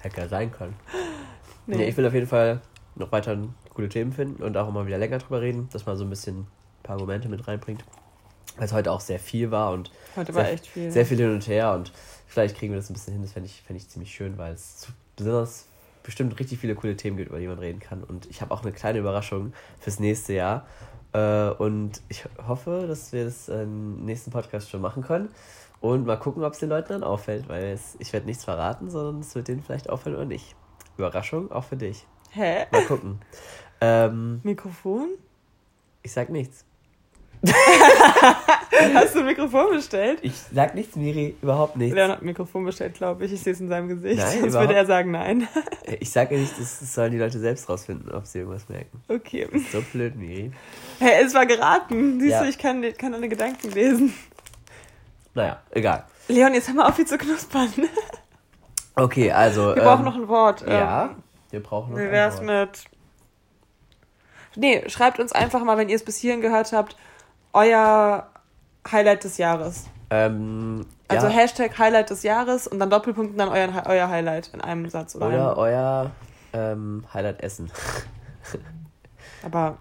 [0.00, 0.74] hätte ja sein können.
[1.68, 1.76] Nee.
[1.76, 1.88] Nee.
[1.88, 2.60] ich will auf jeden Fall
[2.96, 3.36] noch weiter
[3.74, 6.40] coole Themen finden und auch immer wieder länger drüber reden, dass man so ein bisschen
[6.40, 6.46] ein
[6.82, 7.84] paar Argumente mit reinbringt.
[8.56, 10.90] Weil es heute auch sehr viel war und Heute war sehr- echt viel.
[10.90, 11.92] sehr viel hin und her und
[12.26, 13.22] vielleicht kriegen wir das ein bisschen hin.
[13.22, 15.66] Das fände ich, fänd ich ziemlich schön, weil es besonders
[16.02, 18.02] bestimmt richtig viele coole Themen gibt, über die man reden kann.
[18.02, 20.66] Und ich habe auch eine kleine Überraschung fürs nächste Jahr.
[21.12, 25.28] Äh, und ich hoffe, dass wir das im nächsten Podcast schon machen können.
[25.80, 28.90] Und mal gucken, ob es den Leuten dann auffällt, weil es, ich werde nichts verraten,
[28.90, 30.56] sondern es wird denen vielleicht auffallen oder nicht.
[30.98, 32.04] Überraschung auch für dich.
[32.30, 32.66] Hä?
[32.70, 33.20] Mal gucken.
[33.80, 35.08] ähm, Mikrofon?
[36.02, 36.64] ich sag nichts.
[38.94, 40.18] Hast du ein Mikrofon bestellt?
[40.22, 41.94] Ich sag nichts, Miri, überhaupt nichts.
[41.94, 43.32] Leon hat ein Mikrofon bestellt, glaube ich.
[43.32, 44.18] Ich sehe es in seinem Gesicht.
[44.18, 45.46] Nein, Sonst würde er sagen nein.
[46.00, 49.02] Ich sage nicht, das das sollen die Leute selbst rausfinden, ob sie irgendwas merken.
[49.08, 49.46] Okay.
[49.72, 50.50] So blöd, Miri.
[50.98, 52.18] Hey, es war geraten.
[52.20, 52.42] Siehst Ja.
[52.42, 54.12] du, ich kann, kann deine Gedanken lesen.
[55.34, 56.04] Naja, egal.
[56.26, 57.72] Leon, jetzt hör mal auf, hier zu knuspern.
[58.98, 59.74] Okay, also.
[59.74, 60.64] Wir brauchen noch ein Wort.
[60.68, 61.10] Ja,
[61.50, 62.44] wir brauchen Ähm, noch Wie ein wär's Wort.
[62.46, 62.84] mit.
[64.56, 66.96] Nee, schreibt uns einfach mal, wenn ihr es bis hierhin gehört habt,
[67.52, 68.26] euer
[68.90, 69.84] Highlight des Jahres.
[70.10, 74.50] Ähm, Also ja, Hashtag Highlight des Jahres und dann Doppelpunkt und dann euer, euer Highlight
[74.54, 75.14] in einem Satz.
[75.14, 76.10] Oder, oder einem, euer
[76.54, 77.70] ähm, Highlight Essen.
[79.44, 79.76] aber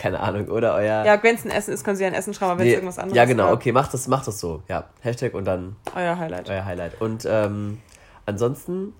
[0.00, 0.48] Keine Ahnung.
[0.48, 1.04] Oder euer.
[1.04, 2.76] ja, wenn es ein Essen ist, können sie ein Essen schreiben, aber wenn es Nee,
[2.76, 4.62] irgendwas anderes ja, genau, war, okay, macht das, macht das so.
[4.68, 6.48] Ja, Hashtag und dann euer Highlight.
[6.48, 7.00] euer Highlight.
[7.00, 7.80] Und ähm,
[8.28, 8.92] ansonsten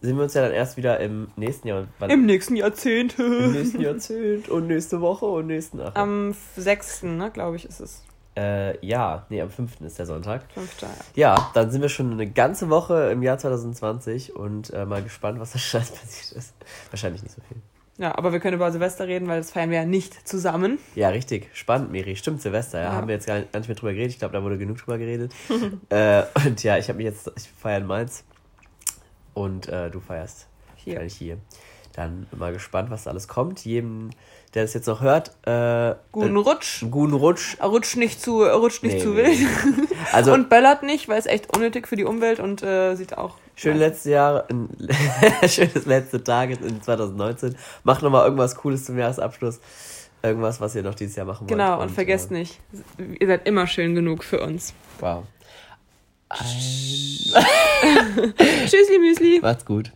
[0.00, 1.80] sehen wir uns ja dann erst wieder im nächsten Jahr.
[1.80, 3.18] Und wann- Im nächsten Jahrzehnt.
[3.18, 7.80] im nächsten Jahrzehnt und nächste Woche und nächsten Ach, Am 6., ne, glaube ich, ist
[7.80, 8.02] es.
[8.36, 9.80] äh, Ja, nee, am 5.
[9.82, 10.42] ist der Sonntag.
[10.54, 10.82] 5.
[10.82, 10.88] Ja.
[11.14, 15.40] Ja, dann sind wir schon eine ganze Woche im Jahr 2020 und äh, mal gespannt,
[15.40, 16.54] was da alles passiert ist.
[16.90, 17.56] Wahrscheinlich nicht so viel.
[17.98, 20.78] Ja, aber wir können über Silvester reden, weil das feiern wir ja nicht zusammen.
[20.96, 21.48] Ja, richtig.
[21.54, 22.14] Spannend, Miri.
[22.16, 22.78] Stimmt, Silvester.
[22.78, 22.84] Ja.
[22.86, 22.92] Ja.
[22.92, 24.12] Haben wir jetzt gar nicht, gar nicht mehr drüber geredet.
[24.12, 25.32] Ich glaube, da wurde genug drüber geredet.
[25.88, 28.22] äh, und ja, ich habe mich jetzt, ich feiere in Mainz.
[29.36, 30.94] Und äh, du feierst Hier.
[30.94, 31.36] wahrscheinlich hier.
[31.92, 33.64] Dann mal gespannt, was da alles kommt.
[33.66, 34.10] Jedem,
[34.54, 36.84] der das jetzt noch hört, äh, Guten äh, Rutsch.
[36.90, 37.58] guten Rutsch.
[37.62, 39.88] Rutscht nicht zu, rutscht nicht Nee, zu nee, wild.
[40.12, 43.36] Also, und böllert nicht, weil es echt unnötig für die Umwelt und äh, sieht auch.
[43.56, 44.70] schön letzte Jahr, ein
[45.48, 47.56] schönes letzte Tage in 2019.
[47.84, 49.60] Macht nochmal irgendwas Cooles zum Jahresabschluss.
[50.22, 51.50] Irgendwas, was ihr noch dieses Jahr machen wollt.
[51.50, 52.58] Genau, und, vergesst äh, nicht,
[53.20, 54.72] ihr seid immer schön genug für uns.
[54.98, 55.24] Wow.
[56.28, 56.40] Ein
[58.66, 59.40] Tschüssli Müsli.
[59.40, 59.92] Macht's gut.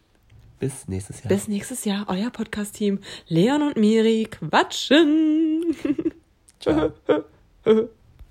[0.59, 1.29] Bis nächstes Jahr.
[1.29, 5.75] Bis nächstes Jahr, euer Podcast-Team Leon und Miri quatschen.
[6.61, 6.93] Ciao.